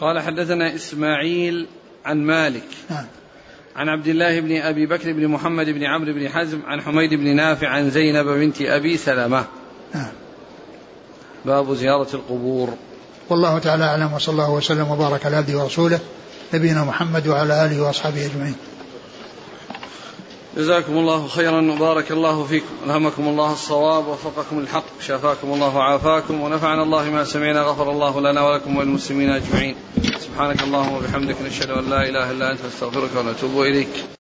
قال 0.00 0.20
حدثنا 0.20 0.74
إسماعيل 0.74 1.66
عن 2.04 2.18
مالك 2.18 2.68
نعم. 2.90 3.06
عن 3.76 3.88
عبد 3.88 4.06
الله 4.06 4.40
بن 4.40 4.56
أبي 4.56 4.86
بكر 4.86 5.12
بن 5.12 5.28
محمد 5.28 5.66
بن 5.66 5.84
عمرو 5.84 6.12
بن 6.12 6.28
حزم 6.28 6.62
عن 6.66 6.80
حميد 6.80 7.14
بن 7.14 7.36
نافع 7.36 7.68
عن 7.68 7.90
زينب 7.90 8.26
بنت 8.26 8.62
أبي 8.62 8.96
سلمة 8.96 9.44
نعم. 9.94 10.12
باب 11.44 11.74
زيارة 11.74 12.08
القبور. 12.14 12.68
والله 13.30 13.58
تعالى 13.58 13.84
أعلم 13.84 14.12
وصلى 14.12 14.32
الله 14.32 14.50
وسلم 14.50 14.90
وبارك 14.90 15.26
على 15.26 15.36
عبده 15.36 15.58
ورسوله 15.58 15.98
نبينا 16.54 16.84
محمد 16.84 17.28
وعلى 17.28 17.64
آله 17.64 17.82
وأصحابه 17.82 18.26
أجمعين. 18.26 18.56
جزاكم 20.56 20.92
الله 20.92 21.28
خيرا 21.28 21.72
وبارك 21.72 22.12
الله 22.12 22.44
فيكم. 22.44 22.74
ألهمكم 22.86 23.28
الله 23.28 23.52
الصواب 23.52 24.06
ووفقكم 24.06 24.58
الحق 24.58 24.84
شافاكم 25.00 25.52
الله 25.52 25.76
وعافاكم 25.76 26.40
ونفعنا 26.40 26.82
الله 26.82 27.04
ما 27.04 27.24
سمعنا 27.24 27.62
غفر 27.62 27.90
الله 27.90 28.20
لنا 28.20 28.42
ولكم 28.42 28.76
وللمسلمين 28.76 29.30
أجمعين. 29.30 29.74
سبحانك 30.20 30.62
اللهم 30.62 30.94
وبحمدك 30.94 31.36
نشهد 31.46 31.70
أن 31.70 31.90
لا 31.90 32.08
إله 32.08 32.30
إلا 32.30 32.52
أنت 32.52 32.60
نستغفرك 32.66 33.10
ونتوب 33.16 33.62
إليك. 33.62 34.19